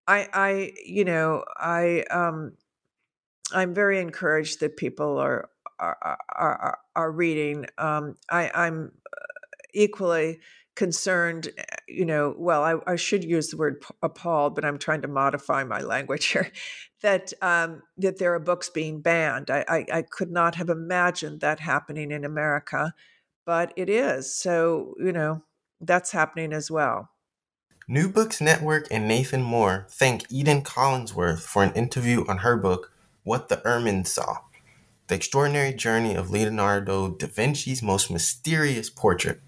I 0.08 0.30
I 0.34 0.72
you 0.86 1.04
know, 1.04 1.44
I 1.58 2.06
um 2.10 2.54
I'm 3.54 3.74
very 3.74 4.00
encouraged 4.00 4.62
that 4.62 4.78
people 4.78 5.18
are 5.18 5.50
are 5.80 6.18
are, 6.30 6.80
are 6.96 7.12
reading. 7.12 7.66
Um, 7.78 8.16
I, 8.30 8.50
I'm 8.56 8.92
uh, 9.14 9.20
equally 9.74 10.40
concerned. 10.78 11.50
Eh, 11.58 11.64
you 11.90 12.06
know, 12.06 12.34
well, 12.38 12.64
I, 12.64 12.76
I, 12.94 12.96
should 12.96 13.24
use 13.24 13.50
the 13.50 13.58
word 13.58 13.84
appalled, 14.02 14.56
but 14.56 14.64
I'm 14.64 14.78
trying 14.78 15.02
to 15.02 15.08
modify 15.10 15.64
my 15.66 15.82
language 15.82 16.28
here. 16.28 16.52
that 17.02 17.34
um, 17.42 17.82
that 17.98 18.18
there 18.18 18.34
are 18.34 18.40
books 18.40 18.70
being 18.70 19.02
banned. 19.02 19.50
I, 19.52 19.66
I, 19.68 19.86
I 19.92 20.02
could 20.04 20.32
not 20.32 20.56
have 20.56 20.70
imagined 20.70 21.42
that 21.42 21.60
happening 21.60 22.12
in 22.12 22.24
America, 22.24 22.94
but 23.46 23.74
it 23.76 23.90
is. 23.90 24.34
So 24.34 24.96
you 25.00 25.12
know, 25.12 25.44
that's 25.82 26.12
happening 26.12 26.54
as 26.54 26.72
well. 26.72 27.10
New 27.90 28.10
Books 28.10 28.42
Network 28.42 28.88
and 28.92 29.08
Nathan 29.08 29.42
Moore 29.42 29.88
thank 29.90 30.32
Eden 30.32 30.62
Collinsworth 30.62 31.42
for 31.42 31.64
an 31.64 31.74
interview 31.74 32.26
on 32.28 32.40
her 32.40 32.58
book 32.58 32.92
what 33.24 33.50
the 33.50 33.66
Ermine 33.66 34.06
Saw 34.06 34.38
The 35.08 35.16
Extraordinary 35.16 35.74
Journey 35.74 36.16
of 36.16 36.30
Leonardo 36.30 37.10
da 37.10 37.28
Vinci's 37.28 37.82
Most 37.82 38.12
Mysterious 38.12 38.90
Portrait. 38.90 39.42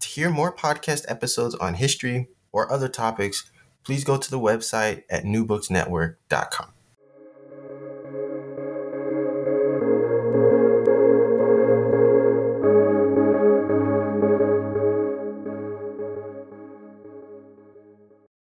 To 0.00 0.08
hear 0.08 0.30
more 0.30 0.54
podcast 0.54 1.04
episodes 1.08 1.54
on 1.56 1.74
history 1.74 2.28
or 2.52 2.72
other 2.72 2.88
topics, 2.88 3.50
please 3.84 4.04
go 4.04 4.16
to 4.16 4.30
the 4.30 4.38
website 4.38 5.04
at 5.10 5.24
newbooksnetwork.com. 5.24 6.72